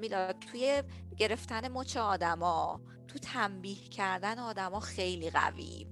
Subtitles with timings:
[0.00, 0.82] میلاد توی
[1.16, 5.86] گرفتن مچ آدما تو تنبیه کردن آدما خیلی قوی.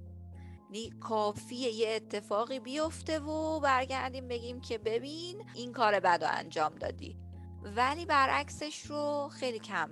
[0.71, 7.17] یعنی کافیه یه اتفاقی بیفته و برگردیم بگیم که ببین این کار بد انجام دادی.
[7.63, 9.91] ولی برعکسش رو خیلی کم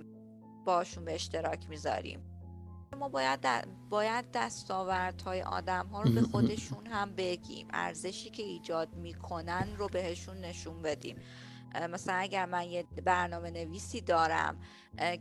[0.65, 2.19] باشون به اشتراک می‌ذاریم.
[2.99, 3.39] ما باید
[3.89, 7.67] باید دستاوردهای آدم ها رو به خودشون هم بگیم.
[7.73, 11.17] ارزشی که ایجاد می‌کنن رو بهشون نشون بدیم.
[11.75, 14.59] مثلا اگر من یه برنامه نویسی دارم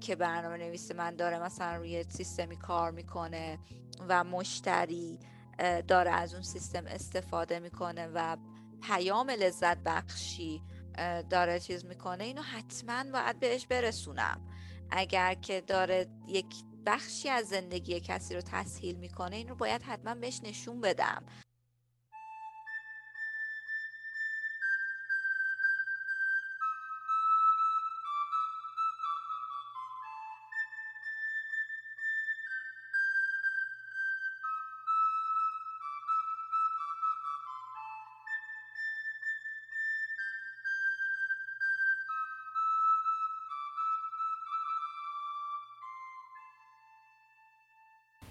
[0.00, 3.58] که برنامه نویسی من داره مثلا روی سیستمی کار می‌کنه
[4.08, 5.18] و مشتری
[5.88, 8.36] داره از اون سیستم استفاده می‌کنه و
[8.82, 10.62] پیام لذت بخشی
[11.30, 14.40] داره چیز می‌کنه اینو حتما باید بهش برسونم.
[14.90, 16.46] اگر که داره یک
[16.86, 21.24] بخشی از زندگی کسی رو تسهیل می‌کنه این رو باید حتما بهش نشون بدم.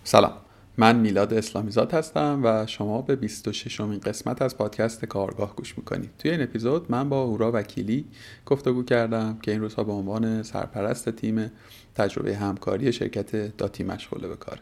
[0.05, 0.44] سلام.
[0.77, 6.09] من میلاد اسلامیزاد هستم و شما به 26 امین قسمت از پادکست کارگاه گوش می‌کنید.
[6.19, 8.05] توی این اپیزود من با هورا وکیلی
[8.45, 11.51] گفتگو کردم که این روزها به عنوان سرپرست تیم
[11.95, 14.59] تجربه همکاری شرکت داتی مشغوله به کار.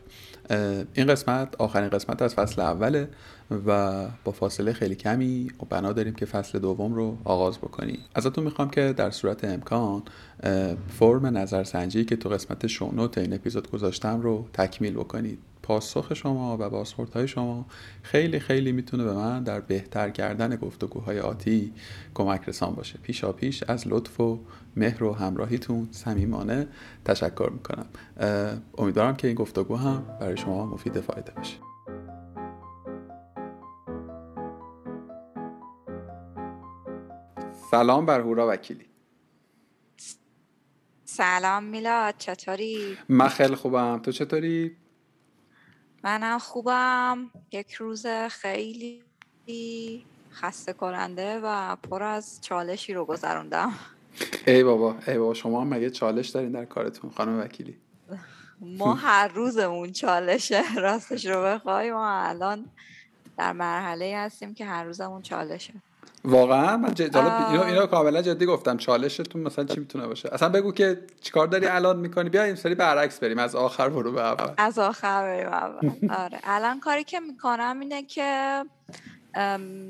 [0.94, 3.10] این قسمت آخرین قسمت از فصل اوله
[3.68, 8.00] و با فاصله خیلی کمی و بنا داریم که فصل دوم رو آغاز بکنیم.
[8.16, 10.04] ازتون می‌خوام که در صورت امکان
[10.90, 15.40] فرم نظرسنجی که تو قسمت شونوت این اپیزود گذاشتم رو تکمیل بکنید.
[15.64, 17.66] پاسخ شما و بازخوردهای شما
[18.02, 21.74] خیلی خیلی می‌تونه به من در بهتر کردن گفتگوهای آتی
[22.14, 23.00] کمک رسان باشه.
[23.04, 24.40] پیشا پیش از لطف و
[24.76, 26.68] مهر و همراهیتون صمیمانه
[27.06, 27.86] تشکر می‌کنم.
[28.78, 31.58] امیدوارم که این گفتگو هم برای شما مفید فایده باشه.
[37.72, 38.86] سلام بر هورا وکیلی.
[41.06, 44.00] سلام میلاد چطوری؟ من خیلی خوبم.
[44.04, 44.78] تو چطوری؟
[46.04, 47.32] منم خوبم.
[47.52, 49.04] یک روز خیلی
[50.32, 53.74] خسته کننده و پر از چالشی رو گذروندم.
[54.48, 57.78] ای بابا ای بابا شما هم مگه چالش دارین در کارتون خانم وکیلی؟
[58.62, 62.66] ما هر روزمون چالشه راستش رو بخوای ما الان
[63.38, 65.74] در مرحله هستیم که هر روزمون چالشه.
[66.26, 67.18] واقعا؟ من جد...
[67.18, 68.78] اینو, اینو کاملا جدی گفتم.
[68.78, 72.76] چالشتون مثلا چی می‌تونه باشه؟ اصلا بگو که چیکار داری الان می‌کنی؟ بیا این سری
[72.76, 73.40] برعکس بریم.
[73.40, 74.54] از آخر برو به اول.
[74.58, 76.14] از آخر بریم اول.
[76.18, 76.40] آره.
[76.44, 78.64] الان کاری که می‌کنم اینه که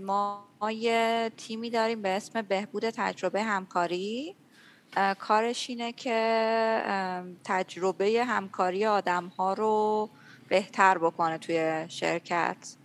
[0.05, 4.35] ما یه تیمی داریم به اسم بهبود تجربه همکاری.
[5.19, 6.81] کارش اینه که
[7.43, 10.09] تجربه همکاری آدم ها رو
[10.49, 12.75] بهتر بکنه توی شرکت.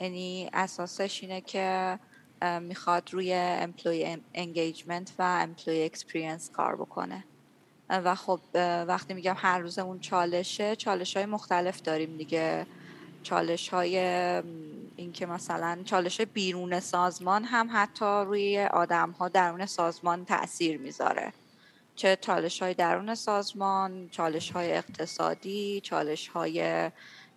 [0.00, 1.98] یعنی اساسش اینه که
[2.60, 7.24] می‌خواد روی employee engagement و employee experience کار بکنه.
[7.90, 8.40] و خب
[8.88, 12.66] وقتی میگم هر روزمون چالشه چالش های مختلف داریم دیگه.
[13.22, 13.98] چالش های
[14.96, 21.32] اینکه مثلا چالش بیرون سازمان هم حتی روی آدم ها درون سازمان تاثیر می‌ذاره.
[21.96, 26.90] چه چالش های درون سازمان چالش های اقتصادی چالش های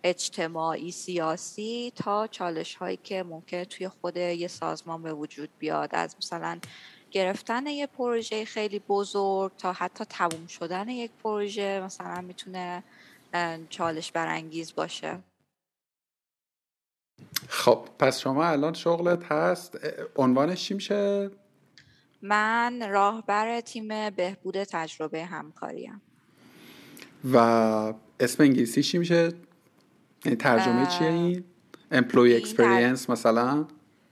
[0.04, 6.16] اجتماعی سیاسی تا چالش هایی که ممکن توی خود یه سازمان به وجود بیاد از
[6.18, 6.58] مثلا
[7.10, 12.82] گرفتن یه پروژه خیلی بزرگ تا حتی تموم شدن یک پروژه مثلا می‌تونه
[13.70, 15.18] چالش برانگیز باشه
[17.48, 19.78] خب پس شما الان شغلت هست
[20.16, 21.30] عنوانش چی میشه؟
[22.22, 26.02] من راهبر تیم بهبود تجربه همکاریم
[27.32, 27.36] و
[28.20, 29.32] اسم انگلیسی چی میشه؟
[30.24, 31.44] یعنی ترجمه چیه این؟
[31.90, 33.66] employee experience مثلا؟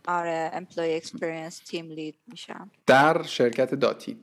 [0.09, 2.71] آره employee experience team lead میشم.
[2.87, 4.17] در شرکت داتین.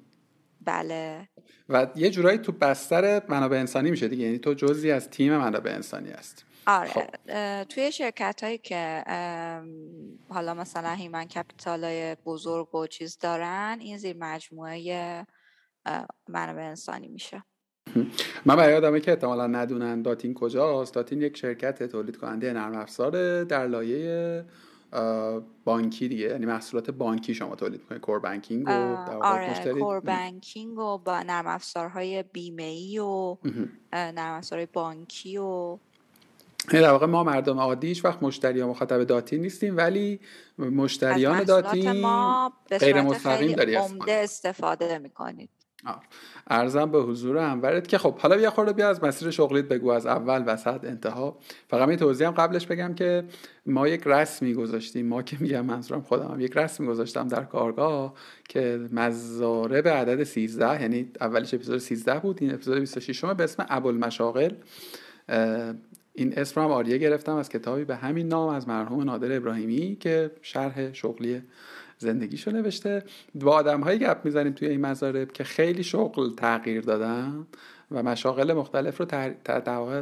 [0.61, 1.29] بله.
[1.69, 4.25] و یه جورایی تو بستر منابع انسانی میشه دیگه.
[4.25, 6.89] یعنی تو جزی از تیم منابع انسانی هست آره.
[6.89, 7.63] خب.
[7.63, 9.03] توی شرکت هایی که
[10.29, 15.27] حالا مثلا human capital های بزرگ و چیز دارن این زیر مجموعه
[16.27, 17.43] منابع انسانی میشه.
[18.45, 23.43] من برای آدمایی که احتمالا ندونن داتین کجاست داتین یک شرکت تولید کننده نرم افزار
[23.43, 24.45] در لایه
[25.65, 26.25] بانکی دیگه.
[26.25, 28.71] یعنی محصولات بانکی شما تولید می‌کنید کور بانکینگ و
[29.21, 33.37] آره کور بانکینگ و با نرم افزارهای بیمه ای و
[33.93, 35.77] نرم افزارهای بانکی و
[36.73, 40.19] یعنی در واقع ما مردم عادی هیچ وقت مشتری ها مخاطب داتی نیستیم ولی
[40.57, 43.55] مشتریان داتی ما غیر مستقیم
[44.07, 45.49] استفاده می‌کنید.
[46.49, 50.05] ارزم به حضور انورت که خب حالا یه خورده بیا از مسیر شغلیت بگو از
[50.05, 51.37] اول وسط انتها.
[51.67, 53.23] فقط می توضیح هم قبلش بگم که
[53.65, 55.07] ما یک رسمی گذاشتیم.
[55.07, 58.13] ما که میگم منظورم خودم یک رسمی گذاشتم در کارگاه
[58.49, 63.65] که مزاره به عدد 13 یعنی اولش اپیزود 13 بود این اپیزود 26 به اسم
[63.69, 64.51] ابوالمشاغل
[66.13, 70.31] این اسم هم آریه گرفتم از کتابی به همین نام از مرحوم نادر ابراهیمی که
[70.41, 71.41] شرح شغلی
[71.97, 73.03] زندگیشو نوشته.
[73.35, 77.47] با آدم هایی گپ می‌زنیم توی این مزارب که خیلی شغل تغییر دادن
[77.91, 79.05] و مشاغل مختلف رو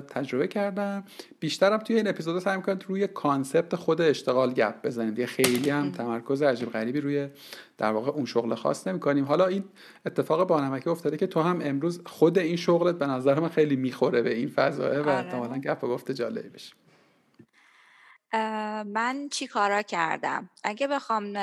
[0.02, 1.04] تجربه کردم
[1.40, 5.14] بیشترم توی این اپیزود سعی می‌کنم روی کانسپت خود اشتغال گپ بزنیم.
[5.14, 7.28] دیگه خیلی هم تمرکز عجیب غریبی روی
[7.78, 9.26] در واقع اون شغل خاص نمی‌کنیم.
[9.26, 9.64] حالا این
[10.06, 13.76] اتفاق با نمکی افتاده که تو هم امروز خود این شغلت به نظر من خیلی
[13.76, 15.14] می‌خوره به این فضایه و آره.
[15.14, 16.74] احتمالا گپ گفته جالبی بشه.
[18.86, 21.34] من چی کارا کردم؟ اگه بخوام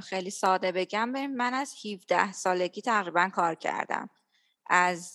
[0.00, 4.10] خیلی ساده بگم من از 17 سالگی تقریبا کار کردم.
[4.66, 5.14] از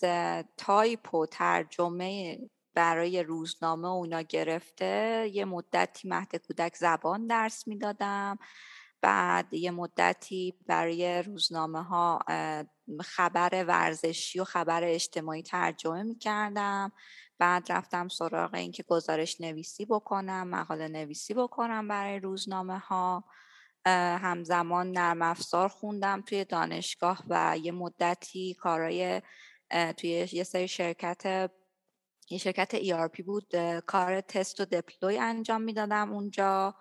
[0.56, 2.38] تایپ و ترجمه
[2.74, 8.38] برای روزنامه اونا گرفته یه مدتی مهد کودک زبان درس می‌دادم.
[9.02, 12.18] بعد یه مدتی برای روزنامه ها
[13.00, 16.92] خبر ورزشی و خبر اجتماعی ترجمه می کردم
[17.38, 23.24] بعد رفتم سراغ اینکه گزارش نویسی بکنم مقاله نویسی بکنم برای روزنامه ها
[24.18, 29.22] همزمان نرم افزار خوندم توی دانشگاه و یه مدتی کارای
[29.96, 31.50] توی یه سری شرکت
[32.30, 36.74] یه شرکت ERP بود کار تست و دپلوی انجام می‌دادم اونجا.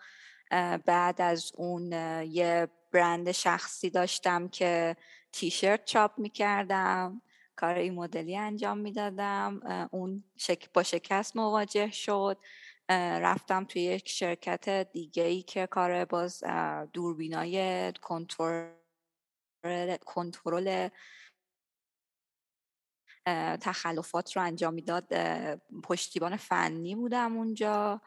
[0.85, 1.91] بعد از اون
[2.23, 4.95] یه برند شخصی داشتم که
[5.31, 7.21] تیشرت چاپ می‌کردم.
[7.57, 9.59] کار این مدلی انجام می‌دادم
[9.91, 10.69] اون شک...
[10.73, 12.37] با شکست مواجه شد
[13.21, 16.43] رفتم توی یک شرکت دیگه ای که کار باز
[16.93, 18.73] دوربینای کنترل
[20.05, 20.89] کنترل
[23.61, 25.07] تخلفات رو انجام می‌داد
[25.83, 28.01] پشتیبان فنی بودم اونجا.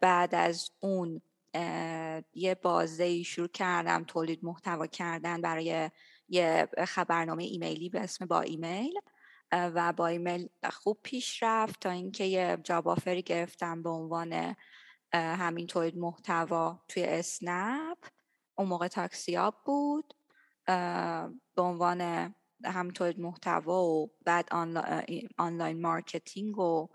[0.00, 1.22] بعد از اون
[2.34, 5.90] یه بازه شروع کردم تولید محتوا کردن برای
[6.28, 8.94] یه خبرنامه ایمیلی به اسم با ایمیل
[9.52, 14.56] و با ایمیل خوب پیش رفت تا اینکه یه job offer ی گرفتم به عنوان
[15.12, 17.98] همین تولید محتوا توی اسنپ.
[18.54, 20.14] اون موقع تاکسیاب بود
[21.54, 22.00] به عنوان
[22.64, 24.48] هم تولید محتوا و بعد
[25.38, 26.88] online marketing و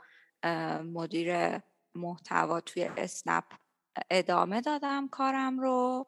[0.84, 1.60] مدیر
[1.96, 3.46] محتوا توی اسنپ
[4.10, 6.08] ادامه دادم کارم رو.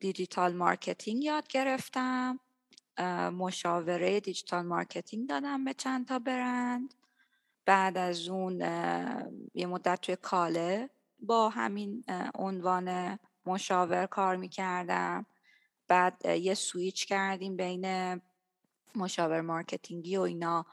[0.00, 2.40] digital marketing یاد گرفتم
[3.32, 6.94] مشاوره digital marketing دادم به چند تا برند.
[7.64, 8.60] بعد از اون
[9.54, 12.04] یه مدت توی کاله با همین
[12.34, 15.26] عنوان مشاور کار می‌کردم.
[15.88, 18.20] بعد یه سویچ کردیم بین
[18.94, 20.66] مشاور marketing ی و اینا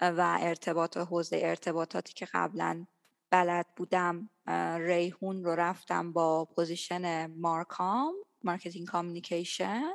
[0.00, 2.86] و ارتباط حوزه ارتباطاتی که قبلا
[3.30, 4.30] بلد بودم
[4.78, 8.14] ریحون رو رفتم با position marcom.
[8.44, 9.92] marketing communication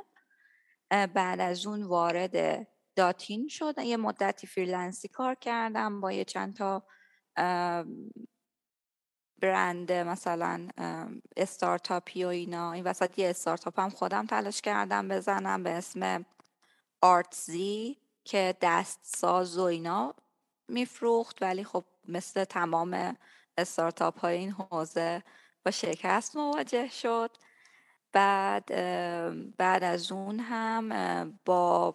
[0.90, 2.66] بعد از اون وارد
[2.96, 6.86] داتین شد یه مدتی freelance ی کار کردم با یه چند تا
[9.42, 10.68] برند مثلا
[11.36, 12.72] استارتاپی و اینا.
[12.72, 16.26] این وسط یه استارتاپ هم خودم تلاش کردم بزنم به اسم
[17.00, 20.14] آرتزی که دست ساز و اینا
[20.68, 21.42] میفروخت.
[21.42, 23.16] ولی خب مثل تمام
[23.58, 25.22] استارتاپ های این حوزه
[25.64, 27.36] با شکست مواجه شد.
[28.12, 28.66] بعد
[29.56, 31.94] بعد از اون هم با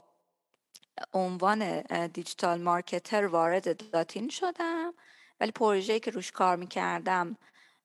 [1.14, 4.94] عنوان دیجیتال مارکتر وارد داتین شدم.
[5.40, 7.38] ولی پروژه‌ای که روش کار می‌کردم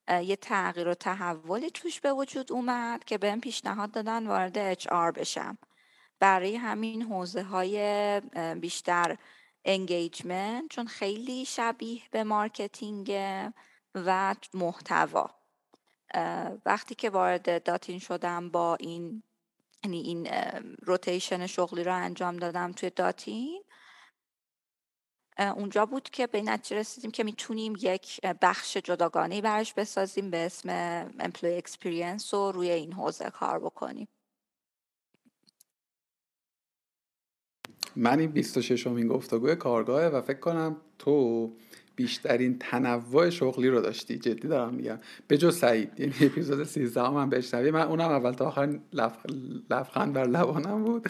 [0.08, 5.10] یه تغییر و تحولی توش به وجود اومد که بهم پیشنهاد دادن وارد اچ آر
[5.10, 5.58] بشم.
[6.20, 8.20] برای همین حوزه های
[8.60, 9.16] بیشتر
[9.64, 13.12] engagement چون خیلی شبیه به marketing
[13.94, 15.37] و محتوا.
[16.66, 19.22] وقتی که وارد داتین شدم با این
[19.84, 20.26] یعنی این
[20.82, 23.64] rotation شغلی رو انجام دادم توی داتین
[25.38, 30.70] اونجا بود که به نتیجه رسیدیم که می‌تونیم یک بخش جداگانه براش بسازیم به اسم
[31.20, 34.08] employee experience و روی این حوزه کار بکنیم.
[37.96, 41.52] من این 26 امین گفتگوی کارگاهه و فکر کنم تو
[41.98, 44.18] بیشترین تنوع شغلی رو داشتی.
[44.18, 44.98] جدی دارم میگم.
[45.28, 46.00] به جز سعید.
[46.00, 49.16] یعنی اپیزود 13 هم, بشنوی من اونم اول تا آخر لف...
[49.70, 51.06] لبخند بر لبانم بود.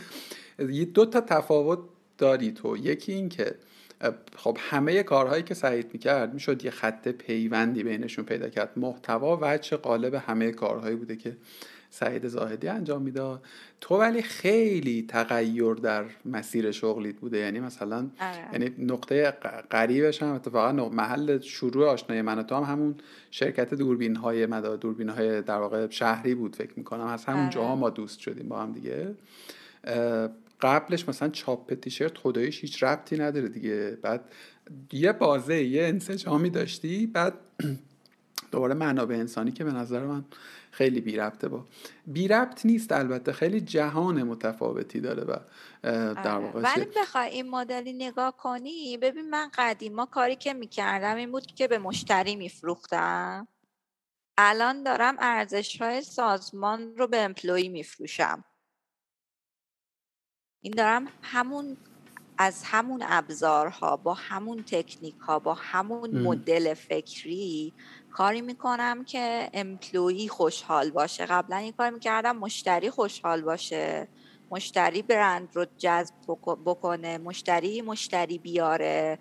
[0.59, 1.79] یه دو تا تفاوت
[2.19, 2.77] داری تو.
[2.77, 3.55] یکی این که
[4.37, 8.73] خب همه کارهایی که سعید می‌کرد می‌شد یه خط پیوندی بینشون پیدا کرد.
[8.77, 11.37] محتوا وجه غالب همه کارهایی بوده که
[11.91, 13.43] سعید زاهدی انجام می‌داد.
[13.81, 17.39] تو ولی خیلی تغییر در مسیر شغلیت بوده.
[17.39, 18.49] یعنی مثلا آره.
[18.53, 19.31] یعنی نقطه
[19.71, 22.95] قریبش هم اتفاقا محل شروع آشنایی من و تو هم همون
[23.31, 27.07] شرکت دوربین های مدار دوربین های در واقع شهری بود فکر می‌کنم.
[27.07, 27.51] از همون آره.
[27.51, 29.15] جاها ما دوست شدیم با هم دیگه.
[30.61, 33.99] قبلش مثلا چاپ تیشرت خدایش هیچ ربطی نداره دیگه.
[34.03, 34.21] بعد
[34.93, 37.07] یه بازه یه انسجامی داشتی.
[37.07, 37.35] بعد
[38.53, 40.25] دوباره منابع انسانی که به نظر من
[40.79, 41.65] خیلی بی ربطه با.
[42.07, 45.37] بی ربط نیست البته خیلی جهان متفاوتی داره و
[45.83, 46.45] در آره.
[46.45, 51.47] واقع ولی بخوای این مدلی نگاه کنی ببین من قدیما کاری که می‌کردم این بود
[51.47, 53.49] که به مشتری میفروختم.
[54.37, 58.45] الان دارم ارزش های سازمان رو به امپلوی میفروشم.
[60.63, 61.77] این دارم همون
[62.39, 67.75] از همون ابزارها با همون تکنیک ها با همون مدل فکری
[68.13, 71.27] کاری می‌کنم که employee خوشحال باشه.
[71.27, 74.09] قبلا این کار می‌کردم مشتری خوشحال باشه.
[74.51, 76.15] مشتری برند رو جذب
[76.65, 77.19] بکنه.
[77.19, 79.19] مشتری مشتری بیاره.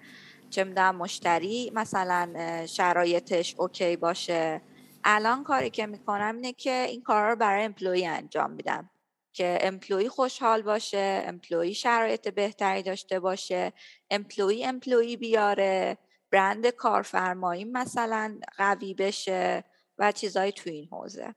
[0.50, 2.34] چه می‌دونم مشتری مثلا
[2.66, 4.62] شرایطش okay باشه.
[5.04, 8.90] الان کاری که می‌کنم اینه که این کار رو برای employee انجام میدم.
[9.34, 13.74] که employee خوشحال باشه employee شرایط بهتری داشته باشه
[14.12, 15.98] employee employee بیاره.
[16.32, 19.64] برند کارفرمایی مثلا قوی بشه
[19.98, 21.36] و چیزهای تو این حوزه.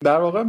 [0.00, 0.42] در واقع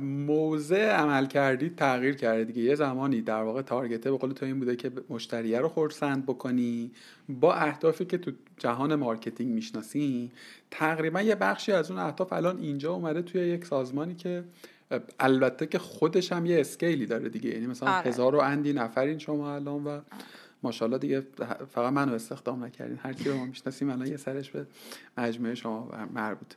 [0.00, 2.62] موضع عملکردی تغییر کرده دیگه.
[2.62, 6.26] یه زمانی در واقع target ه به قول تو این بوده که مشتریه رو خرسند
[6.26, 6.92] بکنی.
[7.28, 10.32] با اهدافی که تو جهان marketing می‌شناسی
[10.70, 14.44] تقریبا یه بخشی از اون اهداف الان اینجا اومده توی یک سازمانی که
[15.20, 17.50] البته که خودش هم یه scale ی داره دیگه.
[17.50, 18.08] یعنی مثلا آره.
[18.08, 20.00] هزار و اندی نفرین شما الان و
[20.62, 21.26] ماشاءالله دیگه
[21.72, 22.98] فقط منو استخدام نکردین.
[23.02, 24.66] هر کی رو ما می‌شناسیم الان یه سرش به
[25.18, 26.54] مجموعه شما مربوط.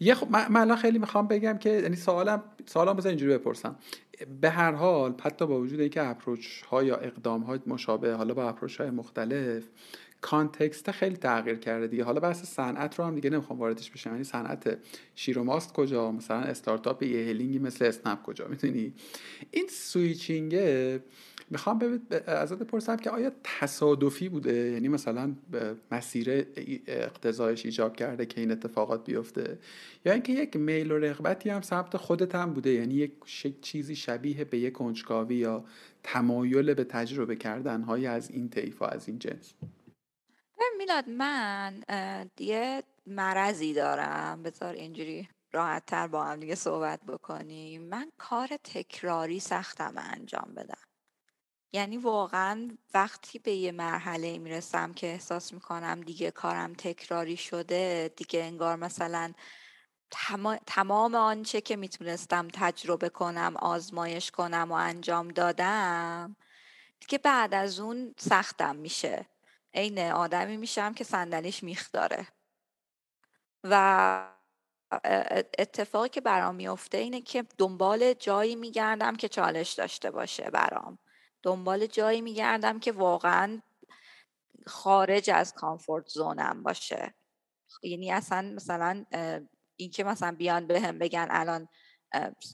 [0.00, 3.76] یه خب من الان خیلی می‌خوام بگم که یعنی سوالم سوالم بذار اینجوری بپرسم.
[4.40, 8.48] به هر حال حتی با وجود اینکه approach ها یا اقدام های مشابه حالا با
[8.48, 9.64] approach های مختلف
[10.20, 12.04] context خیلی تغییر کرده دیگه.
[12.04, 14.10] حالا بحث صنعت رو هم دیگه نمی‌خوام واردش بشم.
[14.10, 14.78] یعنی صنعت
[15.14, 18.94] شیر و ماست کجا؟ مثلا استارتاپ یه hailing ی مثل اسنپ کجا؟ می‌دونی؟
[19.50, 21.00] این سویچینگه
[21.50, 25.34] می‌خوام ازت بپرسم که آیا تصادفی بوده؟ یعنی مثلا
[25.90, 26.46] مسیر
[26.86, 29.58] اقتضایش ایجاب کرده که این اتفاقات بیفته؟
[30.04, 33.12] یا اینکه یک میل و رغبتی هم سمت خودت هم بوده؟ یعنی یک
[33.62, 35.64] چیزی شبیه به یک کنجکاوی یا
[36.02, 39.54] تمایل به تجربه کردن های از این طیف از این جنس؟
[40.78, 41.82] میلاد من
[42.38, 44.42] یه مرضی دارم.
[44.42, 47.82] بذار اینجوری راحت تر با هم دیگه صحبت بکنیم.
[47.82, 50.85] من کار تکراری سختم انجام بدم.
[51.72, 58.44] یعنی واقعا وقتی به یه مرحله می‌رسم که احساس می‌کنم دیگه کارم تکراری شده دیگه
[58.44, 59.32] انگار مثلا
[60.66, 66.36] تمام آنچه که می‌تونستم تجربه کنم آزمایش کنم و انجام دادم
[67.00, 69.26] دیگه بعد از اون سختم میشه.
[69.74, 72.28] عین آدمی میشم که صندلیش میخ داره.
[73.64, 74.28] و
[75.58, 80.98] اتفاقی که برام میفته اینه که دنبال جایی میگردم که چالش داشته باشه برام.
[81.42, 83.62] دنبال جایی میگردم که واقعا
[84.66, 87.14] خارج از comfort zone م باشه.
[87.82, 89.04] یعنی اصلا مثلا
[89.76, 91.68] اینکه مثلا بیان به هم بگن الان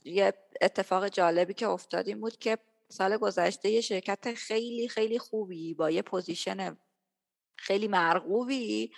[0.05, 2.57] یه اتفاق جالبی که افتاد بود که
[2.89, 6.77] سال گذشته یه شرکت خیلی خیلی خوبی با یه position
[7.55, 8.91] خیلی مرغوبی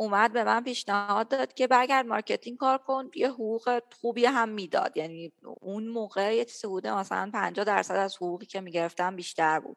[0.00, 4.96] اومد به من پیشنهاد داد که برگرد marketing کار کن یه حقوق خوبی هم می‌داد.
[4.96, 9.76] یعنی اون موقع یه چیزی بوده مثلا 50 درصد از حقوقی که می‌گرفتم بیشتر بود.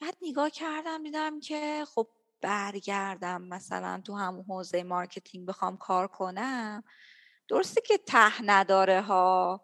[0.00, 2.08] بعد نگاه کردم دیدم که خب
[2.40, 6.84] برگردم مثلا تو همون حوزه marketing بخوام کار کنم.
[7.48, 9.60] درسته که ته نداره ها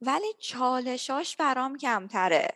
[0.00, 2.48] ولی چالشاش برام کمتره.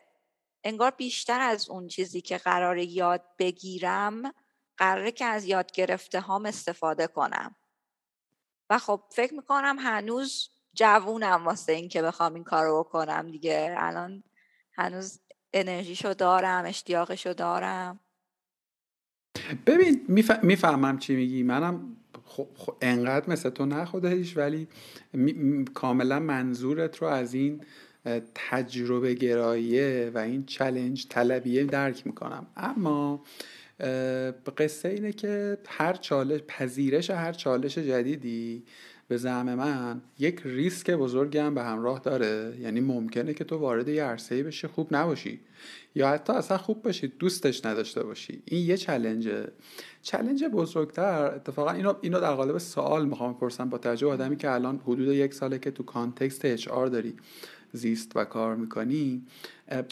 [0.65, 4.33] انگار بیشتر از اون چیزی که قرار یاد بگیرم
[4.81, 7.55] قراره که از یاد گرفته هام استفاده کنم.
[8.71, 13.75] و خب فکر می‌کنم هنوز جوونم واسه این که بخوام این کار رو بکنم دیگه.
[13.79, 14.23] الان
[14.73, 15.21] هنوز
[15.53, 18.01] انرژیشو دارم اشتیاقشو دارم.
[19.67, 20.07] ببین
[20.43, 21.43] می‌فهمم چی میگی.
[21.43, 22.49] منم خب,
[22.81, 24.69] انقدر مثل تو نه خودش ولی
[25.75, 27.65] کاملا منظورت رو از این
[28.35, 32.47] تجربه گراییه و این چلنج طلبیه درک می‌کنم.
[32.57, 33.25] اما
[34.57, 38.63] قصه اینه که هر چالش پذیرش هر چالش جدیدی
[39.09, 42.57] به زعم من یک ریسک بزرگی هم به همراه داره.
[42.61, 45.41] یعنی ممکنه که تو وارد یه عرصه بشی خوب نباشی.
[45.95, 48.43] یا حتی اصلا خوب باشی دوستش نداشته باشی.
[48.45, 49.49] این یه challenge ه.
[50.03, 54.81] challenge بزرگتر اتفاقا اینو اینو در قالب سوال می‌خوام بپرسم با توجه آدمی که الان
[54.85, 57.15] حدود یک ساله که تو context HR داری
[57.73, 59.27] زیست و کار می‌کنی.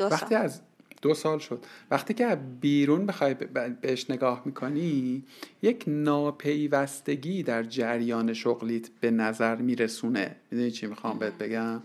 [0.01, 0.61] وقتی از
[1.03, 1.65] دو سال شد.
[1.91, 3.35] وقتی که بیرون بخوای
[3.81, 5.25] بهش نگاه می‌کنی
[5.63, 10.37] یک ناپیوستگی در جریان شغلیت به نظر میرسونه.
[10.51, 11.83] می‌دونی چی می‌خوام بهت بگم؟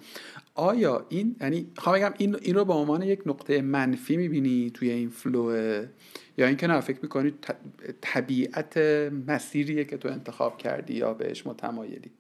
[0.56, 4.90] آیا این یعنی می‌خوام بگم این این رو به عنوان یک نقطه منفی می‌بینی توی
[4.90, 5.88] این فلوه
[6.38, 7.34] یا اینکه نه فکر می‌کنی
[8.02, 8.78] طبیعت
[9.28, 12.12] مسیریه که تو انتخاب کردی یا بهش متمایلی؟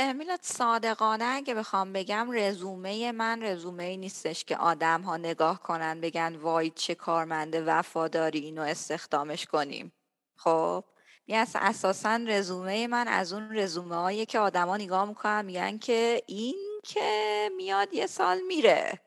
[0.00, 6.00] میلاد صادقانه اگه بخوام بگم رزومه من رزومه ای نیستش که آدم ها نگاه کنن
[6.00, 9.92] بگن وای چه کارمند وفاداری اینو استخدامش کنیم.
[10.36, 10.84] خب
[11.26, 16.80] یعنی اساسا رزومه من از اون رزومه هایی که آدما نگاه می‌کنن میگن که این
[16.84, 19.00] که میاد یه سال میره.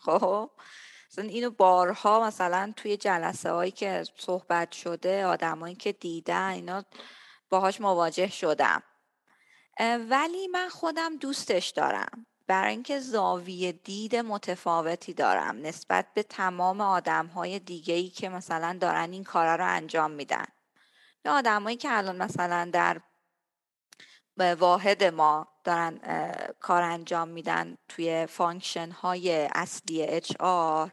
[0.00, 0.50] خب
[1.10, 6.84] مثلا اینو بارها مثلا توی جلسه هایی که صحبت شده آدمایی که دیدن اینا
[7.50, 8.82] باهاش مواجه شدم.
[9.80, 12.26] ولی من خودم دوستش دارم.
[12.46, 18.78] برای اینکه زاویه دید متفاوتی دارم نسبت به تمام آدم های دیگه ای که مثلا
[18.80, 20.44] دارن این کارا رو انجام میدن.
[21.22, 23.00] به آدمایی که الان مثلا در
[24.38, 26.00] واحد ما دارن
[26.60, 30.90] کار انجام میدن توی function های اصلی HR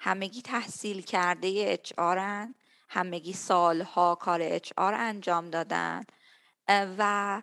[0.00, 2.54] همگی تحصیل کرده HR ن
[2.88, 6.04] همگی سالها کار HR انجام دادن.
[6.68, 7.42] و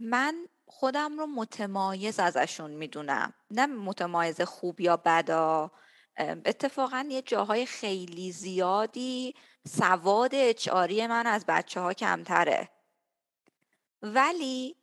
[0.00, 3.34] من خودم رو متمایز ازشون می‌دونم.
[3.50, 5.70] نه متمایز خوب یا بدا
[6.18, 9.34] اتفاقا یه جاهای خیلی زیادی
[9.68, 12.68] سواد HR ی من از بچه ها کمتره.
[14.02, 14.76] ولی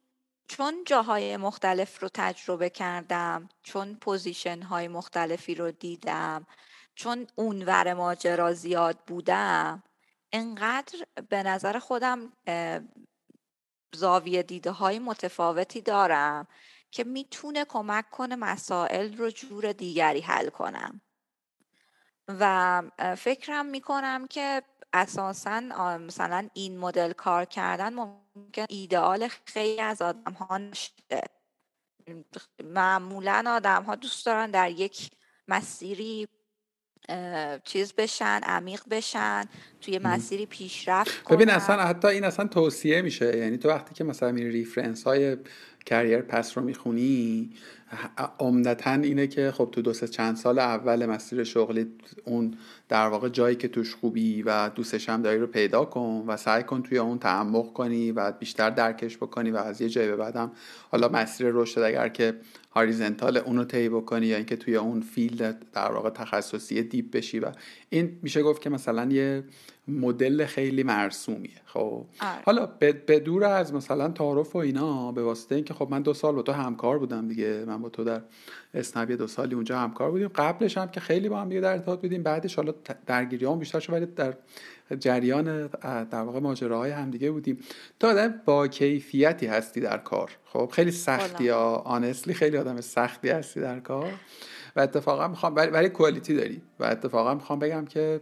[0.48, 6.48] چون جاهای مختلف رو تجربه کردم چون position های مختلفی رو دیدم
[6.95, 9.84] چون اونور ماجرا زیاد بودم
[10.31, 12.34] انقدر به نظر خودم
[13.95, 16.47] زاویه دیده های متفاوتی دارم
[16.91, 21.01] که می‌تونه کمک کنه مسائل رو جور دیگری حل کنم.
[22.27, 22.81] و
[23.17, 24.63] فکرم می‌کنم که
[24.93, 25.59] اساسا
[25.97, 31.21] مثلا این مدل کار کردن ممکن ایدئال خیلی از آدم ها نشده
[32.63, 35.11] معمولا آدم ها دوست دارن در یک
[35.48, 36.27] مسیری
[37.63, 39.44] چیز بشن عمیق بشن
[39.81, 43.37] توی مسیری پیشرفت کنن ببین اصلا حتی این اصلا توصیه میشه.
[43.37, 45.37] یعنی تو وقتی که مثلا میری ریفرنس های
[45.85, 47.50] کریر پس رو می‌خونی
[48.40, 51.88] عمدتا اینه که خب تو دو سه چند سال اول مسیر شغلی
[52.25, 52.53] اون
[52.90, 56.64] در واقع جایی که توش خوبی و دوستش هم داری رو پیدا کن و سعی
[56.64, 60.51] کن توی اون تعمق کنی و بیشتر درکش بکنی و از یه جایی به بعدم
[60.92, 62.36] حالا مسیر رشد اگر که
[62.72, 67.51] horizontal اونو طی بکنی یا اینکه توی اون field در واقع تخصصی deep بشی و
[67.90, 69.44] این میشه گفت که مثلا یه
[69.88, 72.42] مدل خیلی مرسومیه خب آره.
[72.46, 72.66] حالا
[73.05, 76.42] به دور از مثلا تعارف و اینا به واسطه اینکه خب من دو سال با
[76.42, 78.21] تو همکار بودم دیگه من با تو در
[78.74, 80.27] اسنپ دو سالی اونجا همکار بودیم.
[80.27, 82.24] قبلش هم که خیلی با هم دیگه در ارتباط بودیم.
[82.24, 82.74] بعدش حالا
[83.05, 84.33] درگیری هم بیشتر شد ولی در
[85.00, 85.67] جریان
[86.11, 87.59] در واقع ماجراهای همدیگه بودیم.
[88.00, 90.31] تو آدم با کیفیتی هستی در کار.
[90.45, 94.13] خب خیلی سختی یا آنستلی خیلی آدم سختی هستی در کار.
[94.75, 96.61] و اتفاقا می‌خوام ولی کوالیتی داری.
[96.79, 98.21] و اتفاقا می‌خوام بگم که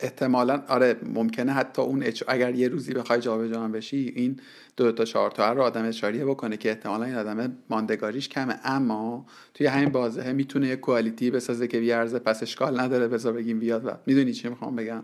[0.00, 2.22] احتمالا آره ممکنه حتی اون اچ...
[2.28, 4.40] اگر یه روزی بخوای جابجا بشی این
[4.76, 8.60] دو تا چهار تا رو آدم اشاریه بکنه که احتمالا این آدم ماندگاریش کمه.
[8.64, 13.58] اما توی همین بازه می‌تونه یه کوالیتی بسازه که بیارزه پس اشکال نداره بذار بگیم
[13.58, 15.02] بیاد و می‌دونی چی می‌خوام بگم؟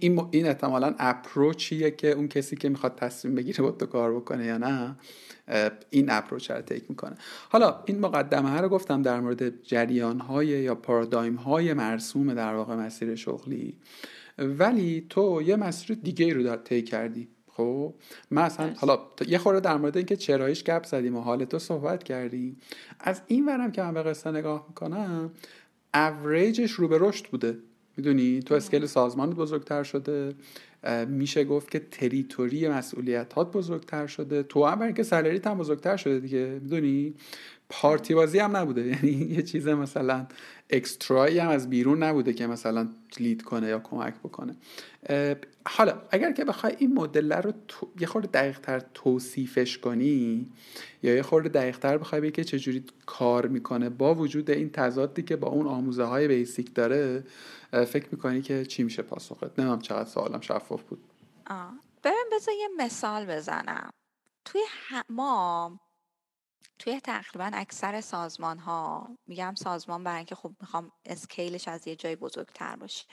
[0.00, 4.46] این این احتمالا اپروچیه که اون کسی که می‌خواد تصمیم بگیره با تو کار بکنه
[4.46, 4.96] یا نه.
[5.90, 7.14] این اپروچ رو تیک می‌کنه.
[7.48, 12.74] حالا این مقدمه رو گفتم در مورد جریان های یا پارادایم های مرسوم در واقع
[12.74, 13.78] مسیر شغلی.
[14.38, 17.28] ولی تو یه مسیر دیگه رو در طی کردی.
[17.48, 17.94] خب؟
[18.30, 22.56] مثلا حالا یه خورده در مورد اینکه چرایش گپ زدیم و حال تو صحبت کردیم
[23.00, 25.30] از این ورم که من به قصه نگاه می‌کنم
[25.94, 27.58] اوریجش رو به رشد بوده.
[27.96, 30.34] می‌دونی؟ تو scale سازمان بزرگتر شده.
[31.08, 34.42] میشه گفت که territory مسئولیت هات بزرگتر شده.
[34.42, 37.14] تو هم برای که salary ت هم بزرگتر شده دیگه می‌دونی؟
[37.70, 38.86] پارتی بازی هم نبوده.
[38.92, 40.26] یعنی یه چیز مثلا
[40.70, 42.88] extra یی هم از بیرون نبوده که مثلا
[43.20, 44.56] lead کنه یا کمک بکنه.
[45.66, 47.52] حالا اگر که بخوای این مدل رو
[48.00, 50.48] یه خورده دقیق تر توصیفش کنی
[51.02, 55.22] یا یه خورده دقیق تر بخوای بگی که چجوری کار می‌کنه با وجود این تضادی
[55.22, 57.24] که با اون آموزه های بیسیک داره
[57.70, 61.12] فکر می‌کنی که چی میشه پاسخت؟ نمیم چقدر سوالم شفاف بود.
[62.02, 63.90] برم بذار یه مثال بزنم.
[64.44, 64.60] توی
[65.08, 65.80] ما
[66.78, 72.16] توی تقریبا اکثر سازمان ها میگم سازمان برای اینکه خب می‌خوام اسکیلش از یه جای
[72.16, 73.06] بزرگتر باشه.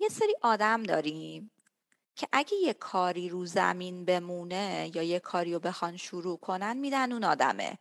[0.00, 1.50] یه سری آدم داریم
[2.16, 7.12] که اگه یه کاری رو زمین بمونه یا یه کاری رو بخوان شروع کنن میدن
[7.12, 7.78] اون آدمه.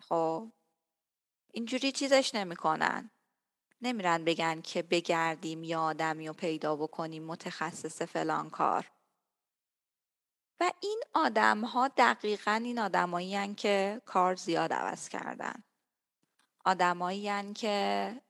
[0.00, 0.52] خب
[1.52, 3.10] اینجوری چیزش نمی‌کنن.
[3.86, 8.90] نمیرن بگن که بگردیم یا آدمی رو پیدا بکنیم متخصص فلان کار.
[10.60, 15.64] و این آدم ها دقیقا این آدمایی که کار زیاد عوض کردن.
[16.64, 18.20] آدمایی که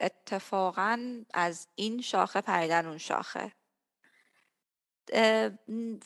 [0.00, 3.52] اتفاقا از این شاخه پریدن اون شاخه.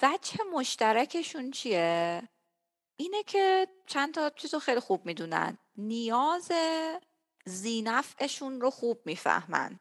[0.02, 2.28] وجه مشترکشون چیه؟
[2.96, 5.58] اینه که چند تا چیز رو خیلی خوب می‌دونن.
[5.76, 6.52] نیاز
[7.48, 9.80] زینفعشون رو خوب می‌فهمن.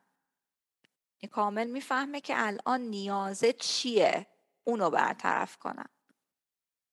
[1.31, 4.27] کامل می‌فهمه که الان نیازه چیه
[4.63, 5.89] اونو برطرف کنم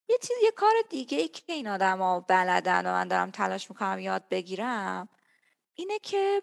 [0.08, 3.70] یه چیز یه کار دیگه ای که این آدم ها بلدن و من دارم تلاش
[3.70, 5.08] می‌کنم یاد بگیرم
[5.74, 6.42] اینه که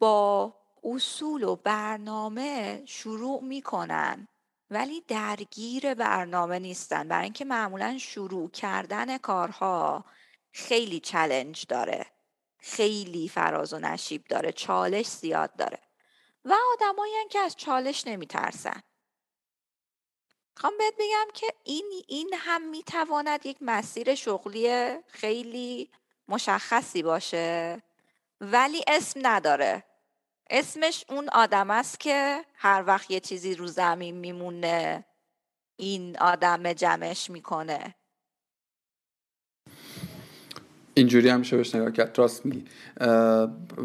[0.00, 0.54] با
[0.84, 4.28] اصول و برنامه شروع می‌کنن
[4.70, 7.08] ولی درگیر برنامه نیستن.
[7.08, 10.04] برای اینکه معمولا شروع کردن کارها
[10.52, 12.15] خیلی چلنج داره.
[12.66, 15.78] خیلی فراز و نشیب داره چالش زیاد داره.
[16.44, 18.82] و آدمایی که از چالش نمیترسن.
[20.56, 25.90] خوام بهت بگم که این این هم می‌تواند یک مسیر شغلی خیلی
[26.28, 27.82] مشخصی باشه
[28.40, 29.84] ولی اسم نداره.
[30.50, 35.04] اسمش اون آدم است که هر وقت یه چیزی رو زمین میمونه
[35.76, 37.94] این آدم جمعش می‌کنه.
[40.98, 42.18] اینجوری هم میشه بهش نگاه کرد.
[42.18, 42.64] راست میگی.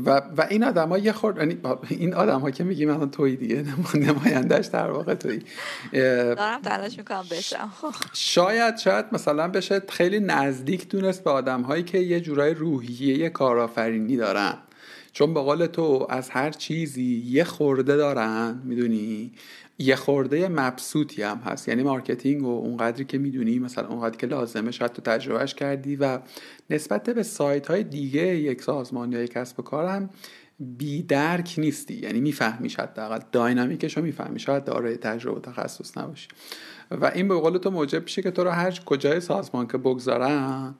[0.05, 1.57] و, و این آدم ها یه خورد یعنی
[1.89, 3.65] این آدم ها که میگیم الان توی دیگه.
[3.95, 5.41] نمایندهش در واقع توی
[5.93, 7.69] دارم تلاش می‌کنم بشم.
[8.13, 14.17] شاید شاید مثلا بشه خیلی نزدیک دونست به آدم هایی که یه جورای روحیه کارآفرینی
[14.17, 14.53] دارن.
[15.13, 19.31] چون به قول تو از هر چیزی یه خورده دارن می‌دونی؟
[19.81, 21.67] یه خورده مبسوطی هم هست.
[21.67, 26.19] یعنی marketing و اونقدری که می‌دونی مثلا اونقدری که لازمه شاید تو تجربهش کردی و
[26.69, 30.07] نسبت به side های دیگه یک سازمان یا یک کسب و
[30.59, 31.93] بی درک نیستی.
[31.93, 34.39] یعنی می‌فهمی حداقل dynamic ش رو می‌فهمی.
[34.39, 36.27] شاید دارای تجربه و تخصص نباشی.
[36.91, 40.75] و این به قول تو موجب میشه که تو رو هر کجای سازمان که بگذارن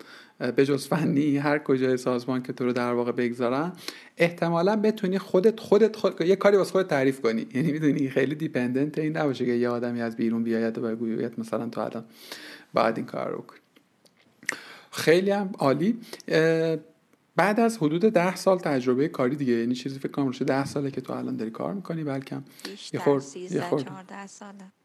[0.56, 3.74] به جز فنی هر کجای سازمان که تو رو در واقع بگذارن
[4.18, 6.22] احتمالا بتونی خودت خودت خود...
[6.22, 7.48] یه کاری واسه خودت تعریف کنی.
[7.54, 11.70] یعنی می‌دونی خیلی دیپندنت این نباشه که یه آدمی از بیرون بیاید و بگوید مثلا
[11.70, 12.06] تو الان
[12.74, 13.60] بعد این کار رو کنی
[14.92, 16.00] خیلی هم عالی.
[17.36, 21.02] بعد از حدود ده سال تجربه کاری دیگه یعنی چیزی فکر کنم ده ساله که
[21.02, 22.38] تو الان داری کار می‌کنی بلکه
[22.94, 23.88] یه خورد یه خورد.
[24.28, 24.81] ساله.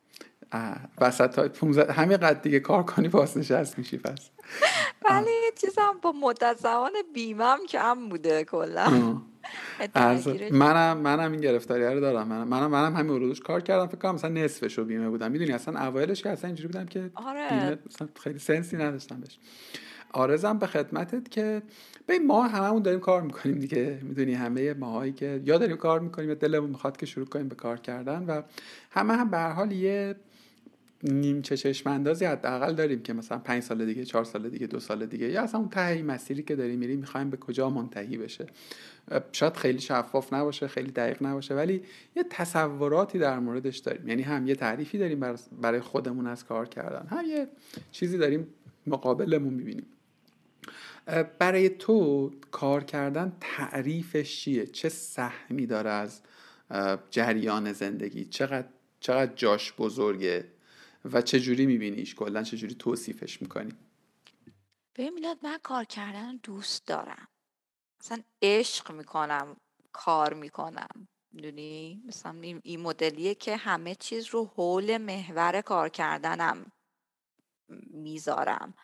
[1.01, 1.51] وسط های
[1.91, 4.31] همین قد دیگه کار کنی نشست میشی پس.
[5.11, 5.31] ولی
[5.61, 8.87] چیزم با مدت زمان بیمم کم بوده کلا.
[10.53, 12.29] منم منم این گرفتاری رو دارم.
[12.29, 13.87] منم منم, منم همین روش کار کردم.
[13.87, 15.31] فکر کنم مثلا نصفشو بیمه بودم.
[15.31, 17.49] می‌دونی اصلا اوایلش که اصلا اینجوری بودم که آره.
[17.51, 17.79] بیمه
[18.21, 19.39] خیلی سنسی نداشتم بهش.
[20.13, 21.63] آرزم به خدمتت که
[22.07, 24.01] به ما هممون داریم کار می‌کنیم دیگه.
[24.03, 27.55] می‌دونی همه ماهایی که یا داریم کار می‌کنیم یا دلمون می‌خواد که شروع کنیم به
[27.55, 28.43] کار کردن و
[28.91, 30.17] همه هم به حال یه
[31.13, 35.07] نیمچه چشم اندازی حداقل داریم که مثلا پنج سال دیگه چهار سال دیگه دو سال
[35.07, 38.47] دیگه یا اصلا اون ته مسیری که داریم میریم می‌خوایم به کجا منتهی بشه.
[39.33, 41.83] شاید خیلی شفاف نباشه خیلی دقیق نباشه ولی
[42.17, 44.09] یه تصوراتی در موردش داریم.
[44.09, 47.49] یعنی هم یه تعریفی داریم برای خودمون از کار کردن هم یه
[47.91, 48.47] چیزی داریم
[48.87, 49.87] مقابلمون می‌بینیم.
[51.39, 56.21] برای تو کار کردن تعریفش چیه؟ چه سهمی داره از
[57.11, 58.67] جریان زندگی؟ چقدر
[59.01, 60.45] چقدر جاش بزرگه؟
[61.13, 63.73] و چه جوری میبینیش؟ کلا چه جوری توصیفش می‌کنی؟
[64.95, 67.29] به میلاد من کار کردن دوست دارم.
[68.01, 69.57] مثلا عشق می‌کنم
[69.93, 71.09] کار می‌کنم.
[71.33, 76.73] می‌دونی؟ مثلا این مدلیه که همه چیز رو حول محور کار کردنم
[77.91, 78.75] می‌ذارم.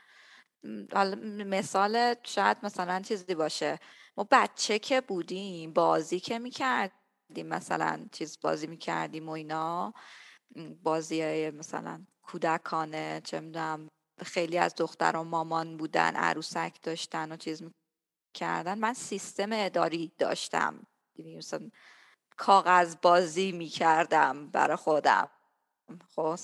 [0.92, 3.78] حالا مثال شاید مثلا چیزی باشه.
[4.16, 9.94] ما بچه که بودیم بازی که می‌کردیم مثلا چیز بازی می‌کردیم و اینا
[10.82, 13.88] بازی مثلا کودکانه چه می‌دونم
[14.22, 17.62] خیلی از دختر و مامان بودن عروسک داشتن و چیز
[18.34, 20.86] کردن من سیستم اداری داشتم.
[21.18, 21.70] یعنی مثلا
[22.36, 25.28] کاغذ بازی می‌کردم برای خودم.
[26.16, 26.38] خب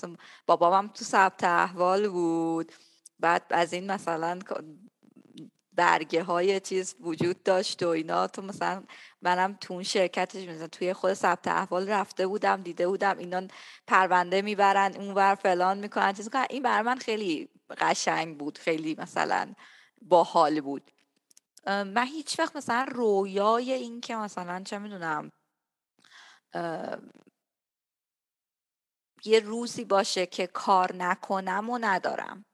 [0.45, 2.71] بابام تو ثبت احوال بود.
[3.19, 4.39] بعد از این مثلا
[5.79, 8.27] برگه های چیز وجود داشت و اینا.
[8.27, 8.83] تو مثلا
[9.21, 13.47] منم تو اون شرکتش مثلا توی خود ثبت احوال رفته بودم دیده بودم اینا
[13.87, 19.53] پرونده می‌برن اونور فلان می‌کنن چیز کنن این برای من خیلی قشنگ بود خیلی مثلا
[20.01, 20.91] باحال بود.
[21.67, 25.31] من هیچ وقت مثلا رویای این که مثلا چه می‌دونم
[29.25, 32.45] یه روزی باشه که کار نکنم و ندارم.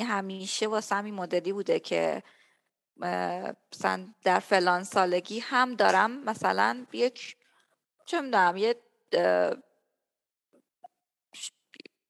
[0.00, 2.22] همیشه واسه این مدلی بوده که
[2.96, 7.36] مثلا در فلان سالگی هم دارم مثلا یک
[8.06, 8.76] چه می‌دونم یه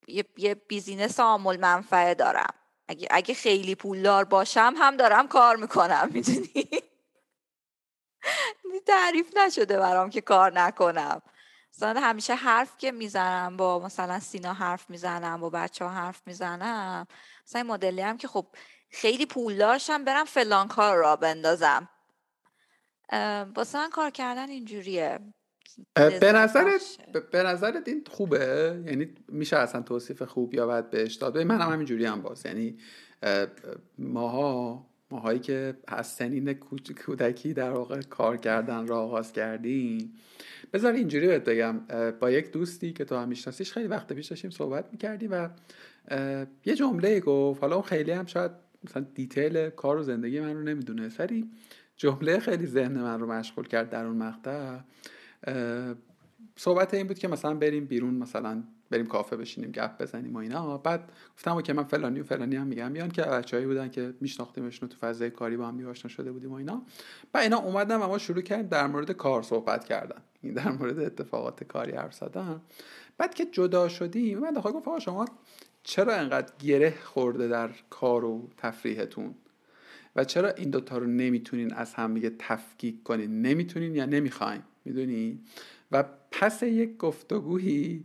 [0.09, 2.55] یه, یه بیزینس عامل منفعه دارم.
[2.89, 6.69] اگه, اگه خیلی پولدار باشم هم دارم کار می‌کنم می‌دونی؟
[8.87, 11.23] تعریف نشده برام که کار نکنم.
[11.77, 17.07] مثلا همیشه حرف که می‌زنم با مثلا سینا حرف می‌زنم با بچه ها حرف می‌زنم
[17.47, 18.47] مثلا این مدلی هم که خب
[18.91, 21.89] خیلی پولدارشم برم فلان کار را بندازم.
[23.57, 25.19] واسه من کار کردن اینجوریه.
[25.95, 26.83] به نظرت
[27.33, 31.73] به نظرت این خوبه؟ یعنی میشه اصلا توصیف خوب یا بد بهش داد؟ من هم
[31.73, 32.47] همینجوری هم باز.
[32.47, 32.79] یعنی
[33.99, 36.53] ماها ماهایی که از سنین
[37.07, 40.21] کودکی در واقع کار کردن را آغاز کردیم
[40.73, 41.81] بذار اینجوری بهت بگم
[42.21, 45.49] با یک دوستی که تو هم میشناسیش خیلی وقت پیش داشتیم صحبت می‌کردیم و
[46.65, 48.51] یه جمله گفت حالا اون خیلی هم شاید
[48.85, 51.51] مثلا دیتیل کار و زندگی من رو نمی‌دونه ولی
[51.97, 54.79] جمله خیلی ذهن من رو مشغول کرد در اون مقطع.
[56.57, 60.79] صحبت این بود که مثلا بریم بیرون مثلا بریم کافه بشینیم گپ بزنیم و اینا.
[60.79, 62.91] بعد گفتم که من فلانی و فلانی هم میگم.
[62.91, 66.55] میان که بچه‌ای بودن که میشناختیمشون تو فضای کاری با هم آشنا شده بودیم و
[66.55, 66.83] اینا.
[67.35, 70.23] و اینا اومدن و ما شروع کردیم در مورد کار صحبت کردن.
[70.55, 72.61] در مورد اتفاقات کاری حرف زدن.
[73.19, 75.27] بعد که جدا شدیم من داخل گفت شما
[75.83, 79.35] چرا انقدر گره خورده در کار و تفریحتون؟
[80.17, 85.41] و چرا این دوتا رو نمی‌تونین از هم دیگه تفکیک کنین؟ نمی‌تونین یا نمی‌خواین؟ می‌دونی؟
[85.93, 88.05] و پس یک گفتگویی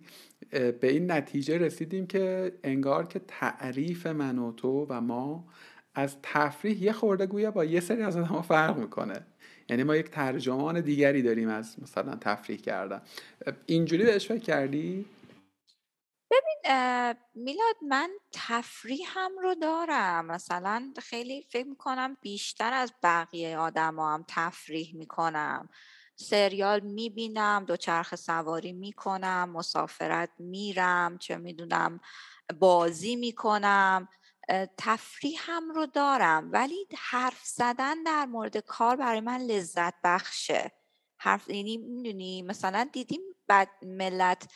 [0.52, 5.48] به این نتیجه رسیدیم که انگار که تعریف من و تو و ما
[5.96, 9.26] از تفریح یه خورده گویا با یه سری از آدم فرق می‌کنه.
[9.70, 13.02] یعنی ما یک ترجمان دیگری داریم از مثلا تفریح کردن.
[13.66, 15.06] اینجوری بهش فکر کردی؟
[16.32, 16.74] ببین
[17.36, 20.26] میلاد من تفریحم رو دارم.
[20.26, 25.70] مثلا خیلی فکر می‌کنم بیشتر از بقیه آدم هم تفریح می‌کنم.
[26.20, 32.00] سریال می‌بینم دوچرخه سواری می‌کنم مسافرت میرم چه می‌دونم
[32.60, 34.08] بازی می‌کنم
[34.78, 36.50] تفریحم رو دارم.
[36.52, 40.72] ولی حرف زدن در مورد کار برای من لذت بخشه.
[41.20, 44.48] حرف یعنی می‌دونی مثلا دیدیم بعد ملت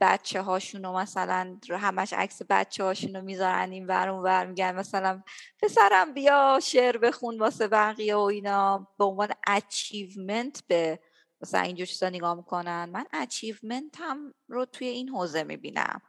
[0.00, 4.74] بچه هاشون رو مثلا همش عکس بچه هاشون رو می‌ذارن این ور اون ور میگن.
[4.74, 5.22] مثلا
[5.62, 8.88] پسرم بیا شعر بخون واسه بقیه و اینا.
[8.98, 11.00] به عنوان achievement به
[11.40, 12.90] مثلا اینجور چیزا نگاه می‌کنن.
[12.92, 16.00] من achievement هم رو توی این حوزه می‌بینم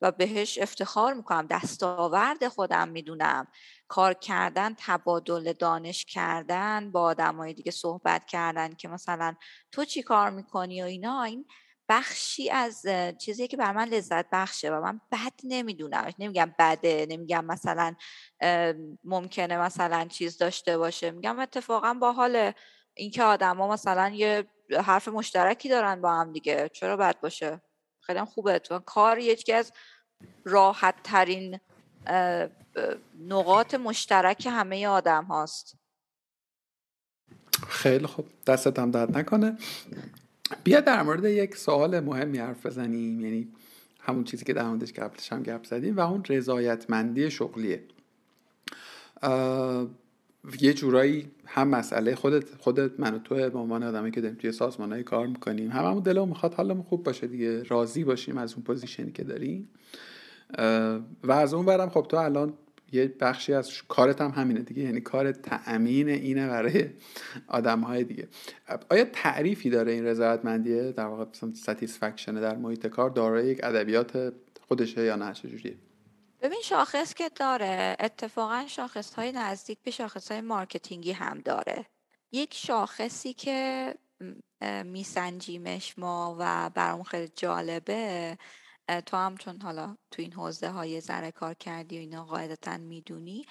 [0.00, 1.46] و بهش افتخار می‌کنم.
[1.50, 3.46] دستاورد خودم می‌دونم.
[3.88, 9.34] کار کردن تبادل دانش کردن با آدمای دیگه صحبت کردن که مثلا
[9.72, 11.22] تو چی کار می‌کنی و اینا.
[11.22, 11.46] این
[11.88, 12.86] بخشی از
[13.18, 16.12] چیزی که بر من لذت بخشه و من بد نمی‌دونم.
[16.18, 17.94] نمیگم بده نمیگم مثلا
[19.04, 21.10] ممکنه مثلا چیز داشته باشه.
[21.10, 22.52] میگم اتفاقا با حال
[22.94, 24.46] اینکه آدما مثلا یه
[24.84, 26.68] حرف مشترکی دارن با هم دیگه.
[26.68, 27.60] چرا بد باشه؟
[28.00, 28.58] خیلی خوبه.
[28.58, 29.72] تو کار یکی از
[30.44, 31.60] راحت ترین
[33.18, 35.78] نقاط مشترک همه آدم هاست.
[37.68, 38.28] خیلی خوب.
[38.46, 39.58] دستت هم درد نکنه.
[40.64, 43.48] بیا در مورد یک سوال مهمی حرف بزنیم یعنی
[44.00, 47.82] همون چیزی که در موردش قبلش هم گپ زدیم و اون رضایتمندی شغلیه.
[50.60, 54.52] یه جورایی هم مسئله خودت خودت من و تو به عنوان آدمی که داریم توی
[54.52, 59.12] سازمانهایی کار می‌کنیم هممون دلمون می‌خواد حالمون خوب باشه دیگه راضی باشیم از اون پوزیشنی
[59.12, 59.68] که داریم.
[61.24, 62.52] و از اون برم خب تو الان
[62.92, 64.82] یه بخشی از کارت هم همینه دیگه.
[64.82, 66.90] یعنی کار تأمین اینه برای
[67.48, 68.28] آدم های دیگه.
[68.90, 71.24] آیا تعریفی داره این رضایتمندیه در واقع
[71.54, 74.32] satisfaction در محیط کار دارای یک ادبیات
[74.68, 75.74] خودشه یا نه؟ چجوریه
[76.40, 81.86] ببین شاخص که داره اتفاقا شاخص های نزدیک به شاخص های marketing ی هم داره.
[82.32, 83.94] یک شاخصی که
[84.84, 88.38] میسنجیمش ما و برام خیلی جالبه
[89.06, 93.46] تو هم چون حالا تو این حوزه های ذره کار کردی و اینا قاعدتا می‌دونی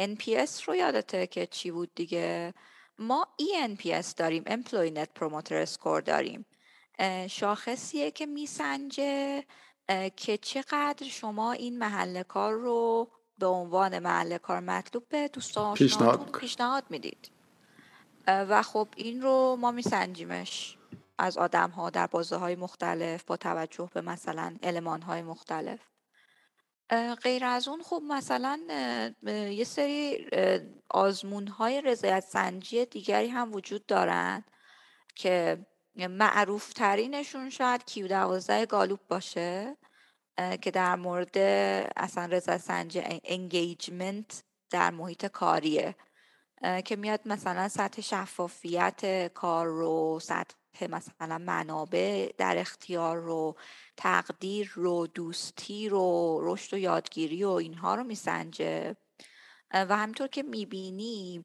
[0.00, 2.54] NPS رو یادته که چی بود دیگه؟
[2.98, 6.46] ما ENPS داریم Employee Net Promoter Score داریم.
[7.30, 9.44] شاخصیه که میسنجه
[10.16, 16.30] که چقدر شما این محل کار رو به عنوان محل کار مطلوب به دوستان پیشنهاد,
[16.30, 17.30] پیشنهاد می‌دید.
[18.26, 20.78] و خب این رو ما میسنجیمش.
[21.18, 25.80] از آدم ها در بازه های مختلف با توجه به مثلا علمان های مختلف
[27.22, 28.60] غیر از اون خب مثلا
[29.26, 30.26] یه سری
[30.90, 34.50] آزمون های رضایت سنجی دیگری هم وجود دارند
[35.14, 39.76] که معروف ترینشون شاید کیو دوازده گالوب باشه
[40.36, 41.38] که در مورد
[41.96, 45.94] اصلا رضایت سنجی انگیجمنت در محیط کاریه.
[46.84, 53.56] که میاد مثلا سطح شفافیت کار رو سطح مثلا منابع در اختیار رو
[53.96, 58.96] تقدیر رو دوستی رو رشد و یادگیری و اینها رو میسنجه.
[59.74, 61.44] و همینطور که می‌بینی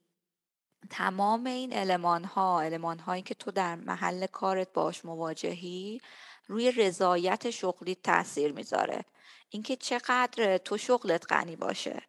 [0.89, 6.01] تمام این علمان ها علمان هایی که تو در محل کارت باش مواجهی
[6.47, 9.05] روی رضایت شغلی تاثیر می‌ذاره.
[9.49, 12.01] اینکه چقدر تو شغلت غنی باشه.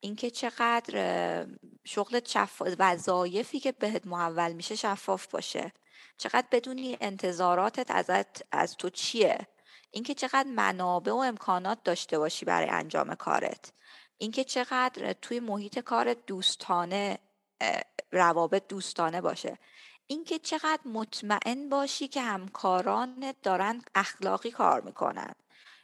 [0.00, 1.46] اینکه چقدر
[1.84, 5.72] شغلت شفاف وظایفی که بهت محول میشه شفاف باشه.
[6.18, 9.46] چقدر بدونی انتظاراتت ازت از تو چیه؟
[9.90, 13.72] اینکه چقدر منابع و امکانات داشته باشی برای انجام کارت.
[14.18, 17.18] اینکه چقدر توی محیط کارت دوستانه
[18.12, 19.58] روابط دوستانه باشه.
[20.06, 25.32] اینکه چقدر مطمئن باشی که همکارانت دارن اخلاقی کار می‌کنن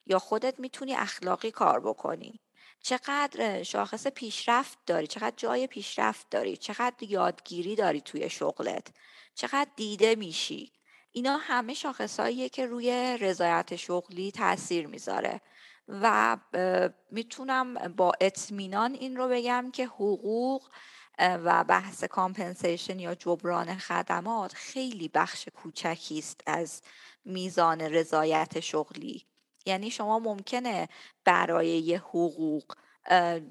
[0.06, 2.40] یا خودت می‌تونی اخلاقی کار بکنی.
[2.84, 8.86] چقدر شاخص پیشرفت داری؟ چقدر جای پیشرفت داری؟ چقدر یادگیری داری توی شغلت؟
[9.34, 10.72] چقدر دیده میشی؟
[11.12, 15.40] اینا همه شاخصهاییه که روی رضایت شغلی تاثیر می‌ذاره.
[15.88, 16.36] و
[17.10, 20.68] می‌تونم با اطمینان این رو بگم که حقوق
[21.18, 26.82] و بحث compensation یا جبران خدمات خیلی بخش کوچکی است از
[27.24, 29.26] میزان رضایت شغلی.
[29.66, 30.88] یعنی شما ممکنه
[31.24, 32.74] برای یه حقوق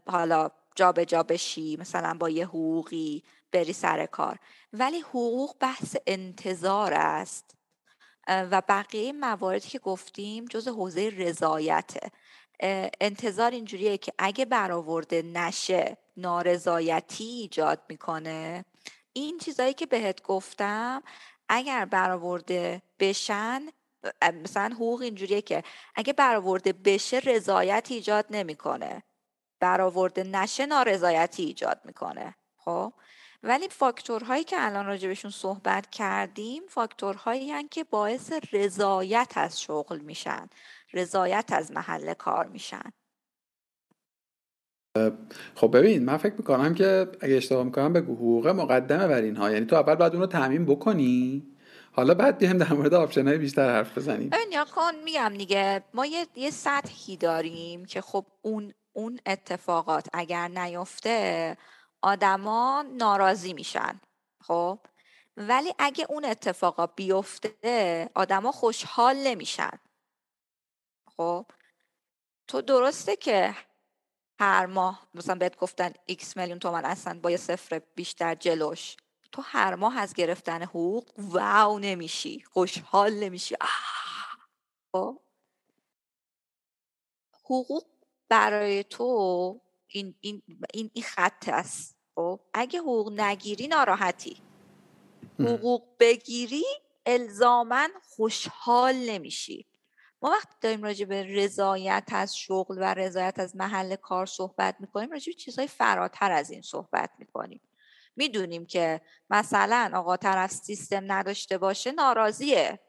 [0.07, 4.39] حالا جابجا جا بشی مثلا با یه حقوقی بری سر کار.
[4.73, 7.55] ولی حقوق بحث انتظار است.
[8.27, 12.11] و بقیه مواردی که گفتیم جز حوزه رضایته
[13.01, 18.65] انتظار اینجوریه که اگه برآورده نشه نارضایتی ایجاد می‌کنه.
[19.13, 21.03] این چیزایی که بهت گفتم
[21.49, 23.61] اگر برآورده بشن
[24.43, 25.63] مثلا حقوق اینجوریه که
[25.95, 29.03] اگه برآورده بشه رضایت ایجاد نمی‌کنه.
[29.59, 32.35] برآورده نشه نارضایتی ایجاد می‌کنه.
[32.57, 32.93] خب؟
[33.43, 40.49] ولی فاکتورهایی که الان راجبشون صحبت کردیم فاکتورهایی هن که باعث رضایت از شغل میشن.
[40.93, 42.91] رضایت از محل کار میشن.
[45.55, 49.51] خب ببین من فکر می‌کنم که اگه اشتباه می‌کنم به حقوق مقدمه بر اینها.
[49.51, 51.52] یعنی تو اول باید اون رو تعمین بکنی؟
[51.95, 54.29] حالا بعد بیایم در مورد آپشن های بیشتر حرف بزنیم.
[54.29, 60.07] ببین یا کن میگم دیگه ما یه, یه سطحی داریم که خب اون اون اتفاقات
[60.13, 61.57] اگر نیفته
[62.01, 64.01] آدما ناراضی میشن
[64.41, 64.79] خب؟
[65.37, 69.79] ولی اگه اون اتفاقا بیفته آدما خوشحال نمیشن
[71.17, 71.45] خب؟
[72.47, 73.55] تو درسته که
[74.39, 78.95] هر ماه مثلا بهت گفتن x میلیون تومن اصلا با یه صفر بیشتر جلوش.
[79.33, 83.55] تو هر ماه از گرفتن حقوق واو نمیشی خوشحال نمیشی.
[84.91, 85.19] خب؟
[87.43, 87.83] حقوق
[88.29, 90.41] برای تو این, این,
[90.73, 91.97] این, این خط است.
[92.15, 94.41] خب؟ اگه حقوق نگیری ناراحتی.
[95.39, 96.65] حقوق بگیری
[97.05, 99.65] الزامن خوشحال نمیشی.
[100.21, 105.11] ما وقتی داریم راجع به رضایت از شغل و رضایت از محل کار صحبت می‌کنیم
[105.11, 107.61] راجع به چیزهای فراتر از این صحبت می‌کنیم.
[108.15, 112.79] می‌دونیم که مثلا آقا طرف سیستم نداشته باشه ناراضیه.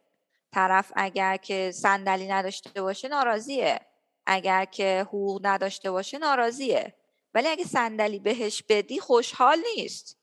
[0.53, 3.81] طرف اگر که صندلی نداشته باشه ناراضیه.
[4.27, 6.95] اگر که حقوق نداشته باشه ناراضیه.
[7.35, 10.19] ولی اگه صندلی بهش بدی خوشحال نیست.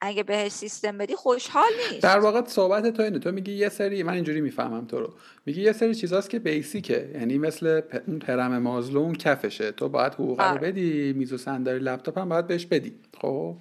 [0.00, 2.02] اگه بهش سیستم بدی خوشحال نیست.
[2.02, 3.18] در واقع صحبت تو اینه.
[3.18, 5.14] تو میگی یه سری من اینجوری می‌فهمم تو رو.
[5.46, 9.72] میگی یه سری چیزاست که بیسیکه یعنی مثل اون پرم مازلو اون کفشه.
[9.72, 10.60] تو باید حقوق رو آره.
[10.60, 11.12] بدی.
[11.12, 12.94] میز و صندلی لپتاپ هم باید بهش بدی.
[13.20, 13.56] خب؟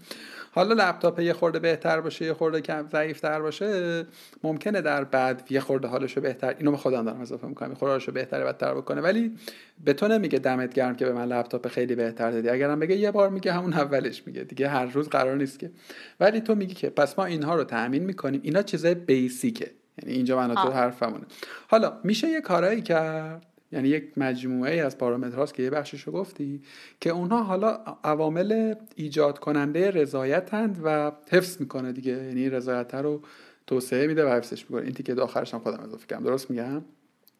[0.55, 4.05] حالا لپتاپ یه خورده بهتر باشه یه خورده کم ضعیفتر باشه
[4.43, 7.91] ممکنه در بعد یه خورده حالشو بهتر اینو به خودم دارم اضافه می‌کنم یه خورده
[7.91, 9.01] حالشو بهتر بدتر بکنه.
[9.01, 9.35] ولی
[9.83, 12.49] به تو نمیگه دمت گرم که به من لپتاپ خیلی بهتر دادی.
[12.49, 14.43] اگرم بگه یه بار میگه همون اولش میگه.
[14.43, 15.71] دیگه هر روز قرار نیست که.
[16.19, 18.41] ولی تو میگی که پس ما اینها رو تأمین می‌کنیم.
[18.43, 21.25] اینا چیزای بیسیکه یعنی اینجا من تو حرفمونه.
[21.67, 26.61] حالا میشه یه کارایی کرد؟ یعنی یک مجموعه از پارامترهاست که یه بخشش رو گفتی
[26.99, 27.69] که اونها حالا
[28.03, 32.11] عوامل ایجاد کننده رضایتند و حفظ می‌کنه دیگه.
[32.11, 33.21] یعنی رضایت رو
[33.67, 34.85] توسعه میده و حفظش می‌کنه.
[34.85, 36.23] این تیکه آخرش هم خودم اضافه کردم.
[36.23, 36.81] درست میگم؟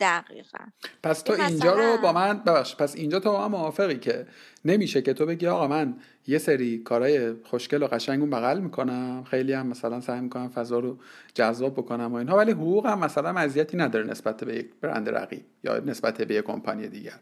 [0.03, 0.59] دقیقا.
[1.03, 4.27] پس تو اینجا رو با من ببخش پس اینجا تو با من موافقی که
[4.65, 5.95] نمیشه که تو بگی آقا من
[6.27, 10.79] یه سری کارهای خوشگل و قشنگ اون بغل می‌کنم خیلی هم مثلا سعی می‌کنم فضا
[10.79, 10.97] رو
[11.33, 15.45] جذاب بکنم و اینها ولی حقوق هم مثلا مزیتی نداره نسبت به یک برند رقیب
[15.63, 17.19] یا نسبت به یک کمپانی دیگر.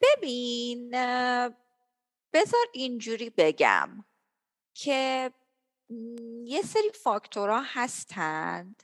[0.00, 0.90] ببین
[2.32, 3.88] بذار اینجوری بگم
[4.74, 5.30] که
[6.44, 8.82] یه سری فاکتورها هستند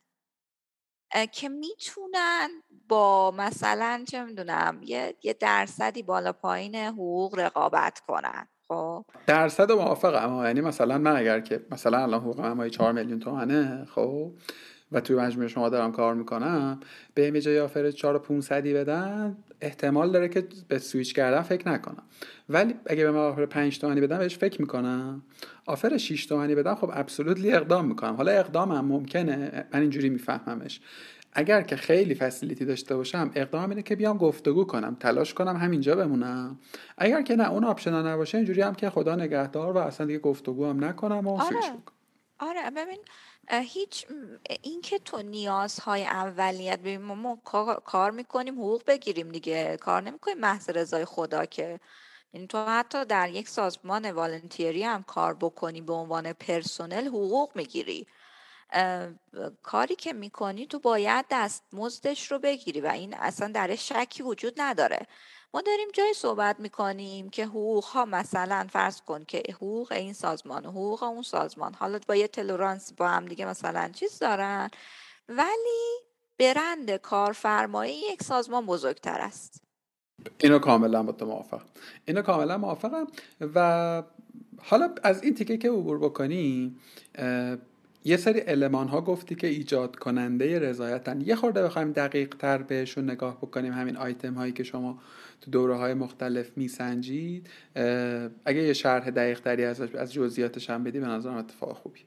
[1.33, 2.49] که می‌تونن
[2.89, 10.45] با مثلا چه می‌دونم یه, یه درصدی بالا پایین حقوق رقابت کنن خب؟ درصد موافقم
[10.45, 14.33] یعنی مثلا من اگر که مثلا الان حقوق من مایی 4 میلیون تومنه خب؟
[14.93, 16.81] و توی مجموعه شما دارم کار می‌کنم
[17.15, 22.03] به می جای آفر 4 500 بدن احتمال داره که به سویچ کردن فکر نکنم.
[22.49, 25.23] ولی اگه به من آفر 5 تومانی بدن بهش فکر می‌کنم.
[25.67, 28.15] آفر 6 تومانی بدن خب ابسولوتلی اقدام می‌کنم.
[28.15, 30.81] حالا اقدامم ممکنه من اینجوری میفهممش.
[31.33, 35.97] اگر که خیلی فسیلیتی داشته باشم اقدام اینه که بیام گفتگو کنم تلاش کنم همینجا
[35.97, 36.59] بمونم.
[36.99, 40.67] اگر که نه اون option نباشه اینجوری هم که خدا نگهدار و اصلا دیگه گفتگو
[40.67, 41.57] هم نکنم و آره.
[42.39, 42.71] آره.
[42.77, 42.99] ببین
[43.53, 44.07] هیچ
[44.63, 47.39] اینکه تو نیازهای اولیت ببین ما,
[47.85, 51.81] کار می‌کنیم حقوق بگیریم دیگه کار نمی‌کنیم محض رضای خدا که.
[52.33, 57.51] یعنی تو حتی در یک سازمان volunteer ی هم کار بکنی به عنوان پرسنل حقوق
[57.55, 58.07] می‌گیری.
[59.63, 64.55] کاری که می‌کنی تو باید دست مزدش رو بگیری و این اصلا درش شکی وجود
[64.57, 65.07] نداره.
[65.55, 70.65] ما داریم جای صحبت می‌کنیم که حقوق ها مثلا فرض کن که حقوق این سازمان
[70.65, 74.71] حقوق اون سازمان حالا با یه تلورانس با هم دیگه مثلا چیز دارن
[75.29, 76.01] ولی
[76.39, 79.63] برند کارفرمایی یک سازمان بزرگتر است.
[80.39, 81.63] اینو کاملا با تو موافق
[82.05, 83.07] اینو کاملا موافقم
[83.55, 84.03] و
[84.63, 86.77] حالا از این تیکه که عبور بکنی
[88.05, 91.21] یه سری علمان ها گفتی که ایجاد کننده رضایتن.
[91.21, 94.99] یه خورده بخوایم دقیق تر بهشون نگاه بکنیم همین آیتم هایی که شما
[95.41, 97.51] تو دوره های مختلف میسنجید.
[98.45, 102.01] اگه یه شرح دقیق تری از, از جزئیاتش هم بدی به نظرم اتفاق خوبی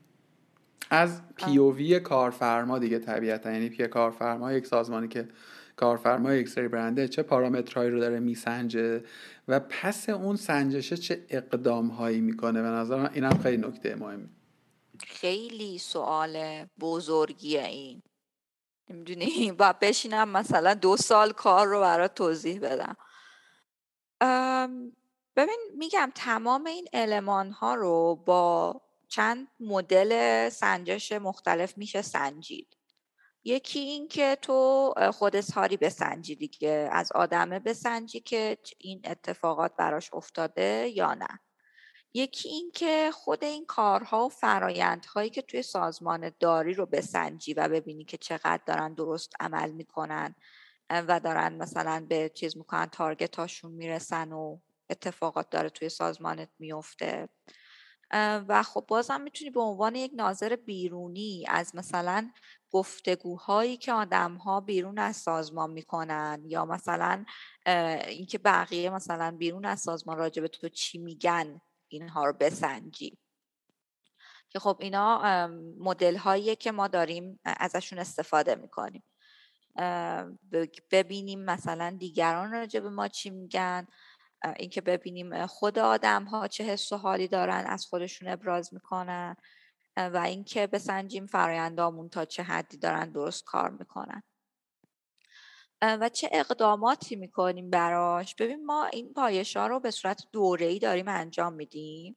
[0.90, 5.28] از پی کارفرما دیگه طبیعتا یعنی پی کارفرما یک سازمانی که
[5.76, 9.04] کارفرما یک سری برنده چه پارامترهایی رو داره میسنجه
[9.48, 12.62] و پس اون سنجشه چه اقدام هایی می‌کنه.
[12.62, 14.30] به نظر اینم خیلی نکته مهمی.
[15.08, 18.02] خیلی سوال بزرگیه این.
[18.90, 22.96] نمی‌دونی با بشینم مثلا دو سال کار رو برات توضیح بدم.
[25.36, 32.78] ببین میگم تمام این علمان ها رو با چند مدل سنجش مختلف میشه سنجید.
[33.43, 40.13] یکی این که تو خود اظهاری بسنجی دیگه از آدمه بسنجی که این اتفاقات براش
[40.13, 41.39] افتاده یا نه.
[42.13, 47.67] یکی این که خود این کارها و فرایندهایی که توی سازمان داری رو بسنجی و
[47.67, 50.36] ببینی که چقدر دارن درست عمل می‌کنن.
[50.90, 54.60] و دارن مثلا به چیز می‌کنن تارگت هاشون می‌رسن و
[54.90, 57.30] اتفاقات داره توی سازمانت میفته
[58.48, 62.32] و خب بازم می‌تونی به عنوان یک ناظر بیرونی از مثلا
[62.72, 67.26] گفتگوهایی که آدم ها بیرون از سازمان می‌کنن یا مثلا
[68.08, 73.18] اینکه بقیه مثلا بیرون از سازمان راجع به تو چی میگن اینها رو بسنجی.
[74.50, 75.48] که خب اینا
[75.80, 79.04] مدل هاییه که ما داریم ازشون استفاده می‌کنیم.
[80.91, 83.88] ببینیم مثلا دیگران راجع به ما چی میگن
[84.57, 89.36] اینکه ببینیم خود آدم ها چه حس و حالی دارن از خودشون ابراز می‌کنن
[89.97, 94.24] و اینکه بسنجیم فرایندامون تا چه حدی دارن درست کار می‌کنن.
[95.82, 98.36] و چه اقداماتی می‌کنیم براش.
[98.36, 102.15] ببین ما این پایش ها رو به صورت دوره ای داریم انجام میدیم.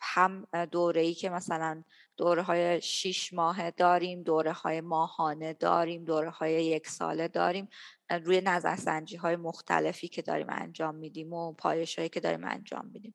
[0.00, 1.84] هم دوره ای که مثلا
[2.16, 7.68] دوره های شیش ماهه داریم دوره های ماهانه داریم دوره های یک ساله داریم
[8.10, 13.14] روی نظرسنجی های مختلفی که داریم انجام میدیم و پایش هایی که داریم انجام میدیم.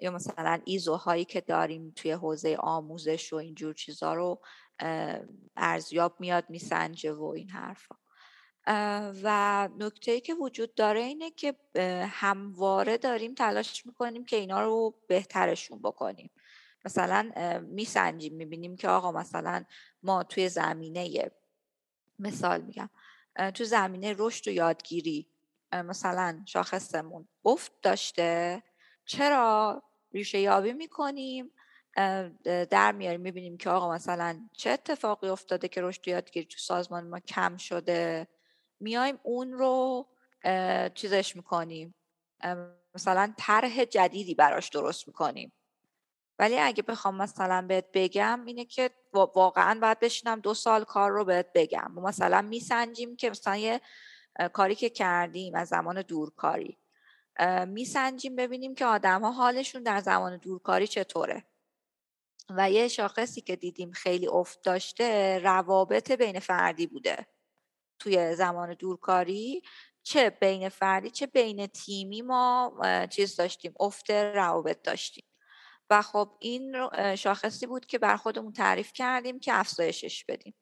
[0.00, 4.42] یا مثلا ایزو هایی که داریم توی حوزه آموزش و اینجور چیزا رو
[5.56, 7.97] ارزیاب میاد میسنجه و این حرفا.
[9.22, 11.54] و نکته که وجود داره اینه که
[12.10, 16.30] همواره داریم تلاش می‌کنیم که اینا رو بهترشون بکنیم.
[16.84, 17.30] مثلا
[17.66, 19.64] میسنجیم می‌بینیم که آقا مثلا
[20.02, 21.30] ما توی زمینه
[22.18, 22.90] مثال میگم
[23.54, 25.28] تو زمینه رشد و یادگیری
[25.72, 28.62] مثلا شاخصمون افت داشته
[29.04, 31.50] چرا؟ ریشه یابی می‌کنیم
[32.44, 37.20] در میاریم می‌بینیم که آقا مثلا چه اتفاقی افتاده که رشد یادگیری تو سازمان ما
[37.20, 38.28] کم شده؟
[38.80, 40.06] میایم اون رو
[40.94, 41.94] چیزش می‌کنیم.
[42.94, 45.52] مثلا طرح جدیدی براش درست می‌کنیم.
[46.38, 51.24] ولی اگه بخوام مثلا بهت بگم اینه که واقعا باید بشینم دو سال کار رو
[51.24, 51.92] بهت بگم.
[51.96, 53.80] مثلا میسنجیم که مثلا یه
[54.52, 56.78] کاری که کردیم از زمان دورکاری.
[57.66, 61.44] میسنجیم ببینیم که آدم ها حالشون در زمان دورکاری چطوره.
[62.50, 67.26] و یه شاخصی که دیدیم خیلی افت داشته روابط بین فردی بوده.
[67.98, 69.62] توی زمان دورکاری
[70.02, 72.72] چه بین فردی چه بین تیمی ما
[73.10, 75.24] چیز داشتیم افت روابط داشتیم.
[75.90, 76.76] و خب این
[77.16, 80.54] شاخصی بود که بر خودمون تعریف کردیم که افزایشش بدیم.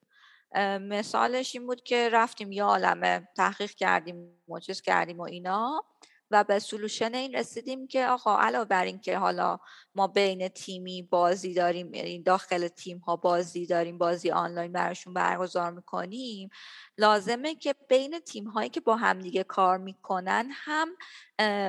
[0.80, 5.84] مثالش این بود که رفتیم یه عالمه تحقیق کردیم چیز کردیم و اینا.
[6.30, 9.58] و به سلوشن این رسیدیم که آقا علاوه بر این که حالا
[9.94, 15.70] ما بین تیمی بازی داریم یعنی داخل تیم ها بازی داریم بازی آنلاین براشون برگزار
[15.70, 16.50] می‌کنیم
[16.98, 20.88] لازمه که بین تیم هایی که با همدیگه کار می‌کنن هم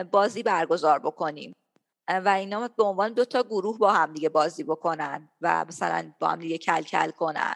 [0.04, 1.54] بازی برگزار بکنیم.
[2.10, 6.40] و اینا به عنوان دو تا گروه با همدیگه بازی بکنن و مثلا با هم
[6.40, 7.56] دیگه کل کل کنن.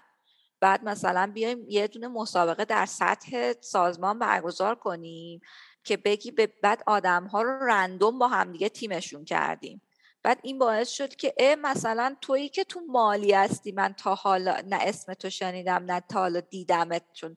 [0.62, 5.42] بعد مثلا بیایم یه دونه مسابقه در سطح سازمان برگزار کنیم.
[5.84, 9.82] که بگی به بعد آدم ها رو رندوم با همدیگه تیمشون کردیم.
[10.24, 14.62] بعد این باعث شد که اه مثلا تویی که تو مالی هستی من تا حالا
[14.68, 17.36] نه اسم تو شنیدم نه تا حالا دیدمت چون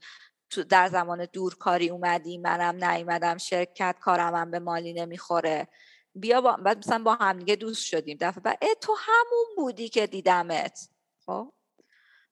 [0.51, 5.69] تو در زمان دورکاری اومدی منم نیومدم شرکت کارم به مالی نمی‌خوره.
[6.15, 10.07] بیا با بعد مثلا با همدیگه دوست شدیم دفعه بعد اه تو همون بودی که
[10.07, 10.89] دیدمت.
[11.27, 11.53] خب؟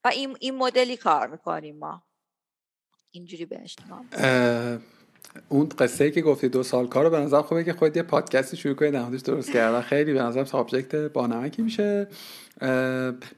[0.04, 2.02] و این, این مدلی کار می‌کنیم ما.
[3.10, 3.76] اینجوری بهش
[5.48, 8.74] اون قصه که گفتی دو سال کارو به نظر خوبه که خودت یه پادکستی شروع
[8.74, 9.80] کنی در درست کردن.
[9.80, 12.08] خیلی به نظر سابجکت بانمکی میشه.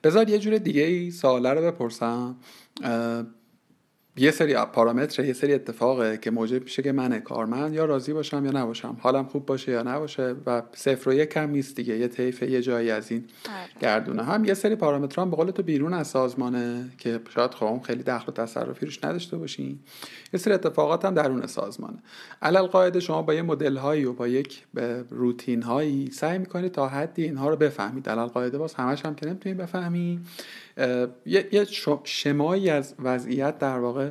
[0.04, 2.36] بذار یه جور دیگه ای سواله رو بپرسم.
[4.16, 8.44] یه سری پارامتر یه سری اتفاقه که موجب میشه که من کارمند یا راضی باشم
[8.44, 8.96] یا نباشم.
[9.00, 11.96] حالم خوب باشه یا نباشه و صفر و یک کم نیست دیگه.
[11.98, 13.80] یه طیف یه جایی از این آره.
[13.80, 14.22] گردونه.
[14.24, 18.02] هم یه سری پارامتر هم به قول تو بیرون از سازمانه که شاید خب خیلی
[18.02, 19.78] دخل و تصرفی روش نداشته باشین
[20.32, 21.98] یه سری اتفاقات هم درون سازمانه.
[22.42, 24.62] علل قاعده شما با یه مدل هایی و با یک
[25.10, 28.08] روتین هایی سعی می‌کنید تا حدی اینها رو بفهمید.
[28.08, 30.20] علل قاعده باز همش هم که نمی‌تونید بفهمید.
[31.26, 31.66] یه
[32.04, 34.10] شمایی از وضعیت در واقع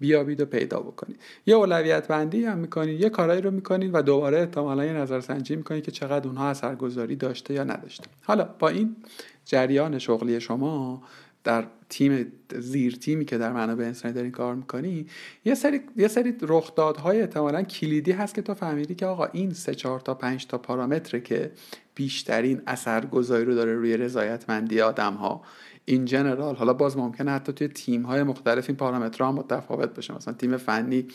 [0.00, 1.20] بیابید و پیدا بکنید.
[1.46, 5.84] یه اولویت بندی هم می‌کنید یه کارایی رو می‌کنید و دوباره احتمالا یه نظرسنجی می‌کنید
[5.84, 8.04] که چقدر اونها اثرگذاری داشته یا نداشته.
[8.22, 8.96] حالا با این
[9.44, 11.02] جریان شغلی شما
[11.44, 15.06] در تیم زیر تیمی که در منابع انسانی دارین کار می‌کنی
[15.44, 19.74] یه سری یه سری رخدادهای احتمالا کلیدی هست که تو فهمیدی که آقا این سه
[19.74, 21.50] چهار تا پنج تا پارامتره که
[21.94, 25.42] بیشترین اثرگذاری رو داره روی رضایتمندی آدم ها
[25.84, 30.14] این general حالا باز ممکنه حتی توی تیم های مختلف این پارامترها هم متفاوت باشه.
[30.14, 31.06] مثلا تیم فنی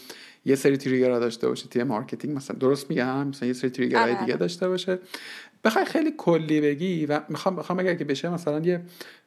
[0.45, 4.11] یه سری trigger داشته باشه تیم marketing مثلا درست میگم؟ مثلا یه سری trigger های
[4.11, 4.39] آره، دیگه آره.
[4.39, 4.99] داشته باشه.
[5.63, 8.81] بخوای خیلی کلی بگی و می‌خوام می‌خوام اگر که بشه مثلا یه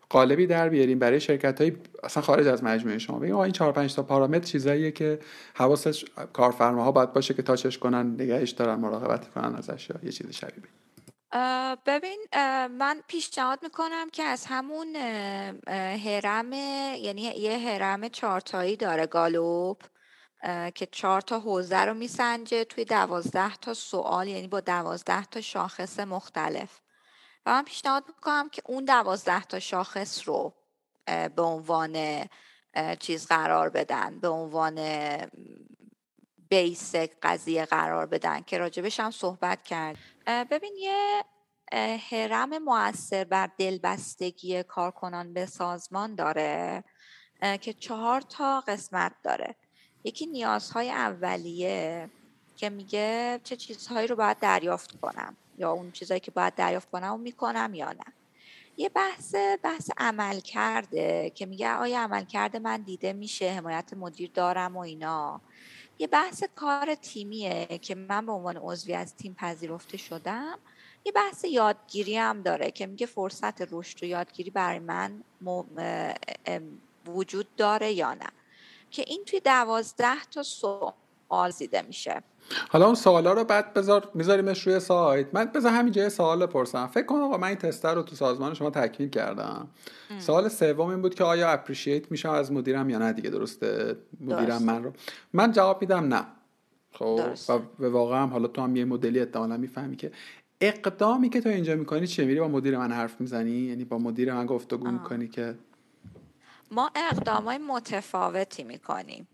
[0.08, 1.72] قالبی در بیاریم برای شرکت های
[2.04, 3.18] اصلا خارج از مجموعه شما.
[3.18, 5.18] بگیم این 4 5 تا پارامتر چیزاییه که
[5.54, 10.30] حواسش کارفرماها باید باشه که touch ش کنن نگهش دارن مراقبت کنن ازش یه چیز
[10.30, 10.81] شبیه.
[11.86, 12.26] ببین
[12.66, 14.96] من پیشنهاد می‌کنم که از همون
[16.06, 19.82] هرم یعنی یه هرم چارتایی داره گالوب
[20.74, 26.00] که چهار تا حوزه رو میسنجه توی دوازده تا سوال یعنی با دوازده تا شاخص
[26.00, 26.80] مختلف.
[27.46, 30.54] و من پیشنهاد می‌کنم که اون دوازده تا شاخص رو
[31.36, 32.24] به عنوان
[33.00, 34.78] چیز قرار بدن به عنوان
[36.48, 39.96] بیسک قضیه قرار بدن که راجبش هم صحبت کرد
[40.26, 41.24] ببین یه
[42.10, 46.84] هرم موثر بر دلبستگی کارکنان به سازمان داره
[47.60, 49.56] که چهار تا قسمت داره.
[50.04, 52.10] یکی نیازهای اولیه
[52.56, 57.14] که میگه چه چیزهایی رو باید دریافت کنم یا اون چیزهایی که باید دریافت کنم
[57.14, 58.12] و می‌کنم یا نه.
[58.76, 64.30] یه بحث بحث عمل کرده که میگه آیا عمل کرده من دیده میشه حمایت مدیر
[64.34, 65.40] دارم و اینا.
[66.02, 70.58] یه بحث کار تیمیه که من به عنوان عضوی از تیم پذیرفته شدم.
[71.04, 75.24] یه بحث یادگیری هم داره که میگه فرصت رشد و یادگیری برای من
[77.06, 78.28] وجود داره یا نه.
[78.90, 82.22] که این توی دوازده تا سوال زیده میشه.
[82.68, 85.34] حالا اون سوالا رو بعد بذار میذاریمش روی سایت.
[85.34, 86.86] من بذار همینجا یه سوال بپرسم.
[86.86, 89.68] فکر کنم آقا من این تستر رو تو سازمان شما تکمیل کردم.
[90.18, 94.62] سوال سوم این بود که آیا اپریشیت میشم از مدیرم یا نه دیگه؟ درسته؟ مدیرم
[94.62, 94.92] من رو.
[95.32, 96.26] من جواب میدم نه.
[96.92, 97.20] خب
[97.78, 100.12] و واقعا حالا تو هم یه مدلی احتمالا می‌فهمی که
[100.60, 104.34] اقدامی که تو اینجا می‌کنی چیه؟ میری با مدیر من حرف می‌زنی؟ یعنی با مدیر
[104.34, 105.54] من گفتگو می‌کنی که
[106.70, 109.28] ما اقدامای متفاوتی می‌کنیم.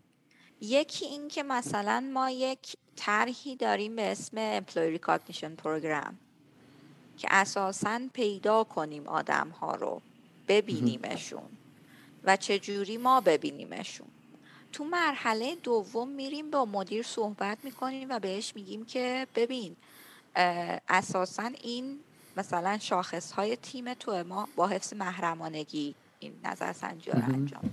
[0.61, 6.13] یکی این که مثلا ما یک طرحی داریم به اسم Employee Recognition Program
[7.19, 10.03] که اساسا پیدا کنیم آدم ها رو
[10.49, 11.49] ببینیمشون
[12.25, 14.07] و چجوری ما ببینیمشون.
[14.73, 19.77] تو مرحله دوم میریم با مدیر صحبت می‌کنیم و بهش میگیم که ببین
[20.89, 21.99] اساسا این
[22.37, 27.71] مثلا شاخص های تیم تو ما با حفظ محرمانگی این نظر سنجی رو انجام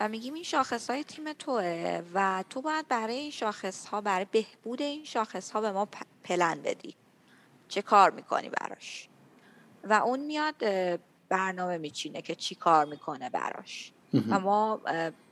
[0.00, 4.24] و میگیم این شاخص های تیم توه و تو باید برای این شاخص ها برای
[4.24, 5.88] بهبود این شاخص ها به ما
[6.24, 6.96] پلن بدی.
[7.68, 9.08] چه کار می‌کنی براش؟
[9.84, 10.56] و اون میاد
[11.28, 13.92] برنامه میچینه که چی کار می‌کنه براش.
[14.30, 14.80] و ما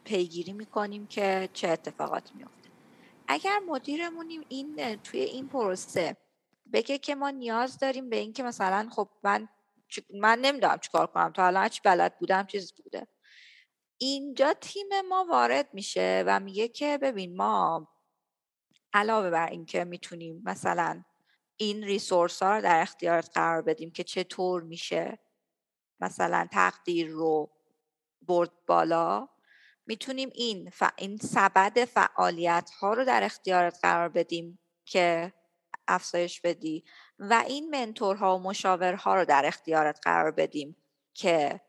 [0.05, 2.69] پیگیری می‌کنیم که چه اتفاقاتی میفته
[3.29, 6.17] اگر مدیرمونیم این توی این پروسه
[6.73, 9.49] بگه که ما نیاز داریم به اینکه مثلا خب من
[10.15, 11.33] من نمی‌دونم چیکار کنم.
[11.33, 13.07] تا الان چی بلد بودم چیز بوده.
[13.99, 17.89] اینجا تیم ما وارد میشه و میگه که ببین ما
[18.93, 21.05] علاوه بر اینکه می‌تونیم مثلا
[21.57, 25.19] این ریسورس ها رو در اختیارت قرار بدیم که چطور میشه
[26.01, 27.51] مثلا تقدیر رو
[28.23, 29.29] برد بالا
[29.87, 30.83] می‌تونیم این ف...
[30.99, 35.33] این سبد فعالیت ها رو در اختیارت قرار بدیم که
[35.89, 36.85] افزایش بدی
[37.19, 40.77] و این منتورها و مشاورها رو در اختیارت قرار بدیم
[41.15, 41.61] که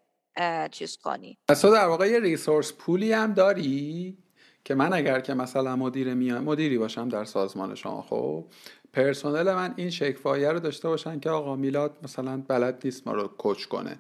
[0.72, 4.18] چیز کنی پس تو در واقع یه ریسورس پولی هم داری
[4.64, 8.46] که من اگر که مثلا مدیر مدیری باشم در سازمان شما خب
[8.94, 13.28] پرسنل من این شکفایه رو داشته باشن که آقا میلاد مثلا بلد نیست ما رو
[13.28, 14.00] کوچ کنه.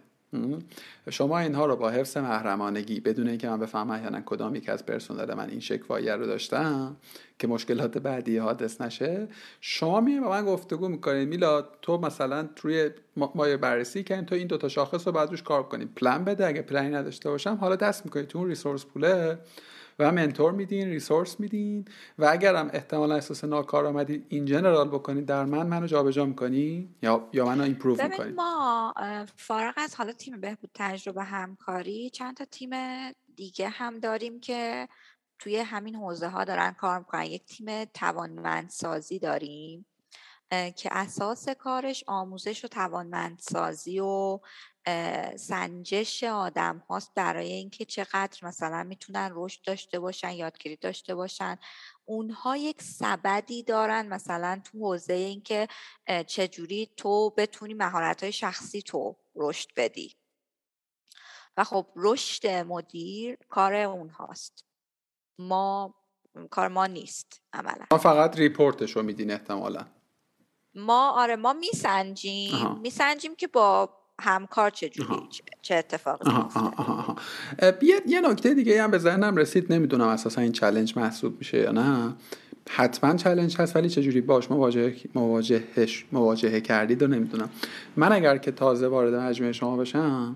[1.09, 5.33] شما اینها رو با حفظ محرمانگی بدون اینکه من بفهمم احیانا کدام یک از پرسنل
[5.33, 6.97] من این شکوایه رو داشتم
[7.39, 9.27] که مشکلات بعدی حادث نشه
[9.61, 12.89] شما می با من گفتگو می‌کنید میلاد تو مثلا توی
[13.35, 16.61] مایه بررسی کردین تو این دوتا شاخص رو بعد روش کار کنیم پلن بده اگه
[16.61, 19.37] پلنی نداشته باشم حالا دست می‌کنید تو اون ریسورس پوله.
[19.99, 21.85] و منتور میدین ریسورس میدین
[22.17, 27.29] و اگرم احتمالا احساس ناکار آمدید این جنرال بکنید در من منو جابجا می‌کنی؟ یا
[27.33, 28.93] یا منو ایمپروو می‌کنید ما
[29.37, 32.69] فارغ از حالا تیم بهبود تجربه همکاری چند تا تیم
[33.35, 34.87] دیگه هم داریم که
[35.39, 37.23] توی همین حوزه ها دارن کار می‌کنن.
[37.23, 39.85] یک تیم توانمندسازی داریم
[40.75, 44.39] که اساس کارش آموزش و توانمندسازی و
[45.37, 51.57] سنجش آدم هاست برای اینکه چقدر مثلا می‌تونن رشد داشته باشن یادگیری داشته باشن.
[52.05, 55.67] اونها یک سبدی دارن مثلا تو حوزه اینکه
[56.27, 60.15] چجوری تو بتونی مهارت های شخصی تو رشد بدی.
[61.57, 64.65] و خب رشد مدیر کار اونهاست
[65.39, 65.95] ما
[66.49, 67.85] کار ما نیست عملا.
[67.91, 69.85] ما فقط ریپورتش رو میدین احتمالا.
[70.73, 72.79] ما آره ما میسنجیم.
[72.81, 75.09] میسنجیم که با همکار چجوری
[75.61, 76.31] چه اتفاقی
[77.81, 81.71] یه،, یه نکته دیگه هم به ذهنم رسید نمی‌دونم اساسا این چلنج محسوب میشه یا
[81.71, 82.13] نه.
[82.69, 87.49] حتما چلنج هست ولی چجوری باش مواجه مواجهش مواجهه کردید و نمی‌دونم.
[87.95, 90.35] من اگر که تازه وارد مجموعه شما بشم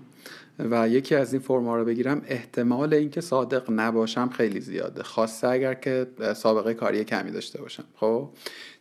[0.58, 5.02] و یکی از این فرما رو بگیرم احتمال اینکه صادق نباشم خیلی زیاده.
[5.02, 6.06] خاصه اگر که
[6.36, 7.84] سابقه کاری کمی داشته باشم.
[7.94, 8.28] خب؟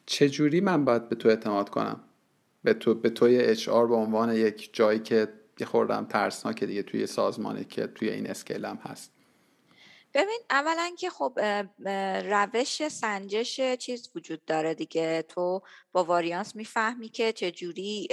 [0.05, 1.99] چجوری من باید به تو اعتماد کنم؟
[2.63, 5.27] به تو به توی اچ آر به عنوان یک جایی که
[5.59, 9.11] یه خوردم ترسناک دیگه توی سازمانی که توی این اسکیل هم هست.
[10.13, 11.39] ببین اولا که خب
[12.25, 15.21] روش سنجش چیز وجود داره دیگه.
[15.21, 18.07] تو با واریانس می‌فهمی که چجوری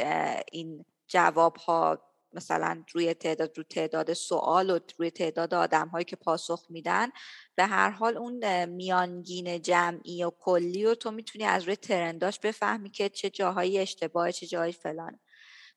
[0.52, 2.05] این جواب ها
[2.36, 7.08] مثلا روی تعداد رو تعداد سوال و روی تعداد آدم هایی که پاسخ میدن
[7.54, 12.90] به هر حال اون میانگین جمعی و کلی و تو می‌تونی از روی ترنداش بفهمی
[12.90, 15.18] که چه جاهایی اشتباه چه جایی فلان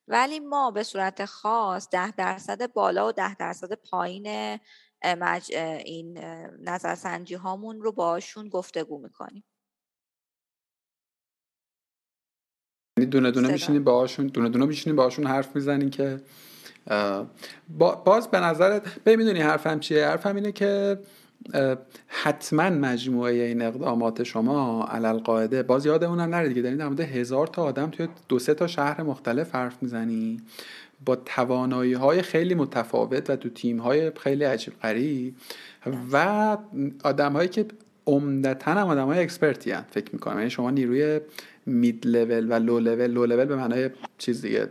[0.08, 4.60] ولی ما به صورت خاص ده درصد بالا و ده درصد پایین
[5.06, 5.52] مج...
[5.86, 6.18] این
[6.60, 9.44] نظرسنجی هامون رو باشون گفتگو می‌کنیم.
[12.98, 16.22] یعنی دونه دونه میشینی باهاشون دونه دونه میشینی باهاشون حرف می‌زنی که
[18.06, 21.00] باز به نظرت می‌دونی حرفم چیه؟ حرفم اینه که
[22.08, 27.64] حتما مجموعه این اقدامات شما علی‌القاعده باز یادمون هم نره دیگه دارین در هزار تا
[27.64, 30.42] آدم توی دو سه تا شهر مختلف حرف می‌زنی.
[31.06, 35.36] با توانایی های خیلی متفاوت و تو تیم های خیلی عجیب غریب
[36.12, 36.58] و
[37.04, 37.66] آدم هایی که
[38.08, 40.38] عمدتا هم آدم های expert ی هم فکر می‌کنم.
[40.38, 41.20] یعنی شما نیروی
[41.70, 44.70] mid level و لو لول لو لول به معنای چیز دیگه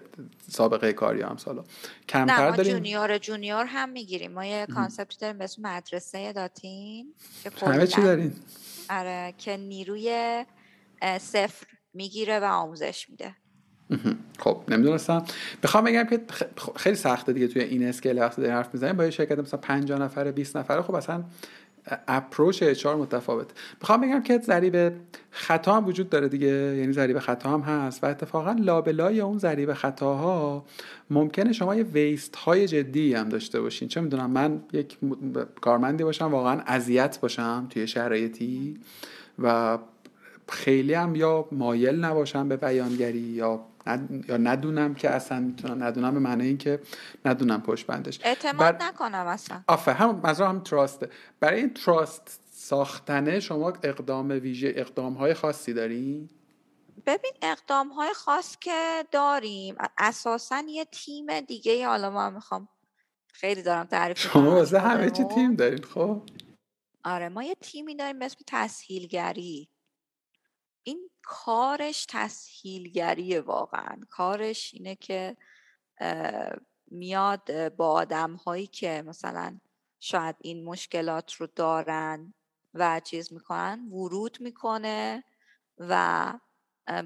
[0.48, 1.64] سابقه کاری هم سالا.
[2.08, 4.32] کمتر داریم؟ جونیور جونیور هم می‌گیریم.
[4.32, 8.32] ما یه concept ی داریم به اسم مدرسه داتین که همه چی دارین
[8.90, 10.44] آره که نیروی
[11.20, 13.34] صفر می‌گیره و آموزش میده.
[14.38, 15.24] خب نمی‌دونستم.
[15.62, 16.20] بخوام بگم که
[16.76, 18.96] خیلی سخته دیگه توی این scale وقتی داری حرف می‌زنیم.
[18.96, 21.24] با یه شرکت مثلا 50 نفره 20 نفره خب اصلا
[22.08, 23.46] approach HR متفاوت
[23.80, 24.92] می‌خوام بگم که ضریب
[25.30, 26.46] خطا هم وجود داره دیگه.
[26.46, 30.64] یعنی ضریب خطا هم هست و اتفاقا لابلای اون ضریب خطاها
[31.10, 33.88] ممکنه شما یه ویست های جدی هم داشته باشین.
[33.88, 34.98] چه می‌دونم من یک
[35.60, 38.76] کارمندی باشم واقعا اذیت باشم توی شرایطی
[39.38, 39.78] و
[40.48, 43.66] خیلی هم یا مایل نباشم به بیانگری یا
[44.28, 46.80] یا ندونم که اصلا می‌تونم ندونم به معنی اینکه
[47.24, 48.86] ندونم پشت بندش اعتماد بر...
[48.86, 49.62] نکنم اصلا.
[49.68, 55.72] آفه هم از هم تراسته برای این تراست ساختنه شما اقدام ویژه اقدام های خاصی
[55.72, 56.28] داری؟
[57.06, 62.68] ببین اقدام های خاص که داریم اساسا یه تیم دیگه حالا ما می‌خوام
[63.32, 66.22] خیلی دارم تعریف شما واسه همه چی تیم دارین خب؟
[67.04, 69.68] آره ما یه تیمی داریم به اسم تسهیلگری.
[71.30, 74.00] کارش تسهیلگریه واقعا.
[74.10, 75.36] کارش اینه که
[76.90, 79.58] میاد با آدم هایی که مثلا
[80.00, 82.34] شاید این مشکلات رو دارن
[82.74, 85.24] و چیز می‌کنن ورود می‌کنه
[85.78, 86.32] و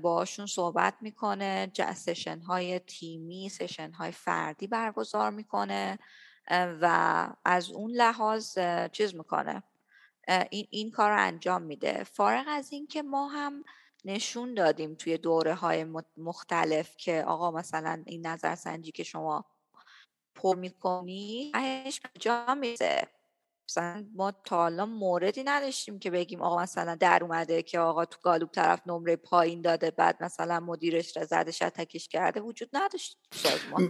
[0.02, 5.98] باشون صحبت می‌کنه سشن های تیمی سشن های فردی برگزار می‌کنه
[6.50, 8.58] و از اون لحاظ
[8.92, 9.62] چیز می‌کنه.
[10.50, 12.04] این, این کار رو انجام میده.
[12.04, 13.64] فارغ از اینکه ما هم
[14.04, 15.86] نشون دادیم توی دوره های
[16.16, 19.44] مختلف که آقا مثلا این نظرسنجی که شما
[20.34, 21.52] پر می‌کنی
[22.20, 23.08] جا میزه
[23.72, 28.18] مثلا ما تا حالا موردی نداشتیم که بگیم آقا مثلا در اومده که آقا تو
[28.22, 33.18] گالوب طرف نمره پایین داده بعد مثلا مدیرش را زده تکش کرده وجود نداشت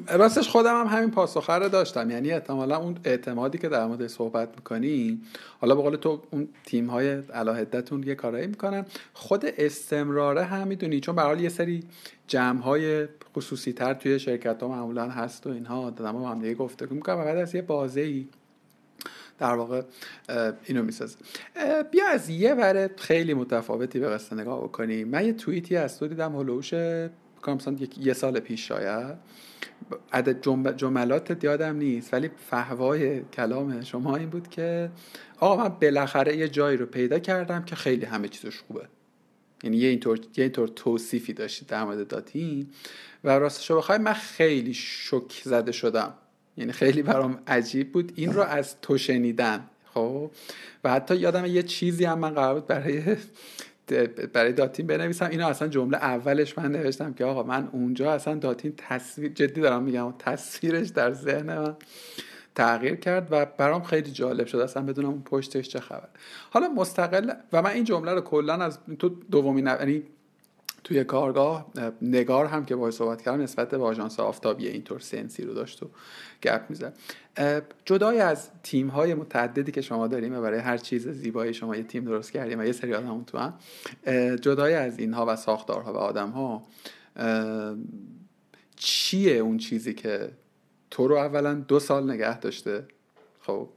[0.08, 2.10] راستش خودم هم همین پاسخه رو داشتم.
[2.10, 5.20] یعنی احتمالا اون اعتمادی که در مورد صحبت می‌کنی
[5.60, 8.86] حالا به قول تو اون تیم های علاهدتون یه کارایی می‌کنن.
[9.12, 11.84] خود استمراره هم می‌دونی چون به یه سری
[12.26, 17.14] جمع های خصوصی تر توی شرکت ها معمولا هست و اینها آدم هم دیگه می‌کنن.
[17.14, 18.26] و بعد از یه بازه ای
[19.42, 19.82] در واقع
[20.64, 21.16] اینو می‌سازه.
[21.90, 26.08] بیا از یه ور خیلی متفاوتی به قصه نگاه بکنیم من یه توییتی از تو
[26.08, 26.74] دیدم هلوش
[27.48, 29.16] مثلا یه سال پیش شاید.
[30.12, 30.40] عدد
[30.76, 34.90] جملات یادم نیست ولی فهوای کلام شما این بود که
[35.40, 38.88] آقا من بالاخره یه جایی رو پیدا کردم که خیلی همه چیزش خوبه.
[39.62, 42.66] یعنی یه اینطور یه اینطور توصیفی داشتید در مورد داتین
[43.24, 46.14] و راستش رو بخوای من خیلی شک زده شدم.
[46.56, 48.12] یعنی خیلی برام عجیب بود.
[48.14, 50.30] این رو از تو شنیدن خب؟
[50.84, 53.02] و حتی یادم یه چیزی هم من قرار بود برای
[54.32, 55.30] برای داتین بنویسم.
[55.30, 59.82] اینو اصلا جمله اولش من نوشتم که آقا من اونجا اصلا داتین تصویر جدی دارم
[59.82, 61.76] میگم تصویرش در ذهن من
[62.54, 64.58] تغییر کرد و برام خیلی جالب شد.
[64.58, 66.08] اصلا بدونم اون پشتش چه خبر.
[66.50, 70.02] حالا مستقل و من این جمله رو کلا از تو دومین یعنی
[70.84, 71.72] توی کارگاه
[72.02, 75.90] نگار هم که باید صحبت کردم نسبت به آژانس آفتابی اینطور سنسی رو داشت و
[76.42, 76.96] گپ می‌زد.
[77.84, 81.82] جدای از تیم های متعددی که شما داریم و برای هر چیز زیبایی شما یه
[81.82, 83.54] تیم درست کردیم و یه سری آدم تو هم
[84.36, 86.62] جدای از اینها و ساختارها و آدم ها
[88.76, 90.30] چیه اون چیزی که
[90.90, 92.84] تو رو اولا دو سال نگه داشته؟
[93.40, 93.68] خب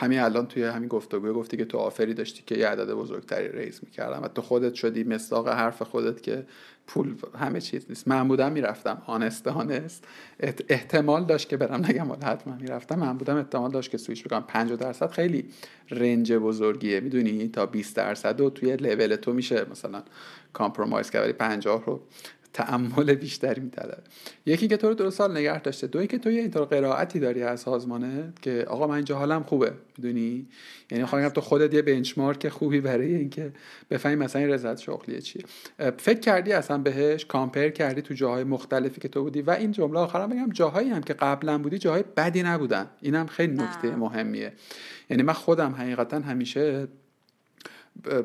[0.00, 3.80] همین الان توی همین گفتگو گفتی که تو آفری داشتی که یه عدد بزرگتری ریز
[3.82, 6.46] می‌کردم و تو خودت شدی مصداق حرف خودت که
[6.86, 8.08] پول همه چیز نیست.
[8.08, 9.02] من بودم می‌رفتم.
[9.06, 10.04] آنست آنست
[10.68, 12.98] احتمال داشت که برم نگم حتما می‌رفتم.
[12.98, 14.44] من بودم احتمال داشت که سویش بکنم.
[14.48, 15.48] 50 درصد خیلی
[15.90, 17.00] رنج بزرگیه.
[17.00, 20.02] می‌دونی تا 20 درصد و توی لول تو میشه مثلا
[20.52, 21.22] کامپرومایز کرد.
[21.22, 22.00] ولی 50 رو
[22.52, 24.02] تعمل بیشتری میطلبه.
[24.46, 27.42] یکی که تو رو دو سال نگه داشته دوی که تو یه اینطور قرائتی داری
[27.42, 30.48] از سازمانه که آقا من اینجا حالم خوبه می‌دونی؟
[30.90, 33.52] یعنی خواهیم تو خودت یه بنچمارک خوبی برای اینکه
[33.90, 35.42] بفهمی مثلا این رضایت شغلیه چیه.
[35.98, 39.98] فکر کردی اصلا بهش؟ کامپر کردی تو جاهای مختلفی که تو بودی؟ و این جمله
[39.98, 42.86] آخرم بگم جاهایی هم که قبلا بودی جاهای بدی نبودن.
[43.00, 44.52] اینم خیلی نکته مهمیه.
[45.10, 46.88] یعنی من خودم حقیقتا همیشه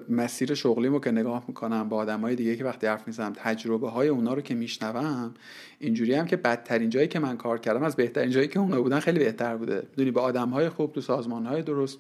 [0.10, 4.34] مسیر شغلیمو که نگاه می‌کنم با های دیگه که وقتی حرف می‌زنم تجربه های اونا
[4.34, 5.34] رو که میشنوم
[5.80, 9.00] اینجوری هم که بدترین جایی که من کار کردم از بهترین جایی که اونا بودن
[9.00, 9.88] خیلی بهتر بوده.
[9.90, 12.00] می‌دونی با های خوب تو های درست.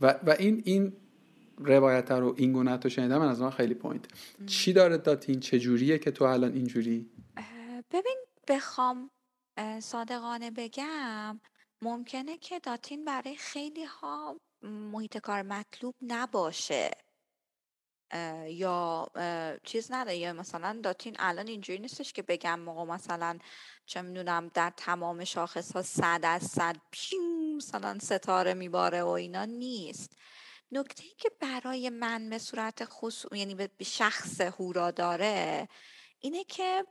[0.00, 0.92] و, و این این
[1.58, 4.04] روایت رو این گونه تو شنیدم من از من خیلی پوینت
[4.46, 7.10] چی داره داتین؟ چه جوریه که تو الان اینجوری؟
[7.90, 8.16] ببین
[8.48, 9.10] بخوام
[9.78, 11.40] صادقانه بگم
[11.82, 16.90] ممکنه که داتین برای خیلی ها محیط کار مطلوب نباشه.
[18.46, 19.10] یا
[19.64, 20.16] چیز نداره.
[20.16, 23.38] یا مثلا داتین الان اینجوری نیستش که بگم موقع مثلا
[23.86, 27.20] چه می‌دونم در تمام شاخص ها صد از صد پیو
[27.56, 30.16] مثلا ستاره میباره و اینا نیست.
[30.72, 35.68] نکته ای که برای من به صورت خصوص یعنی به شخص هورا داره
[36.20, 36.86] اینه که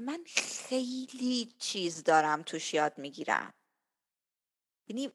[0.00, 3.54] من خیلی چیز دارم توش یاد می‌گیرم.
[4.86, 5.12] یعنی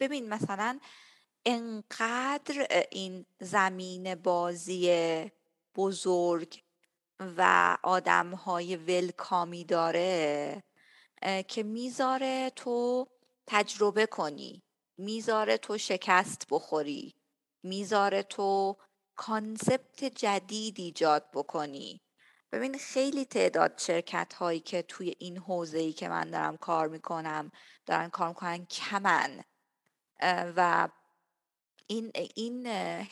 [0.00, 0.80] ببین مثلا
[1.46, 4.90] انقدر این زمین بازی
[5.76, 6.62] بزرگ
[7.20, 10.62] و آدم های ولکامی داره
[11.48, 13.06] که می‌ذاره تو
[13.46, 14.62] تجربه کنی
[14.98, 17.14] می‌ذاره تو شکست بخوری
[17.62, 18.76] می‌ذاره تو
[19.16, 22.00] کانسپت جدید ایجاد بکنی.
[22.52, 27.50] ببین خیلی تعداد شرکت هایی که توی این حوزه ای که من دارم کار می‌کنم
[27.86, 29.44] دارن کار می‌کنن کمن.
[30.56, 30.88] و
[31.86, 32.66] این این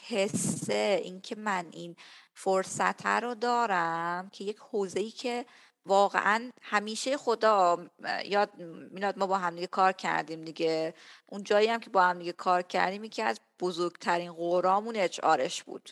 [0.09, 1.97] حسه اینکه من این
[2.35, 5.47] فرصت رو دارم که یک حوزه ای که
[5.87, 7.87] واقعا همیشه خدا
[8.25, 8.57] یاد
[8.91, 10.95] میلاد ما با هم دیگه کار کردیم دیگه.
[11.27, 15.63] اون جایی هم که با هم دیگه کار کردیم یکی از بزرگترین قرامون اچ آرش
[15.63, 15.91] بود.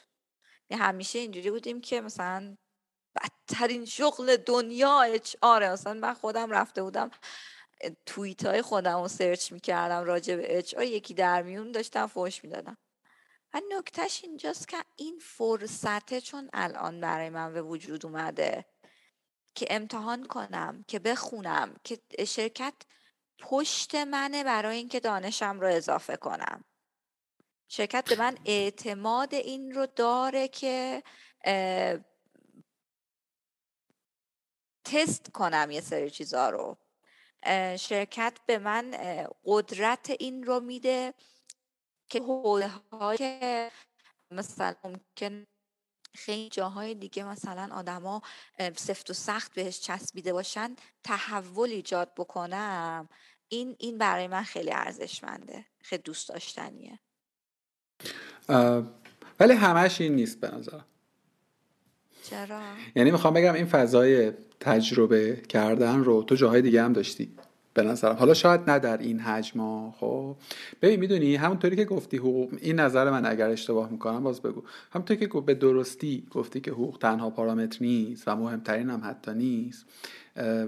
[0.70, 2.56] یعنی همیشه اینجوری بودیم که مثلا
[3.22, 7.10] بدترین شغل دنیا اچ آره مثلا من خودم رفته بودم
[8.06, 10.82] توییت های خودم رو سرچ می‌کردم راجع به اچ آر.
[10.82, 12.76] یکی در میون داشتم فوش می‌دادم.
[13.54, 18.64] و نکتهش اینجاست که این فرصته چون الان برای من به وجود اومده
[19.54, 22.74] که امتحان کنم که بخونم که شرکت
[23.38, 26.64] پشت منه برای اینکه دانشم رو اضافه کنم.
[27.68, 31.02] شرکت به من اعتماد این رو داره که
[34.84, 36.76] تست کنم یه سری چیزا رو.
[37.76, 38.90] شرکت به من
[39.44, 41.14] قدرت این رو میده
[42.08, 43.70] که حوله های
[44.30, 45.46] مثلا ممکن
[46.14, 48.22] خیلی جاهای دیگه مثلا آدما
[48.76, 53.08] سفت و سخت بهش چسبیده باشن تحول ایجاد بکنم.
[53.48, 56.98] این این برای من خیلی ارزشمنده خیلی دوست داشتنیه.
[59.40, 60.80] ولی همش این نیست به نظر
[62.22, 62.62] چرا؟
[62.94, 64.32] یعنی می‌خوام بگم این فضای
[64.62, 67.28] تجربه کردن رو تو جاهای دیگه هم داشتی
[67.74, 68.16] به نظرم.
[68.16, 70.36] حالا شاید نه در این حجم خب.
[70.82, 74.62] ببین می‌دونی همونطوری که گفتی حقوق این نظر من اگر اشتباه می‌کنم باز بگو.
[74.92, 79.86] همونطوری که به درستی گفتی که حقوق تنها پارامتر نیست و مهمترین هم حتی نیست.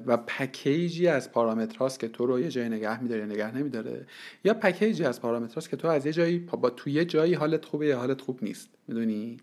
[0.06, 4.06] و پکیجی از پارامترهاست که تو رو یه جای نگه میداره یا نگه نمیداره.
[4.44, 7.86] یا پکیجی از پارامترهاست که تو از یه جایی با تو یه جایی حالت خوبه
[7.86, 8.68] یا حالت خوب نیست.
[8.88, 9.36] می‌دونی؟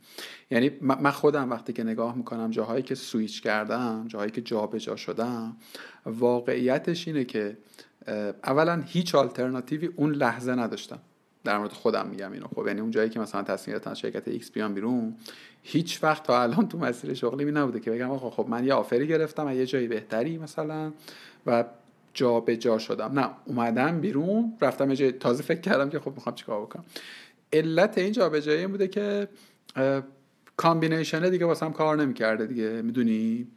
[0.51, 5.57] یعنی من خودم وقتی که نگاه می‌کنم جاهایی که سویچ کردم جاهایی که جابجا شدم
[6.05, 7.57] واقعیتش اینه که
[8.43, 10.99] اولا هیچ آلترناتیوی اون لحظه نداشتم.
[11.43, 12.47] در مورد خودم میگم اینو.
[12.47, 15.15] خب یعنی اون جایی که مثلا تصمیم گرفتن شرکت ایکس بیان بیرون
[15.63, 18.73] هیچ وقت تا الان تو مسیر شغلی می نبوده که بگم آقا خب من یه
[18.74, 20.91] offer ی گرفتم و یه جایی بهتری مثلا
[21.45, 21.65] و
[22.13, 23.19] جا به جا شدم.
[23.19, 26.85] نه اومدم بیرون رفتم یه جای تازه فکر کردم که خب می‌خوام چیکار بکنم.
[27.53, 29.27] علت این جابجایی این بوده که
[30.57, 32.81] combination دیگه واسم کار نمی‌کرده دیگه.
[32.81, 33.47] می‌دونی؟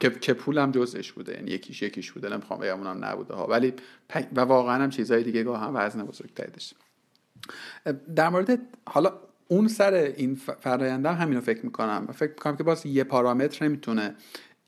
[0.00, 1.32] که که پولم جزش بوده.
[1.32, 2.28] یعنی یکیش یکیش بوده.
[2.28, 3.46] نمی‌خوام بگم اونم نبوده ها.
[3.46, 3.72] ولی
[4.36, 6.74] و واقعا هم چیزهای دیگه گاه هم وزن بزرگتری داشت
[8.16, 13.04] در مورد حالا اون سر این فرایندم همینو فکر می‌کنم فکر می‌کنم که باز یه
[13.04, 14.16] پارامتر نمی‌تونه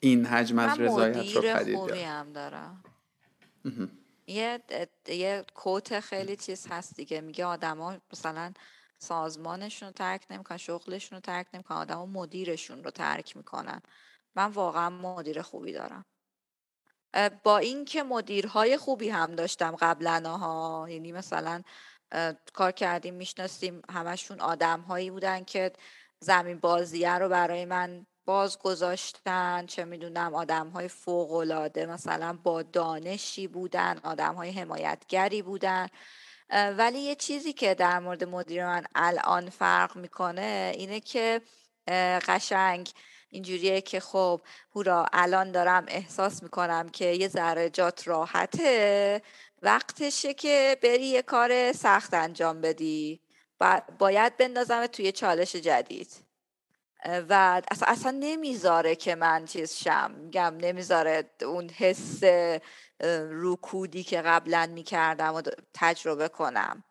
[0.00, 2.06] این حجم از رضایت رو پدید بیاره.
[2.06, 2.84] هم دارم.
[4.26, 4.60] یه
[5.08, 7.20] یه کوت خیلی چیز هست دیگه.
[7.20, 8.52] میگه آدما مثلا
[8.98, 13.82] سازمانشون رو ترک نمی‌کنن شغلشون رو ترک نمی‌کنن آدما مدیرشون رو ترک می‌کنن.
[14.34, 16.04] من واقعا مدیر خوبی دارم.
[17.42, 21.62] با اینکه مدیرهای خوبی هم داشتم قبلا ها یعنی مثلا
[22.52, 25.72] کار کردیم می‌شناسیم همشون آدم هایی بودن که
[26.20, 31.30] زمین بازیه رو برای من باز گذاشتن چه می‌دونم آدم های فوق
[31.78, 35.88] مثلا با دانشی بودن آدم های حمایتگری بودن.
[36.50, 41.40] ولی یه چیزی که در مورد مدیر من الان فرق می‌کنه اینه که
[42.28, 42.90] قشنگ
[43.28, 44.40] اینجوریه که خب
[44.74, 49.22] هورا الان دارم احساس می‌کنم که یه ذره جات راحته.
[49.62, 53.20] وقتشه که بری یه کار سخت انجام بدی.
[53.98, 56.10] باید بندازم توی چالش جدید.
[57.28, 60.10] و اصلا, اصلا نمی‌ذاره که من چیز شم.
[60.10, 62.20] میگم نمی‌ذاره اون حس
[63.30, 65.42] رکودی که قبلا می‌کردم و
[65.74, 66.84] تجربه کنم.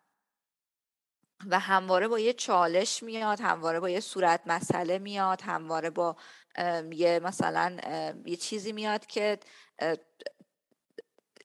[1.46, 6.16] و همواره با یه چالش میاد همواره با یه صورت مسئله میاد همواره با
[6.92, 7.76] یه مثلا
[8.24, 9.38] یه چیزی میاد که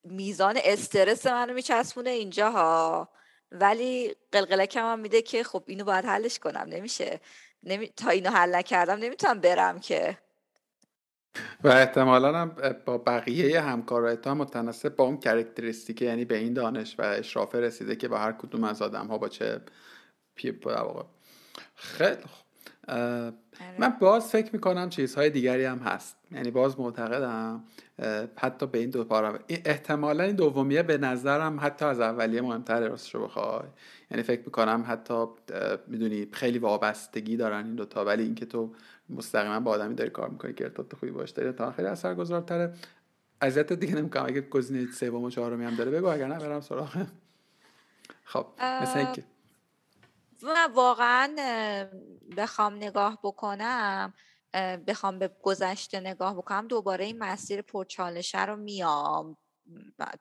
[0.03, 3.09] میزان استرس منو میچسبونه اینجا ها
[3.51, 6.65] ولی قلقلکم هم میده که خب اینو باید حلش کنم.
[6.69, 7.19] نمیشه.
[7.63, 7.87] نمی...
[7.87, 10.17] تا اینو حل نکردم نمی‌تونم برم که.
[11.63, 16.53] و احتمالا هم با بقیه همکارای تو هم متناسب با اون کرکتریستیک یعنی به این
[16.53, 19.61] دانش و اشرافه رسیده که با هر کدوم از آدم ها با چه
[20.35, 20.59] پی
[21.75, 22.40] خیلی خوب
[23.79, 26.17] من باز فکر می‌کنم چیزهای دیگری هم هست.
[26.31, 27.63] یعنی باز معتقدم
[28.37, 33.23] حتی به این دو پارا احتمالا این دومیه به نظرم حتی از اولیه مهمتره راستشو
[33.23, 33.67] بخوای.
[34.11, 35.25] یعنی فکر می‌کنم حتی
[35.87, 38.73] می‌دونی خیلی وابستگی دارن این دوتا ولی اینکه تو
[39.09, 42.73] مستقیما با آدمی داری کار می‌کنی که ارتباط خوبی باش داری تا خیلی اثرگذارتره.
[43.41, 44.25] اذیت دیگه نمی‌کنم.
[44.25, 47.05] اگه گزینه سوم و چهارمی هم داره بگو اگر نه برم سراغ.
[48.23, 48.45] خب
[48.81, 49.23] مثل اینکه
[50.73, 51.35] واقعا
[52.37, 54.13] بخوام نگاه بکنم
[54.87, 59.37] بخوام به گذشته نگاه بکنم دوباره این مسیر پرچالشه رو میام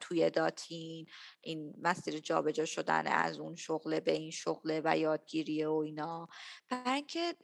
[0.01, 1.07] توی داتین.
[1.41, 6.29] این مسیر جابجا شدن از اون شغله به این شغله و یادگیری و اینا.
[6.71, 7.37] برای اینکه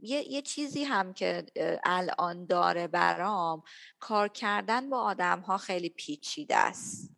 [0.00, 1.46] یه،, یه چیزی هم که
[1.84, 3.62] الان داره برام
[4.00, 7.17] کار کردن با آدم ها خیلی پیچیده است.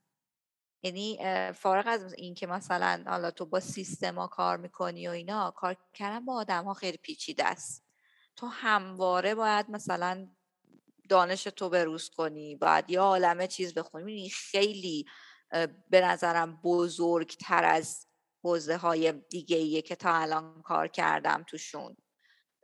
[0.83, 1.19] یعنی
[1.53, 6.25] فارغ از این که مثلا حالا تو با سیستما کار می‌کنی و اینا کار کردن
[6.25, 7.85] با آدم ها خیلی پیچیده است.
[8.37, 10.29] تو همواره باید مثلا
[11.09, 14.29] دانش تو بروز کنی باید یه عالمه چیز بخونی.
[14.31, 15.07] خیلی
[15.91, 18.07] به نظرم بزرگتر از
[18.43, 21.97] حوزه های دیگه ایه که تا الان کار کردم توشون.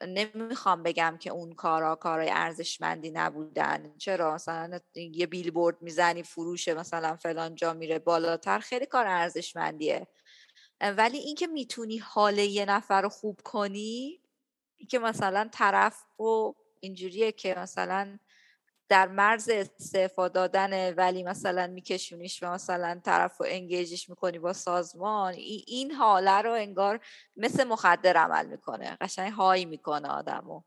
[0.02, 3.94] نمی‌خوام بگم که اون کارا کارای ارزشمندی نبودن.
[3.98, 10.06] چرا؟ مثلا یه بیلبورد می‌زنی فروش مثلا فلان جا میره بالاتر خیلی کار ارزشمندیه.
[10.80, 14.20] ولی اینکه می‌تونی حال یه نفر رو خوب کنی
[14.90, 18.18] که مثلا طرف و اینجوریه که مثلا
[18.88, 25.34] در مرز استعفا دادن ولی مثلا میکشونیش و مثلا طرف رو انگیجش می‌کنی با سازمان
[25.66, 27.00] این حاله رو انگار
[27.36, 28.96] مثل مخدر عمل می‌کنه.
[29.00, 30.62] قشنگ هایی می‌کنه آدمو.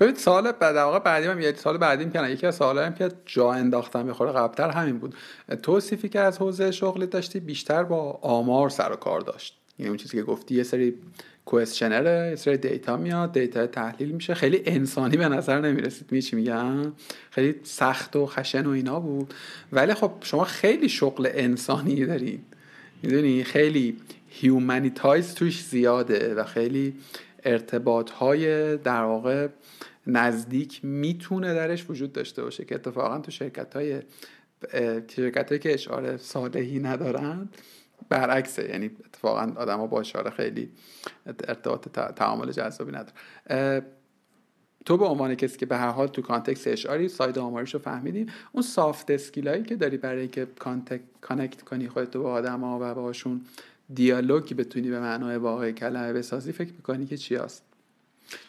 [0.00, 3.52] ببین سال بعد واقع بعدی هم یه سال بعدی می‌کنن یکی از سوالایی که جا
[3.52, 5.14] انداختم می‌خوره قبلتر همین بود.
[5.62, 9.60] توصیفی که از حوزه شغلی داشتی بیشتر با آمار سر و کار داشت.
[9.78, 11.02] یعنی اون چیزی که گفتی یه سری
[11.48, 14.34] کوئسشنره یه سری دیتا میاد دیتا تحلیل میشه.
[14.34, 16.92] خیلی انسانی به نظر نمی‌رسید می چی میگم؟
[17.30, 19.34] خیلی سخت و خشن و اینا بود.
[19.72, 22.44] ولی خب شما خیلی شغل انسانی دارید.
[23.02, 23.96] می‌دونی؟ خیلی
[24.28, 26.94] هیومانیتایز توش زیاده و خیلی
[27.44, 29.48] ارتباط های در واقع
[30.06, 34.00] نزدیک می‌تونه درش وجود داشته باشه که اتفاقا تو شرکت های
[35.16, 37.48] شرکت که اشعار صالحی ندارن
[38.08, 38.68] برعکسه.
[38.68, 40.70] یعنی اتفاقا آدم ها با HR خیلی
[41.26, 43.82] ارتباط تعامل جذابی نداره.
[44.84, 47.80] تو به عنوان کسی که به هر حال تو context HR ی side آماریش رو
[47.80, 50.46] فهمیدی اون soft skill ایی که داری برای که
[51.20, 53.40] connect کنی خودتو با آدم ها و باشون
[53.94, 57.62] دیالوگی بتونی به معنای واقعی کلمه بسازی فکر می‌کنی که چی هست؟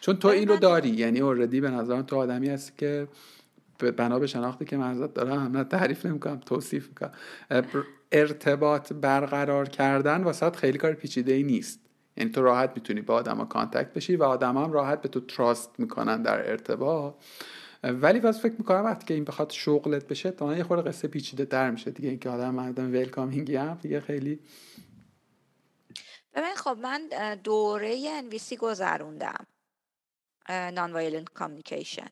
[0.00, 0.88] چون تو این رو داری.
[0.88, 3.08] یعنی اوردی به نظرم تو آدمی هستی که
[3.78, 7.12] بنا به شناختی که من دارم نه تعریف نمی‌کنم توصیف می‌کنم.
[8.12, 11.80] ارتباط برقرار کردن واسه خیلی کار پیچیده ای نیست.
[12.16, 15.70] یعنی تو راحت می‌تونی با آدما connect بشی و آدم هم راحت به تو trust
[15.80, 17.14] می‌کنن در ارتباط.
[17.82, 21.44] ولی واسه فکر می‌کنم وقتی که این بخواد شغلت بشه تا یه خورده قصه پیچیده
[21.44, 21.90] در میشه.
[21.90, 24.40] دیگه اینکه آدم مردم welcoming ی هم دیگه خیلی
[26.34, 27.08] ببین خب من
[27.44, 29.46] دوره NVC گذروندم.
[30.48, 32.08] nonviolent communication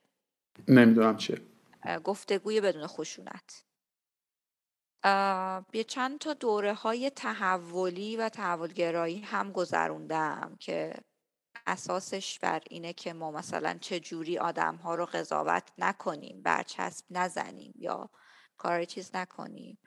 [0.68, 1.40] نمی‌دونم چیه.
[2.04, 3.64] گفتگوی بدون خشونت.
[5.72, 10.94] یه چند تا دوره های تحولی و تحولگرایی هم گذروندم که
[11.66, 18.10] اساسش بر اینه که ما مثلا چجوری آدم ها رو قضاوت نکنیم برچسب نزنیم یا
[18.58, 19.78] کار چیز نکنیم.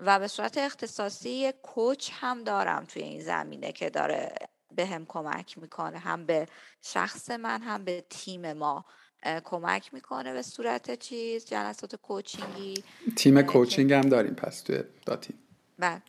[0.00, 4.34] و به صورت اختصاصی کوچ هم دارم توی این زمینه که داره
[4.72, 6.46] به هم کمک می‌کنه هم به
[6.82, 8.84] شخص من هم به تیم ما.
[9.44, 12.84] کمک می‌کنه به صورت چیز جلسات کوچینگی
[13.16, 15.34] تیم کوچینگ هم داریم پس توی داتی
[15.78, 16.02] بله.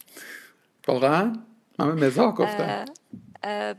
[0.88, 1.34] واقعا
[1.80, 2.86] من مزاح گفتم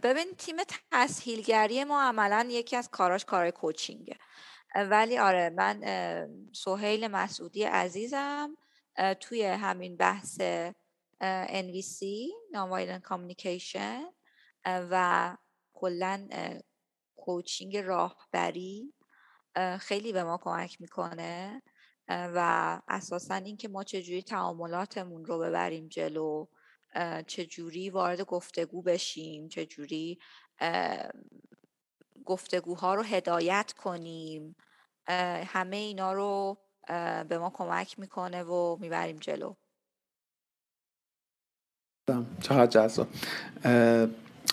[0.03, 0.57] ببین تیم
[0.93, 4.17] تسهیلگری ما عملا یکی از کاراش کار کوچینگه.
[4.77, 5.81] ولی آره من
[6.53, 8.57] سهیل مسعودی عزیزم
[9.21, 10.41] توی همین بحث
[11.51, 12.05] NVC
[12.53, 14.13] Non-Violent Communication
[14.67, 15.37] و
[15.75, 16.29] کلا
[17.17, 18.95] کوچینگ راهبری
[19.81, 21.63] خیلی به ما کمک می‌کنه
[22.09, 26.47] و اساسا اینکه ما چجوری تعاملاتمون رو ببریم جلو
[27.27, 30.19] چجوری وارد گفتگو بشیم چجوری
[32.25, 34.57] گفتگوها رو هدایت کنیم
[35.47, 36.59] همه اینا رو
[37.29, 39.55] به ما کمک می‌کنه و می‌بریم جلو.
[42.43, 43.09] چقدر جذاب.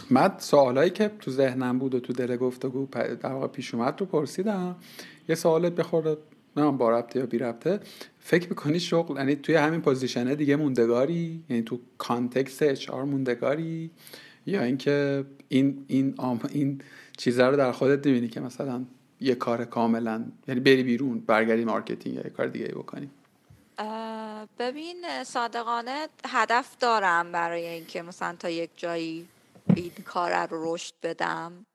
[0.09, 2.87] من سوالایی که تو ذهنم بود و تو دل گفتگو
[3.21, 4.75] در واقع پیش اومد رو پرسیدم.
[5.29, 6.17] یه سوالت بخورده
[6.57, 7.79] نه با ربطه یا بی ربطه.
[8.19, 13.91] فکر می‌کنی شغل یعنی توی همین position ه دیگه موندگاری؟ یعنی تو context HR موندگاری؟
[14.45, 16.81] یا اینکه این این آم این
[17.17, 18.85] چیزا رو در خودت نمی‌بینی که مثلا
[19.21, 23.09] یه کار کاملا یعنی بری بیرون برگردی marketing یا یه کار دیگه بکنی؟
[24.59, 29.27] ببین صادقانه هدف دارم برای اینکه مثلا تا یک جایی
[29.75, 31.65] این کار رو رشد بدم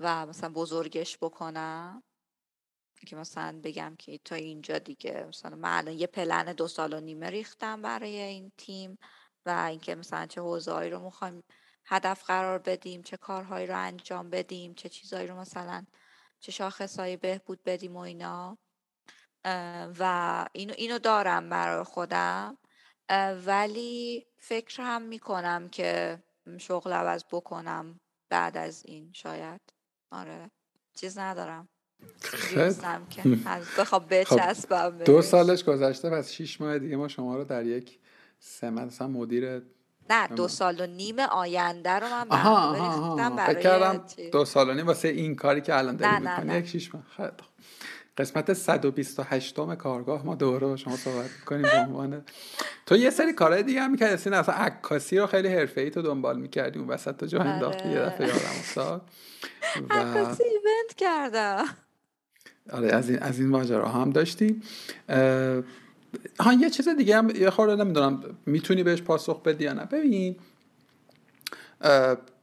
[0.00, 2.02] و مثلا بزرگش بکنم.
[3.06, 5.24] که مثلا بگم که تا اینجا دیگه.
[5.28, 8.98] مثلا من الان یه پلن دو سال و نیمه ریختم برای این تیم
[9.46, 11.44] و اینکه مثلا چه حوزه‌ای رو می‌خوایم
[11.86, 15.86] هدف قرار بدیم چه کارهایی رو انجام بدیم چه چیزهایی رو مثلا
[16.40, 18.58] چه شاخصهایی بهبود بدیم و اینا.
[19.98, 22.58] و اینو, اینو دارم برای خودم.
[23.46, 26.22] ولی فکر هم می‌کنم که
[26.58, 29.60] شغل عوض بکنم بعد از این شاید.
[30.10, 30.50] آره.
[30.94, 31.68] چیز ندارم.
[33.10, 33.22] که
[33.78, 37.98] بخواب خب، دو سالش گذشته پس شیش ماه دیگه ما شما رو در یک
[38.62, 39.62] مثلا مدیر
[40.10, 42.08] نه دو سال و نیم آینده رو
[43.14, 46.66] من برای کردم دو سال و نیم واسه این کاری که الان داری می‌کنی یک
[46.66, 47.04] شیش ماه.
[47.16, 47.28] خیلی
[48.18, 52.22] قسمت 128 م کارگاه ما دوره با شما صحبت می‌کنیم به عنوان
[52.86, 54.14] تو یه سری کارهای دیگه هم می‌کردی.
[54.14, 56.78] اصلا اصلا عکاسی رو خیلی حرفه‌ای تو دنبال می‌کردی.
[56.78, 59.02] اون وسط تو جا انداختی یه دفعه یادم افتاد.
[59.90, 61.64] عکاسی ایونت کردم.
[62.72, 64.62] آره از این از این ماجرا هم داشتیم
[66.40, 70.36] ها یه چیز دیگه هم یه خورده نمی‌دونم می‌تونی بهش پاسخ بدی یا نه؟ ببین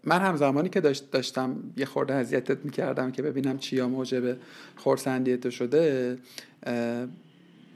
[0.03, 4.37] من هم زمانی که داشت داشتم یه خورده اذیتت می‌کردم که ببینم چیا موجب
[4.75, 6.17] خورسندیت شده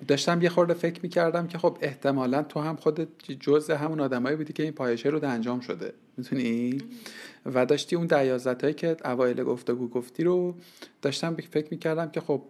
[0.07, 3.07] داشتم یه خورده فکر می‌کردم که خب احتمالا تو هم خودت
[3.39, 5.93] جزء همون آدمایی بودی که این پایشه رو انجام شده.
[6.17, 6.77] می‌تونی
[7.45, 10.55] و داشتی اون دیازت هایی که اوایل گفتگو گفتی رو
[11.01, 12.41] داشتم فکر می‌کردم که خب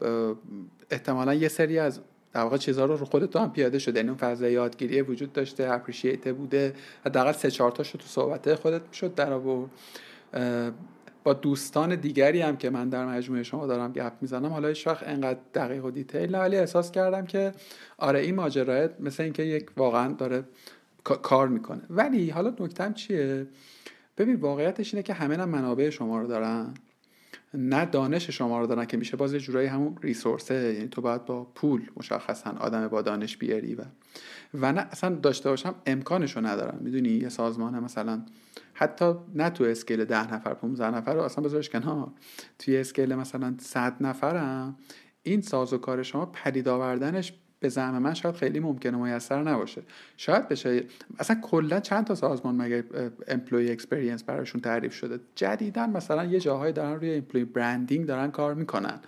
[0.91, 1.99] احتمالا یه سری از
[2.37, 3.99] در واقع چیزها رو خودت هم پیاده شده.
[3.99, 6.73] یعنی اون فضا یادگیری وجود داشته اپریشیت بوده.
[7.05, 9.69] حداقل سه چهار تاشو تو صحبت خودت می‌شد در آورد.
[11.23, 14.49] با دوستان دیگری هم که من در مجموعه شما دارم گپ می‌زنم.
[14.49, 17.51] حالا هیچ وقت انقدر دقیق و دیتیل نه ولی احساس کردم که
[17.97, 20.43] آره این ماجرا مثل اینکه یک واقعا داره
[21.03, 21.81] کار می‌کنه.
[21.89, 23.47] ولی حالا نکتم چیه؟
[24.17, 26.73] ببین واقعیتش اینه که همه هم منابع شما رو دارن.
[27.53, 30.73] نه دانش شما رو دارن که میشه باز یه جورایی همون ریسورسه.
[30.73, 33.81] یعنی تو باید با پول مشخصا آدم با دانش بیاری و
[34.53, 38.21] و نه اصلا داشته باشن امکانش رو ندارن می‌دونی یه سازمان مثلا
[38.73, 42.11] حتی نه تو scale ده نفر 15 نفر رو اصلا بذارش کنار.
[42.59, 44.77] توی scale مثلا 100 نفرم
[45.23, 49.81] این ساز و کار شما پدید آوردنش به زعم من شاید خیلی ممکنه میسر نباشه.
[50.17, 50.83] شاید بشه.
[51.19, 52.83] اصلا کلا چند تا سازمان مگه
[53.27, 58.53] employee experience براشون تعریف شده؟ جدیدا مثلا یه جاهایی دارن روی employer branding دارن کار
[58.53, 58.99] می‌کنن.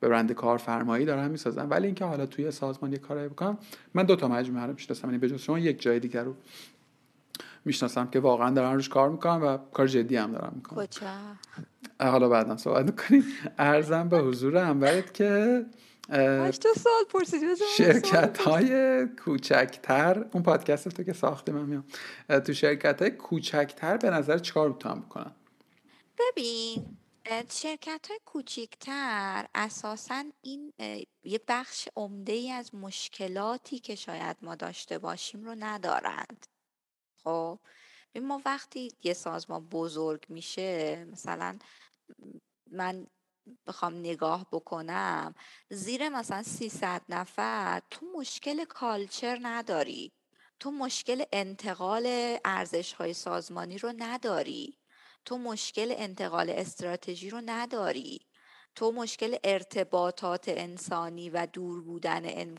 [0.00, 1.68] به برند کارفرمایی دارن می‌سازن.
[1.68, 3.58] ولی اینکه حالا توی سازمان یه کاری بکنم
[3.94, 5.08] من دو تا مجموعه رو می‌شناسم.
[5.08, 6.34] یعنی به جز شما یک جای دیگر رو
[7.64, 10.86] می‌شناسم که واقعا دارن روش کار می‌کنن و کار جدی هم دارن می‌کنن.
[12.00, 13.24] حالا بعدا صحبت می‌کنیم.
[13.58, 15.64] ارزم به حضور انورت که
[16.76, 17.46] سال پرسیدی
[17.76, 21.84] شرکت های کوچکتر اون پادکست تو که ساختیم هم میام.
[22.40, 25.36] تو شرکت های کوچکتر به نظر چیکار می‌تونم بکنم
[26.18, 26.98] ببین
[27.50, 30.72] شرکت های کوچکتر اساسا این
[31.24, 36.46] یه بخش عمده ای از مشکلاتی که شاید ما داشته باشیم رو ندارند.
[37.24, 37.58] خب
[38.22, 41.58] ما وقتی یه سازمان بزرگ میشه مثلا
[42.70, 43.06] من
[43.66, 45.34] بخوام نگاه بکنم
[45.70, 50.12] زیر مثلا 300 نفر تو مشکل کالچر نداری.
[50.60, 54.78] تو مشکل انتقال ارزش های سازمانی رو نداری.
[55.24, 58.20] تو مشکل انتقال استراتژی رو نداری.
[58.74, 62.54] تو مشکل ارتباطات انسانی و دور بودن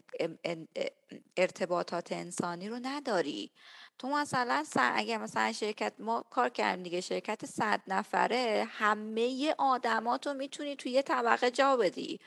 [1.37, 3.51] ارتباطات انسانی رو نداری.
[3.99, 10.75] تو مثلا اگه مثلا شرکت ما کار کردیم دیگه شرکت صد نفره همه آدماتو می‌تونی
[10.75, 12.19] توی یه طبقه جا بدی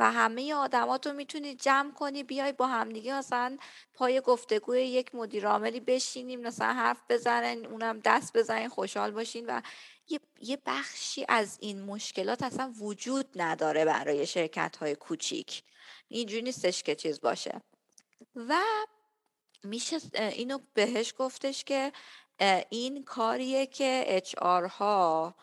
[0.00, 3.58] و همه آدماتو می‌تونی جمع کنی بیای با همدیگه مثلا
[3.94, 9.60] پای گفتگوی یک مدیر عاملی بشینیم مثلا حرف بزنن اونم دست بزنین خوشحال باشین و
[10.08, 15.62] یه, یه بخشی از این مشکلات اصلا وجود نداره برای شرکت های کوچیک.
[16.08, 17.60] اینجوری نیستش که چیز باشه.
[18.36, 18.60] و
[19.64, 21.92] میشه اینو بهش گفتش که
[22.70, 24.34] این کاریه که اچ
[24.68, 25.34] ها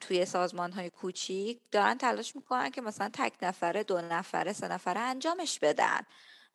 [0.00, 5.00] توی سازمان های کوچیک دارن تلاش می‌کنن که مثلا تک نفره دو نفره سه نفره
[5.00, 6.00] انجامش بدن.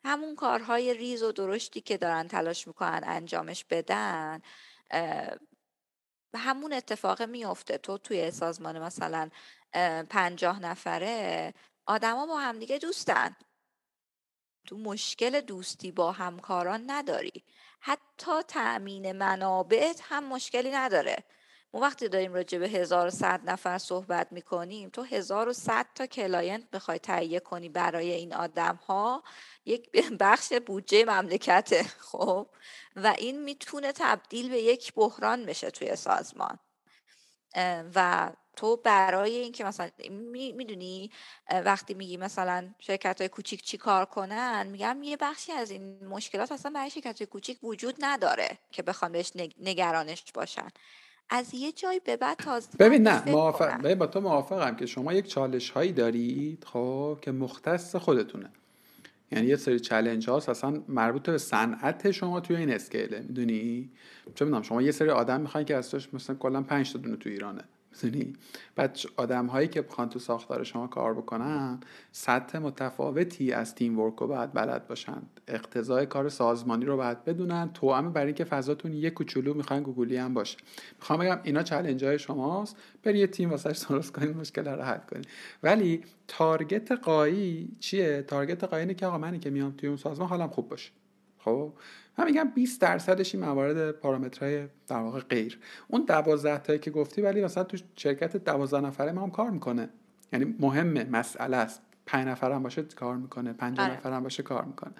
[0.04, 4.40] همون کارهای ریز و درشتی که دارن تلاش می‌کنن انجامش بدن
[6.34, 9.30] همون اتفاق میفته تو توی سازمان مثلا
[10.10, 11.54] پنجاه نفره
[11.86, 13.36] آدما با همدیگه دوستن.
[14.66, 17.44] تو مشکل دوستی با همکاران نداری.
[17.80, 21.24] حتی تأمین منابعت هم مشکلی نداره.
[21.74, 27.40] ما وقتی داریم راجع به 1100 نفر صحبت می‌کنیم تو 1100 تا client بخوای تهیه
[27.40, 29.22] کنی برای این آدم ها
[29.64, 29.90] یک
[30.20, 32.46] بخش بودجه مملکته خب؟
[32.96, 36.58] و این می‌تونه تبدیل به یک بحران بشه توی سازمان.
[37.94, 39.88] و تو برای اینکه مثلا
[40.56, 41.10] می‌دونی
[41.64, 46.52] وقتی میگی مثلا شرکت های کوچیک چی کار کنن میگم یه بخشی از این مشکلات
[46.52, 50.68] اصلا برای شرکت های کوچیک وجود نداره که بخوام بهش نگرانش باشن.
[51.30, 55.28] از یه جای به بعد تازه ببین نه موافق با تو موافقم که شما یک
[55.28, 58.50] چالش هایی دارید خب که مختص خودتونه.
[59.32, 63.90] یعنی یه سری چلنج هاست اصلا مربوط به صنعت شما توی این اسکیله می‌دونی؟
[64.34, 67.28] چه می‌دونم شما یه سری آدم می‌خواین که از مثلا کلا 5 تا دونه تو
[67.28, 67.64] ایرانه.
[68.04, 68.32] می‌دونی؟
[68.74, 71.80] بعد آدم هایی که بخوان تو ساختار شما کار بکنن
[72.12, 77.70] سطح متفاوتی از تیم ورک رو باید بلد باشن اقتضای کار سازمانی رو باید بدونن.
[77.74, 80.58] توأم برای اینکه فضاتون یه کوچولو می‌خواین گوگلی هم باشه.
[80.98, 82.76] می‌خوام بگم اینا چالش های شماست.
[83.02, 85.28] برید یه تیم واسش درست کنید مشکل رو حل کنید.
[85.62, 90.28] ولی تارگت قایی چیه؟ تارگت قایی اینه که آقا منی که میام توی اون سازمان
[90.28, 90.90] حالم خوب باشه.
[91.38, 91.72] خب؟
[92.18, 95.58] من میگم 20 درصدش این موارد پارامترهای در واقع غیر.
[95.88, 99.88] اون 12 تایی که گفتی ولی مثلا تو شرکت 12 نفره ما هم کار می‌کنه.
[100.32, 101.82] یعنی مهمه مسئله است.
[102.06, 103.92] پنج نفر هم باشه کار می‌کنه پنج آره.
[103.92, 104.92] نفر هم باشه کار می‌کنه.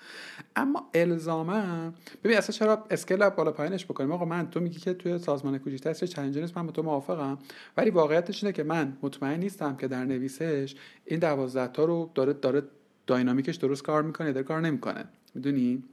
[0.56, 1.92] اما الزاما
[2.24, 5.92] ببین اصلا چرا اسکیل بالا پایینش بکنیم؟ آقا من تو میگی که توی سازمان کوچیک‌تر
[5.92, 7.38] سر چالش نیست من با تو موافقم.
[7.76, 10.74] ولی واقعیتش اینه که من مطمئن نیستم که در نویسش
[11.04, 12.62] این 12 تا رو داره داره
[13.06, 15.04] داینامیکش درست کار می‌کنه داره کار نمی‌کنه.
[15.34, 15.84] می‌دونی؟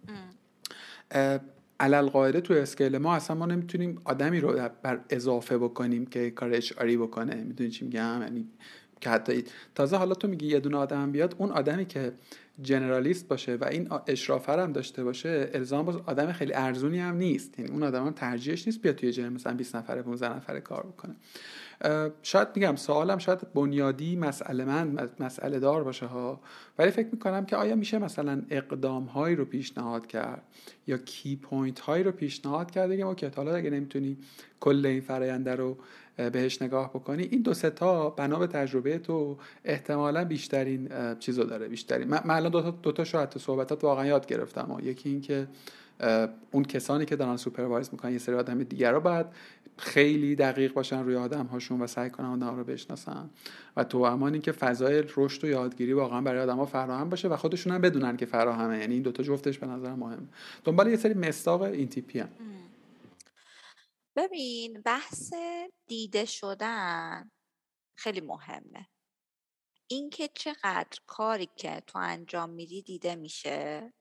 [1.79, 6.53] علل قاعده تو اسکیل ما اصلا ما نمی‌تونیم آدمی رو بر اضافه بکنیم که کار
[6.53, 7.35] اشعاری بکنه.
[7.35, 8.47] می‌دونی چی میگم؟ یعنی
[9.01, 9.43] که حتی
[9.75, 12.13] تازه حالا تو میگی یه دونه آدم بیاد اون آدمی که
[12.61, 17.59] جنرالیست باشه و این اشرافه هم داشته باشه الزام باز آدم خیلی ارزونی هم نیست.
[17.59, 21.15] یعنی اون آدم ترجیحش نیست بیاد توی جای مثلا 20 نفره 15 نفره کار بکنه.
[22.23, 26.39] شاید میگم سوالم شاید بنیادی مسئله من مسئله دار باشه ها.
[26.77, 30.43] ولی فکر می‌کنم که آیا میشه مثلا اقدام هایی رو پیشنهاد کرد
[30.87, 34.17] یا key point هایی رو پیشنهاد کرد؟ بگم okay حالا اگه نمی‌تونی
[34.59, 35.77] کل این فراینده رو
[36.15, 40.89] بهش نگاه بکنی این دو تا بنا به تجربه تو احتمالا بیشترین
[41.19, 42.07] چیزو داره بیشترین.
[42.07, 45.47] من, الان دو تا دو تا شاید صحبتات واقعا یاد گرفتم و یکی این که
[46.51, 49.35] اون کسانی که دارن supervise می‌کنن یه سری آدم دیگر رو بعد
[49.77, 53.29] خیلی دقیق باشن روی آدم هاشون و سعی کنن آدم رو بشناسن.
[53.75, 57.37] و تو امان که فضای رشد و یادگیری واقعا برای آدم ها فراهم باشه و
[57.37, 58.79] خودشون هم بدونن که فراهمه.
[58.79, 60.29] یعنی این دوتا جفتش به نظر مهم.
[60.63, 62.29] دنبال یه سری مستاق این تیپی هم.
[64.15, 65.33] ببین بحث
[65.87, 67.31] دیده شدن
[67.95, 68.87] خیلی مهمه.
[69.87, 73.93] اینکه چقدر کاری که تو انجام میدی دیده میشه.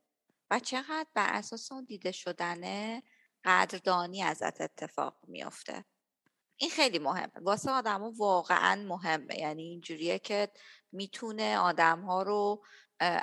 [0.52, 3.02] و چقدر بر اساس اون دیده شدنه
[3.44, 5.84] قدردانی ازت اتفاق میافته.
[6.56, 7.32] این خیلی مهمه.
[7.40, 9.38] واسه آدم واقعا مهمه.
[9.38, 10.52] یعنی اینجوریه که
[10.92, 12.64] می‌تونه آدم ها رو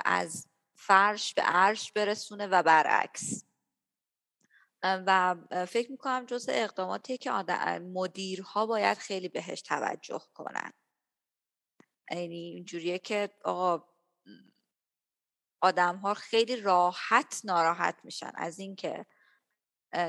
[0.04, 3.44] از فرش به عرش برسونه و برعکس.
[4.82, 5.36] و
[5.68, 7.30] فکر می‌کنم جز اقداماتی که
[7.94, 10.72] مدیرها باید خیلی بهش توجه کنن.
[12.10, 13.89] یعنی اینجوریه که آقا
[15.60, 19.06] آدم ها خیلی راحت ناراحت میشن از اینکه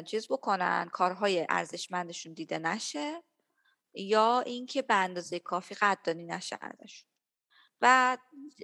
[0.06, 3.24] چیز بکنن کارهای ارزشمندشون دیده نشه
[3.94, 7.10] یا اینکه به اندازه کافی قدردانی نشه ازشون
[7.82, 8.18] و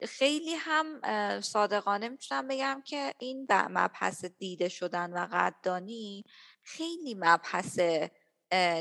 [0.08, 1.02] خیلی هم
[1.42, 6.24] صادقانه می‌تونم بگم که این مبحث دیده شدن و قدردانی
[6.64, 7.80] خیلی مبحث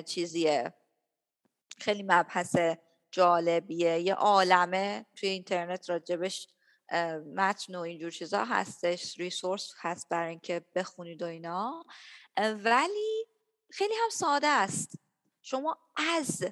[0.06, 0.74] چیزیه.
[1.78, 2.56] خیلی مبحث
[3.10, 3.98] جالبیه.
[3.98, 6.48] یه عالمه توی اینترنت راجبش
[7.34, 11.84] متن و اینجور چیزا هستش ریسورس هست برای اینکه بخونید و اینا.
[12.38, 13.26] ولی
[13.72, 14.98] خیلی هم ساده است.
[15.42, 16.44] شما از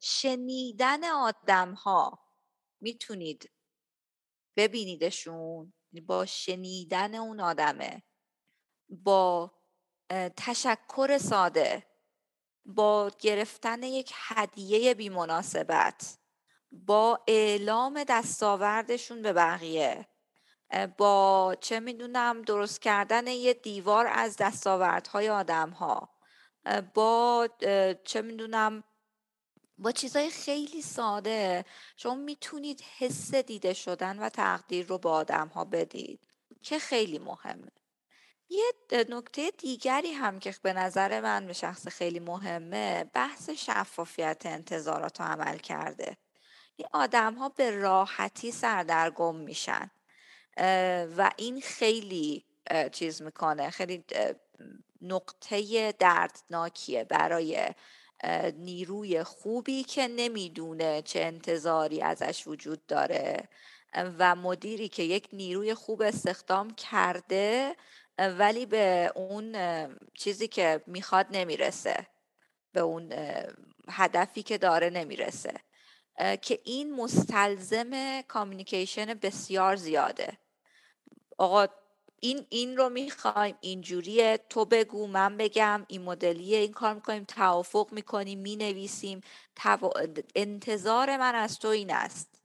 [0.00, 2.18] شنیدن آدم ها
[2.80, 3.50] می‌تونید
[4.56, 5.72] ببینیدشون
[6.06, 8.02] با شنیدن اون آدمه
[8.88, 9.54] با
[10.36, 11.86] تشکر ساده
[12.64, 16.17] با گرفتن یک هدیه بی مناسبت
[16.72, 20.08] با اعلام دستاوردشون به بقیه.
[20.98, 26.08] با چه می‌دونم درست کردن یه دیوار از دستاوردهای آدم ها
[26.94, 27.48] با
[28.04, 28.84] چه می‌دونم
[29.78, 31.64] با چیزای خیلی ساده.
[31.96, 36.28] شما می‌تونید حس دیده شدن و تقدیر رو با آدم ها بدید.
[36.62, 37.70] که خیلی مهمه.
[38.48, 38.72] یه
[39.08, 45.24] نکته دیگری هم که به نظر من به شخص خیلی مهمه بحث شفافیت انتظارات و
[45.24, 46.16] عمل کرده.
[46.78, 49.90] این آدم ها به راحتی سردرگم میشن
[51.16, 52.44] و این خیلی
[52.92, 54.04] چیز می‌کنه خیلی
[55.02, 57.74] نقطه دردناکیه برای
[58.54, 63.48] نیروی خوبی که نمی‌دونه چه انتظاری ازش وجود داره
[64.18, 67.76] و مدیری که یک نیروی خوب استخدام کرده
[68.18, 69.56] ولی به اون
[70.14, 72.06] چیزی که می‌خواد نمی‌رسه
[72.72, 73.12] به اون
[73.88, 75.54] هدفی که داره نمی‌رسه.
[76.42, 80.38] که این مستلزم کامیونیکیشن بسیار زیاده.
[81.38, 81.66] آقا
[82.20, 87.88] این این رو می‌خوایم اینجوریه تو بگو من بگم این مدلیه این کار می‌کنیم توافق
[87.92, 89.20] می‌کنیم می‌نویسیم.
[90.34, 92.37] انتظار من از تو این است.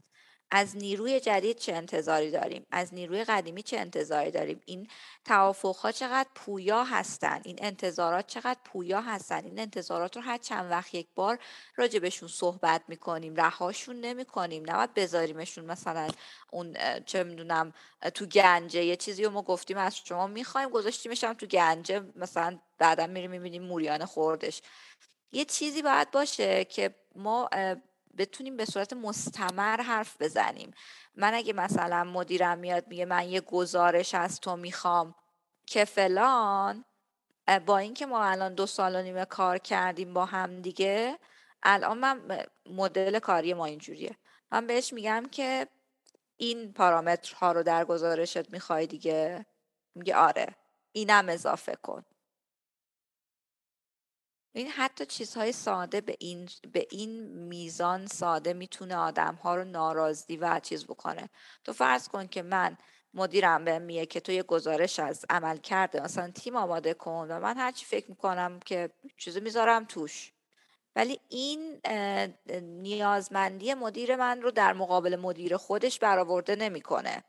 [0.52, 4.88] از نیروی جدید چه انتظاری داریم؟ از نیروی قدیمی چه انتظاری داریم؟ این
[5.26, 10.94] توافق چقدر پویا هستن؟ این انتظارات چقدر پویا هستن؟ این انتظارات رو هر چند وقت
[10.96, 11.40] یک بار
[11.76, 14.64] راجع بهشون صحبت می‌کنیم رهاشون نمی‌کنیم.
[14.70, 16.08] نباید بذاریمشون مثلا
[16.52, 17.74] اون چه می‌دونم
[18.14, 18.84] تو گنجه.
[18.84, 22.04] یه چیزی رو ما گفتیم از شما می‌خوایم گذاشتیمش هم تو گنجه.
[22.16, 24.62] مثلا بعدا میریم می‌بینیم موریان خوردش.
[25.32, 27.50] یه چیزی باید باشه که ما
[28.18, 30.72] بتونیم به صورت مستمر حرف بزنیم.
[31.16, 35.16] من اگه مثلا مدیرم میاد میگه من یه گزارش از تو می‌خوام
[35.66, 36.86] که فلان
[37.66, 41.20] با اینکه ما الان دو سال و نیمه کار کردیم با هم دیگه
[41.64, 44.18] الان من مدل کاری ما اینجوریه.
[44.52, 45.68] من بهش میگم که
[46.38, 49.46] این پارامترها رو در گزارشت می‌خوای دیگه؟
[49.96, 50.56] میگه آره
[50.92, 52.06] اینم اضافه کن.
[54.54, 60.38] این حتی چیزهای ساده به این, به این میزان ساده می‌تونه آدم ها رو ناراضی
[60.38, 61.30] و چیز بکنه.
[61.64, 62.78] تو فرض کن که من
[63.14, 67.40] مدیرم به میگه که تو یه گزارش از عمل کرده مثلا تیم آماده کن و
[67.40, 70.34] من هرچی فکر می‌کنم که چیزی می‌ذارم توش.
[70.96, 71.82] ولی این
[72.62, 77.24] نیازمندی مدیر من رو در مقابل مدیر خودش برآورده نمی‌کنه.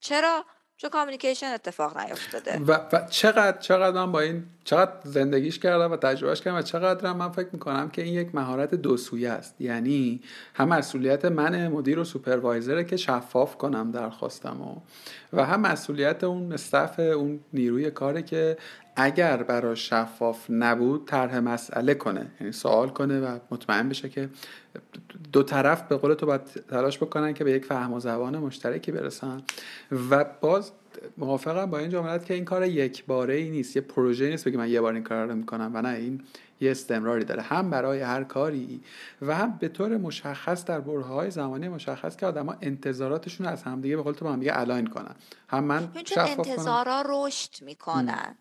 [0.00, 0.44] چرا؟
[0.82, 5.96] چون کامیکیشن اتفاق نیفتاده و, و چقدر چقدر من با این چقدر زندگیش کردم و
[5.96, 9.60] تجربهش کردم و چقدر من فکر می‌کنم که این یک مهارت دو سویه است.
[9.60, 10.20] یعنی
[10.54, 14.76] هم مسئولیت من مدیر و سوپروایزره که شفاف کنم درخواستم و
[15.32, 18.56] و هم مسئولیت اون استف اون نیروی کاره که
[18.96, 22.30] اگر برای شفاف نبود طرح مسئله کنه.
[22.40, 24.28] یعنی سوال کنه و مطمئن بشه که
[25.32, 28.92] دو طرف به قول تو باید تلاش بکنن که به یک فهم و زبان مشترکی
[28.92, 29.42] برسن.
[30.10, 30.72] و باز
[31.18, 34.56] موافقم با این جملت که این کار یک باره ای نیست یه پروژه نیست بگی
[34.56, 36.22] من یه بار این کار رو می‌کنم و نه این
[36.60, 37.42] یه استمراری داره.
[37.42, 38.80] هم برای هر کاری
[39.22, 43.96] و هم به طور مشخص در بره های زمانی مشخص که آدما انتظاراتشون از همدیگه
[43.96, 45.14] به قول تو با همدیگه الاین کنن.
[45.48, 48.34] هم من انتظارا رشد می‌کنن.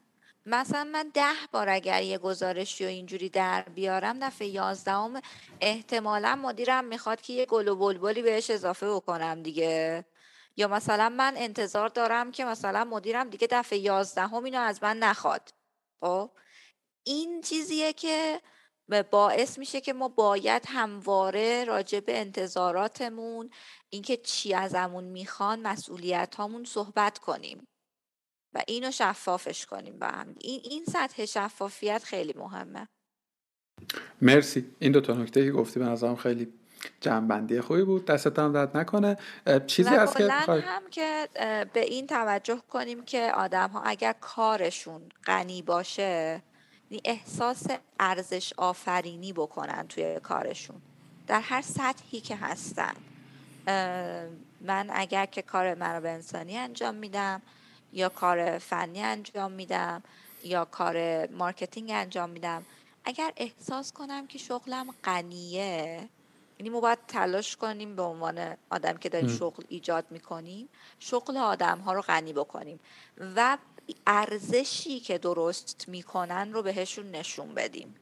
[0.45, 5.21] مثلا من ده بار اگر یه گزارشی و اینجوری در بیارم دفعه یازدهم
[5.61, 10.05] احتمالا مدیرم می‌خواد که یه گل و بلبلی بهش اضافه بکنم دیگه.
[10.57, 15.53] یا مثلا من انتظار دارم که مثلا مدیرم دیگه دفعه یازدهم اینو از من نخواد.
[16.01, 16.31] خب؟
[17.03, 18.41] این چیزیه که
[19.11, 23.49] باعث میشه که ما باید همواره راجع به انتظاراتمون
[23.89, 27.67] اینکه چی ازمون می‌خوان مسئولیت هامون صحبت کنیم.
[28.53, 30.35] و اینو شفافش کنیم با هم.
[30.39, 32.87] این این سطح شفافیت خیلی مهمه.
[34.21, 34.75] مرسی.
[34.79, 36.53] این دو تا نکته که گفتی به نظرم خیلی
[37.01, 38.05] جنبندی خوبی بود.
[38.05, 39.17] دستت هم درد نکنه.
[39.67, 41.29] چیزی هست که هم که
[41.73, 46.41] به این توجه کنیم که آدم ها اگر کارشون غنی باشه
[46.89, 47.67] یعنی احساس
[47.99, 50.81] ارزش آفرینی بکنن توی کارشون.
[51.27, 52.93] در هر سطحی که هستن.
[54.61, 57.41] من اگر که کار منابع انسانی انجام میدم
[57.93, 60.03] یا کار فنی انجام میدم
[60.43, 62.65] یا کار marketing انجام میدم.
[63.05, 66.09] اگر احساس کنم که شغلم غنیه
[66.59, 70.69] یعنی ما باید تلاش کنیم به عنوان آدم که داریم شغل ایجاد می‌کنیم
[70.99, 72.79] شغل آدم ها رو غنی بکنیم
[73.35, 73.57] و
[74.07, 77.95] ارزشی که درست می‌کنن رو بهشون نشون بدیم.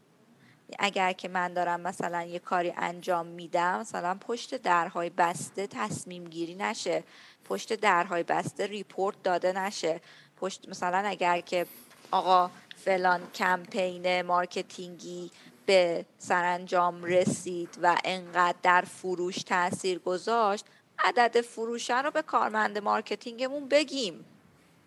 [0.80, 6.56] اگر که من دارم مثلا یه کاری انجام میدم مثلا پشت درهای بسته تصمیم گیری
[6.56, 7.04] نشه
[7.50, 10.02] پشت درهای بسته report داده نشه.
[10.38, 11.66] پشت مثلا اگر که
[12.12, 15.32] آقا فلان کمپین marketing ی
[15.66, 20.66] به سرانجام رسید و انقدر در فروش تاثیر گذاشت
[21.00, 24.26] عدد فروشه رو به کارمند marketing مون بگیم.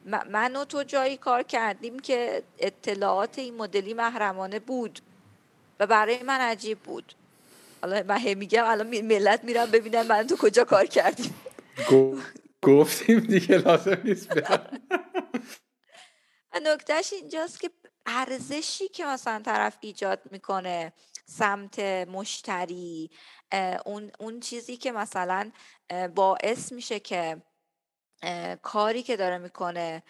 [0.06, 5.00] من و تو جایی کار کردیم که اطلاعات این مدلی محرمانه بود.
[5.82, 7.14] و برای من عجیب بود.
[7.82, 11.34] حالا من میگم الان ملت میرم ببینم من تو کجا کار کردیم.
[12.62, 14.32] گفتیم دیگه لازم نیست
[16.62, 17.70] نکتهش اینجاست که
[18.06, 20.92] ارزشی که مثلا طرف ایجاد می‌کنه
[21.26, 21.78] سمت
[22.08, 23.10] مشتری
[23.84, 25.50] اون, اون چیزی که مثلا
[26.14, 27.42] باعث میشه که
[28.62, 30.02] کاری که داره می‌کنه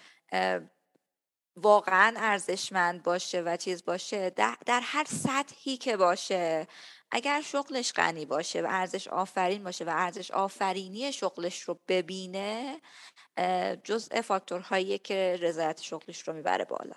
[1.57, 6.67] واقعا ارزشمند باشه و چیز باشه در, هر سطحی که باشه.
[7.11, 12.81] اگر شغلش غنی باشه و ارزش آفرین باشه و ارزش آفرینی شغلش رو ببینه
[13.85, 16.97] جزء فاکتورهایی که رضایت شغلش رو می‌بره بالا.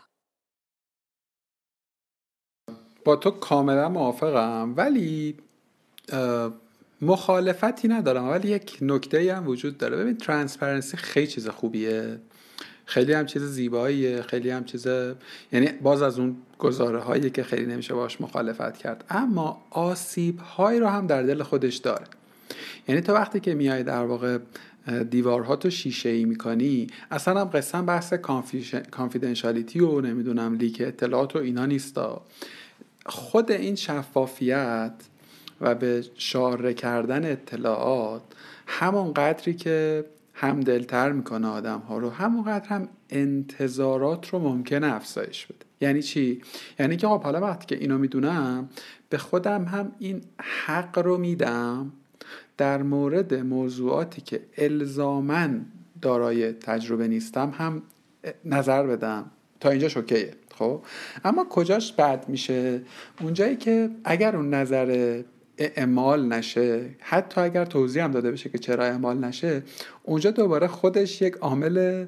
[3.05, 5.37] با تو کاملا موافقم ولی
[7.01, 9.97] مخالفتی ندارم ولی یک نکته هم وجود داره.
[9.97, 12.21] ببین transparency خیلی چیز خوبیه.
[12.85, 14.87] خیلی هم چیز زیباییه خیلی هم چیز
[15.51, 19.03] یعنی باز از اون گزاره هایی که خیلی نمیشه باش مخالفت کرد.
[19.09, 22.05] اما آسیب هایی رو هم در دل خودش داره.
[22.87, 24.37] یعنی تو وقتی که میای در واقع
[25.09, 28.13] دیوارها تو شیشه ای می‌کنی اصلا هم قسم بحث
[28.91, 32.21] کانفیدنشالیتی و نمی‌دونم لیک اطلاعات و اینا نیستا
[33.05, 34.93] خود این شفافیت
[35.61, 38.21] و به شاره کردن اطلاعات
[38.67, 40.05] همون قدری که
[40.35, 42.09] هم دلتر می‌کنه آدم ها رو.
[42.09, 45.65] همونقدر هم انتظارات رو ممکنه افزایش بده.
[45.81, 46.41] یعنی چی؟
[46.79, 48.69] یعنی که خب حالا وقتی که اینو می‌دونم
[49.09, 50.21] به خودم هم این
[50.65, 51.91] حق رو میدم
[52.57, 55.65] در مورد موضوعاتی که الزامن
[56.01, 57.81] دارای تجربه نیستم هم
[58.45, 59.31] نظر بدم.
[59.59, 60.81] تا اینجا شوکیه خب؟
[61.25, 62.81] اما کجاش بد میشه؟
[63.21, 65.21] اونجایی که اگر اون نظر
[65.57, 69.63] اعمال نشه حتی اگر توضیح هم داده بشه که چرا اعمال نشه
[70.03, 72.05] اونجا دوباره خودش یک عامل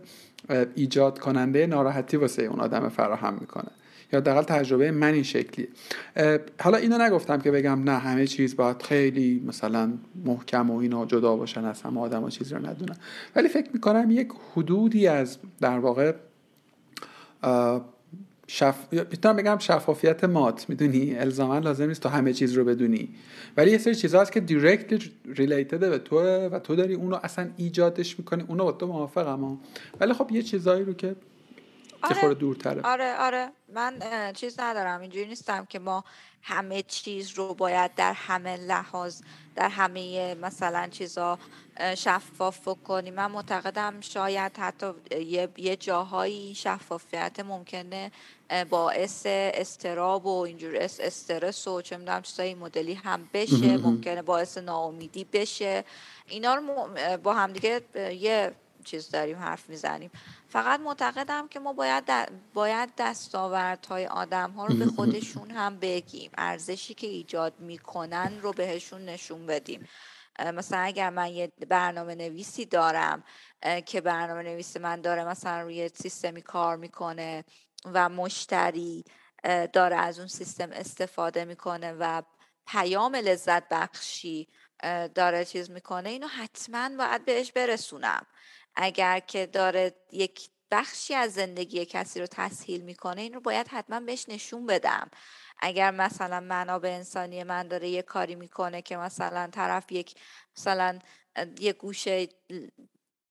[0.75, 3.69] ایجاد کننده ناراحتی واسه اون آدم فراهم می‌کنه.
[4.13, 5.67] یا دقیقا تجربه من این شکلی
[6.61, 9.93] حالا اینو نگفتم که بگم نه همه چیز باید خیلی مثلا
[10.25, 12.95] محکم و اینا جدا باشن از همه آدم و چیزی رو ندونن.
[13.35, 16.13] ولی فکر می‌کنم یک حدودی از در واقع
[18.47, 18.75] شف...
[18.91, 23.09] می‌تونم بگم شفافیت مات می‌دونی؟ الزاما لازم نیست تو همه چیز رو بدونی.
[23.57, 27.49] ولی یه سری چیزا هست که دایرکت ریلیتد به تو و تو داری اونو اصلا
[27.57, 28.45] ایجادش می‌کنی.
[28.47, 29.57] اونو با تو موافقم
[29.99, 31.15] ولی خب یه چیزایی رو که
[32.01, 32.33] آره.
[32.33, 32.81] دورتره.
[32.81, 33.47] آره آره.
[33.73, 33.93] من
[34.33, 35.01] چیز ندارم.
[35.01, 36.03] اینجوری نیستم که ما
[36.41, 39.21] همه چیز رو باید در همه لحاظ
[39.55, 41.39] در همه مثلا چیزا
[41.97, 44.91] شفاف کنیم من معتقدم شاید حتی
[45.57, 48.11] یه, جاهایی شفافیت ممکنه
[48.69, 55.23] باعث استراب و اینجور استرس و چه می‌دونم چیزای مدلی هم بشه ممکنه باعث ناامیدی
[55.23, 55.83] بشه.
[56.27, 56.87] اینا رو
[57.17, 58.51] با همدیگه یه
[58.85, 60.11] چیز داریم حرف می‌زنیم.
[60.49, 62.03] فقط معتقدم که ما باید
[62.53, 66.31] باید دستاوردهای آدم ها رو به خودشون هم بگیم.
[66.37, 69.87] ارزشی که ایجاد می‌کنن رو بهشون نشون بدیم.
[70.53, 73.23] مثلا اگر من یه برنامه نویسی دارم
[73.85, 77.43] که برنامه نویس من داره مثلا روی سیستمی کار می‌کنه
[77.85, 79.03] و مشتری
[79.73, 82.23] داره از اون سیستم استفاده می‌کنه و
[82.67, 84.47] پیام لذت بخشی
[85.15, 88.25] داره چیز می‌کنه اینو حتما باید بهش برسونم.
[88.77, 93.99] اگر که داره یک بخشی از زندگی کسی رو تسهیل می‌کنه این رو باید حتما
[93.99, 95.09] بهش نشون بدم.
[95.59, 100.15] اگر مثلا منابع انسانی من داره یه کاری می‌کنه که مثلا طرف یک
[100.57, 100.99] مثلا
[101.59, 102.27] یه گوشه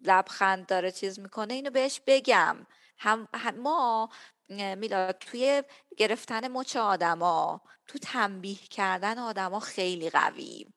[0.01, 2.67] لبخند داره چیز می‌کنه اینو بهش بگم.
[2.99, 4.11] هم, ما
[4.49, 5.63] میلاد توی
[5.97, 10.75] گرفتن مچ آدما تو تنبیه کردن آدما خیلی قویم.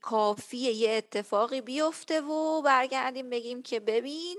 [0.00, 4.36] کافیه یه اتفاقی بیفته و برگردیم بگیم که ببین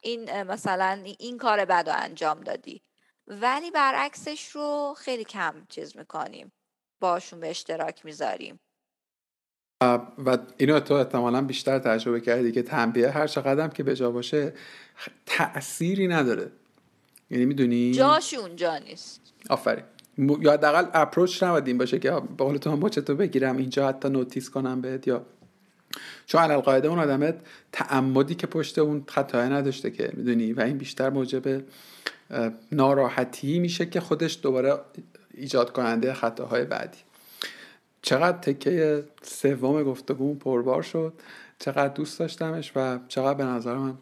[0.00, 2.82] این مثلا این کار بد و انجام دادی.
[3.26, 6.52] ولی برعکسش رو خیلی کم چیز می‌کنیم.
[7.00, 8.60] باشون به اشتراک می‌ذاریم.
[10.18, 14.54] و اینو تو احتمالا بیشتر تجربه کردی که تنبیه هر چقدر که به جا باشه
[15.26, 16.52] تأثیری نداره.
[17.30, 19.20] یعنی می‌دونی؟ جاش اونجا نیست.
[19.50, 19.84] آفرین.
[20.40, 24.50] یا حداقل اپروچ نباید این باشه که به قول تو تو بگیرم اینجا حتی نوتیس
[24.50, 25.26] کنم بهت یا
[26.26, 27.34] چون علال قاعده اون آدمت
[27.72, 31.62] تعمدی که پشت اون خطای نداشته که می‌دونی و این بیشتر موجب
[32.72, 34.78] ناراحتی میشه که خودش دوباره
[35.34, 36.98] ایجاد کننده خطاهای بعدی.
[38.02, 41.12] چقدر تکه سوم گفتگو پربار شد
[41.58, 43.94] چقدر دوست داشتمش و چقدر به نظر من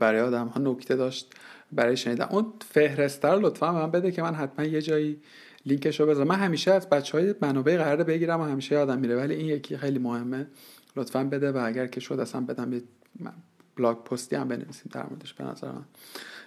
[0.00, 1.32] برای آدم ها نکته داشت.
[1.74, 2.26] برای شنیدن.
[2.30, 5.20] اون فهرسته رو لطفا من بده که من حتما یه جایی
[5.66, 6.28] لینکش رو بذارم.
[6.28, 9.16] من همیشه از بچه های منابع قرار بگیرم و همیشه یادم میره.
[9.16, 10.46] ولی این یکی خیلی مهمه.
[10.96, 12.82] لطفا بده و اگر که شد اصلا بدم یه
[13.76, 15.84] بلاگ پستی هم بنویسیم در موردش به نظر من.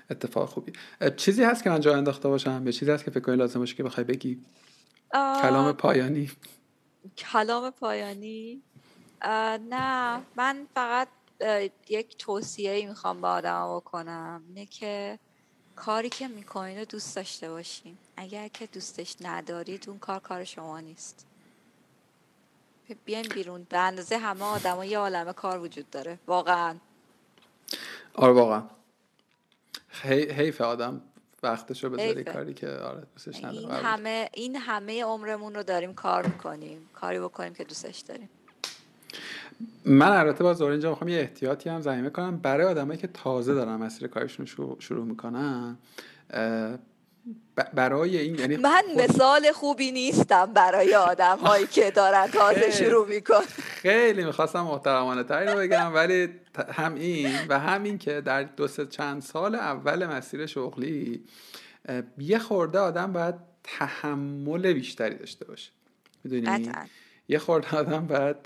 [0.09, 0.71] اتفاق خوبی.
[1.15, 3.75] چیزی هست که من جا انداخته باشم؟ یا چیزی هست که فکر کنی لازم باشه
[3.75, 4.39] که بخوای بگی؟
[5.13, 6.31] کلام پایانی.
[7.17, 8.61] کلام پایانی؟
[9.69, 10.21] نه.
[10.37, 11.07] من فقط
[11.89, 14.43] یک توصیه ای می‌خوام به آدم بکنم.
[14.47, 15.19] اینه که
[15.75, 17.97] کاری که می‌کنین رو دوست داشته باشین.
[18.17, 21.25] اگر که دوستش ندارید اون کار کار شما نیست.
[23.05, 23.67] بیاین بیرون.
[23.69, 26.19] به اندازه همه آدم یه عالم کار وجود داره.
[26.27, 26.75] واقعا.
[28.13, 28.63] آره واقعا.
[30.03, 31.01] حیف آدم.
[31.43, 33.57] وقتشو بذاری کاری که آره دوستش نداره.
[33.57, 36.89] این همه این همه عمرمون رو داریم کار می‌کنیم.
[36.93, 38.29] کاری بکنیم که دوستش داریم.
[39.85, 42.37] من البته باز اینجا می‌خوام یه احتیاطی هم زمینه کنم.
[42.37, 44.45] برای آدمایی که تازه دارن مسیر کارشون
[44.79, 45.77] شروع می‌کنن
[47.73, 53.41] برای این یعنی من مثال خوبی نیستم برای آدم هایی که دارن تازه شروع میکن
[53.59, 56.29] خیلی می‌خواستم محترمانه تری رو بگم ولی
[56.71, 61.23] هم این و همین که در دو سه چند سال اول مسیر شغلی
[62.17, 65.71] یه خورده آدم باید تحمل بیشتری داشته باشه.
[66.23, 66.71] می‌دونی؟
[67.27, 68.37] یه خورده آدم باید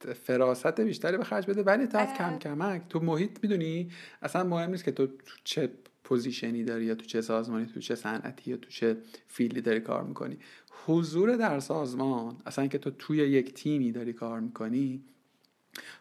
[0.00, 2.82] فراست بیشتری به خرج بده ولی تا کم کمک.
[2.88, 3.90] تو محیط می‌دونی
[4.22, 5.08] اصلا مهم نیست که تو
[5.44, 5.70] چه
[6.04, 8.96] position ی داری یا تو چه سازمانی تو چه صنعتی یا تو چه
[9.28, 10.38] field ی داری کار می‌کنی.
[10.86, 15.02] حضور در سازمان اصلا که تو توی یک تیمی داری کار می‌کنی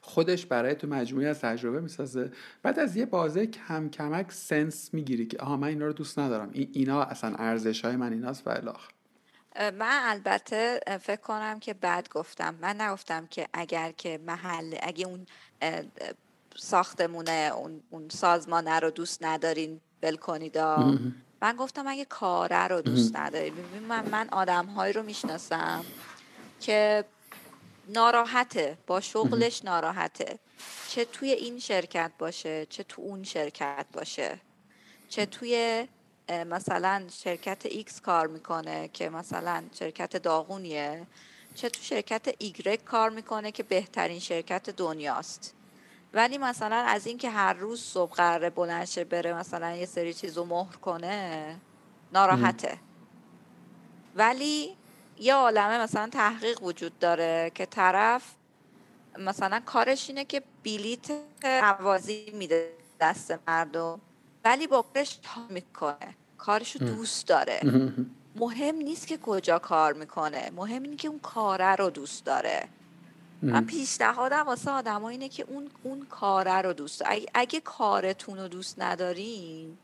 [0.01, 2.31] خودش برای تو مجموعی از تجربه می‌سازه.
[2.63, 6.49] بعد از یه بازه کم کمک سنس می‌گیری که آها من اینا رو دوست ندارم.
[6.53, 8.87] این اینا اصلا ارزش های من ایناست و الاخ
[9.59, 12.55] من البته فکر کنم که بعد گفتم.
[12.61, 15.25] من نگفتم که اگر که محل اگه اون
[16.55, 20.57] ساختمونه اون, اون سازمانه رو دوست ندارین ول کنید
[21.41, 23.51] من گفتم اگه کاره رو دوست نداری
[23.87, 25.85] من من آدم هایی رو می‌شناسم
[26.59, 27.05] که
[27.87, 30.39] ناراحته با شغلش ناراحته.
[30.87, 34.39] چه توی این شرکت باشه چه تو اون شرکت باشه.
[35.09, 35.87] چه توی
[36.29, 41.07] مثلا شرکت ایکس کار می‌کنه که مثلا شرکت داغونیه.
[41.55, 45.53] چه تو شرکت ایگرک کار می‌کنه که بهترین شرکت دنیاست.
[46.13, 50.45] ولی مثلا از اینکه هر روز صبح قراره بلند بره مثلا یه سری چیز رو
[50.45, 51.55] مهر کنه
[52.13, 52.77] ناراحته.
[54.15, 54.77] ولی
[55.17, 58.23] یه عالمه مثلا تحقیق وجود داره که طرف
[59.19, 61.11] مثلا کارش اینه که بلیت
[61.43, 64.01] عوازی میده دست مردم.
[64.47, 65.19] ولی با کارش
[65.49, 66.15] می‌کنه.
[66.37, 67.59] کارش رو دوست داره.
[68.35, 70.51] مهم نیست که کجا کار می‌کنه.
[70.55, 72.67] مهم اینه که اون کاره رو دوست داره.
[73.41, 78.47] من پیشنهادم واسه آدم اینه که اون, اون کاره رو دوست اگه, اگه کارتون رو
[78.47, 79.77] دوست ندارین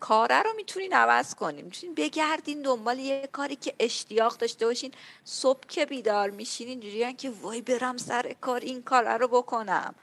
[0.00, 1.64] کاره رو می‌تونین عوض کنین.
[1.64, 4.92] می‌تونین بگردین دنبال یه کاری که اشتیاق داشته باشین.
[5.24, 9.94] صبح که بیدار میشین اینجوری که وای برم سر کار این کار رو بکنم.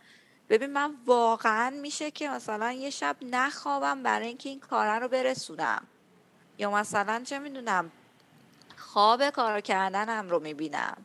[0.49, 5.84] ببین من واقعا میشه که مثلا یه شب نخوابم برای اینکه این کاره رو برسونم.
[6.57, 7.91] یا مثلا چه می‌دونم
[8.78, 10.98] خواب کار کردنم رو می‌بینم.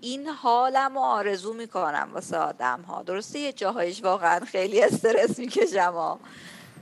[0.00, 6.18] این حالم رو آرزو می‌کنم واسه آدم ها درسته یه جاهایش واقعا خیلی استرس می‌کشم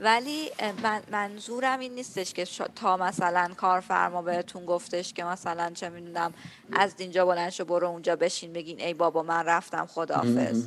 [0.00, 0.50] ولی
[0.82, 2.44] من منظورم این نیستش که
[2.76, 6.34] تا مثلا کارفرما بهتون گفتش که مثلا چه می‌دونم
[6.72, 10.66] از اینجا بلند شو برو اونجا بشین بگین ای بابا من رفتم خداحافظ.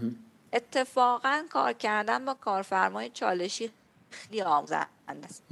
[0.54, 3.72] اتفاقا کار کردن با کارفرمای چالشی
[4.12, 4.88] خیلی آموزنده
[5.26, 5.44] است.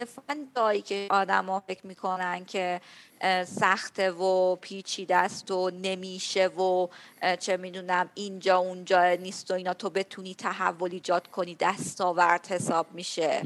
[0.00, 2.80] اتفاقا جایی که آدما فکر می‌کنن که
[3.46, 6.88] سخته و پیچیده است و نمیشه و
[7.40, 13.42] چه می‌دونم اینجا اونجا نیست و اینا تو بتونی تحول ایجاد کنی دستاورد حساب میشه.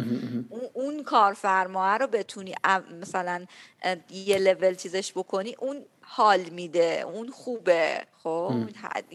[0.73, 2.55] اون کارفرما رو بتونی
[3.01, 3.47] مثلا
[4.11, 8.07] یه لول چیزش بکنی اون حال میده اون خوبه.
[8.23, 8.55] خب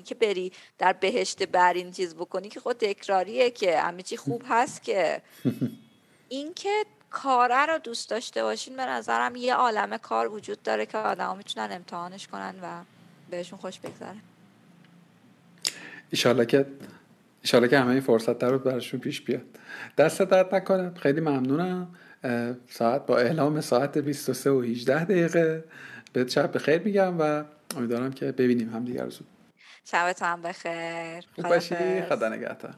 [0.06, 4.84] که بری در بهشت برین چیز بکنی که خود تکراریه که همه چی خوب هست
[4.84, 5.22] که.
[6.30, 10.98] این که کاره رو دوست داشته باشین به نظرم یه عالم کار وجود داره که
[10.98, 12.84] آدم می‌تونن امتحانش کنن و
[13.30, 14.18] بهشون خوش بگذره.
[16.10, 16.66] ایشالله که
[17.42, 19.46] ایشالله که همه این فرصت رو براشون پیش بیاد.
[19.98, 20.94] دست درد نکنه.
[20.94, 21.96] خیلی ممنونم.
[22.70, 25.64] ساعت با اعلام ساعت 23 و 18 دقیقه.
[26.14, 27.44] به شب بخیر میگم و
[27.76, 29.28] امیدوارم که ببینیم هم دیگر زود
[29.86, 31.26] شبتون هم بخیر.
[31.36, 32.02] خوب باشی.
[32.02, 32.74] خدا نگهدار.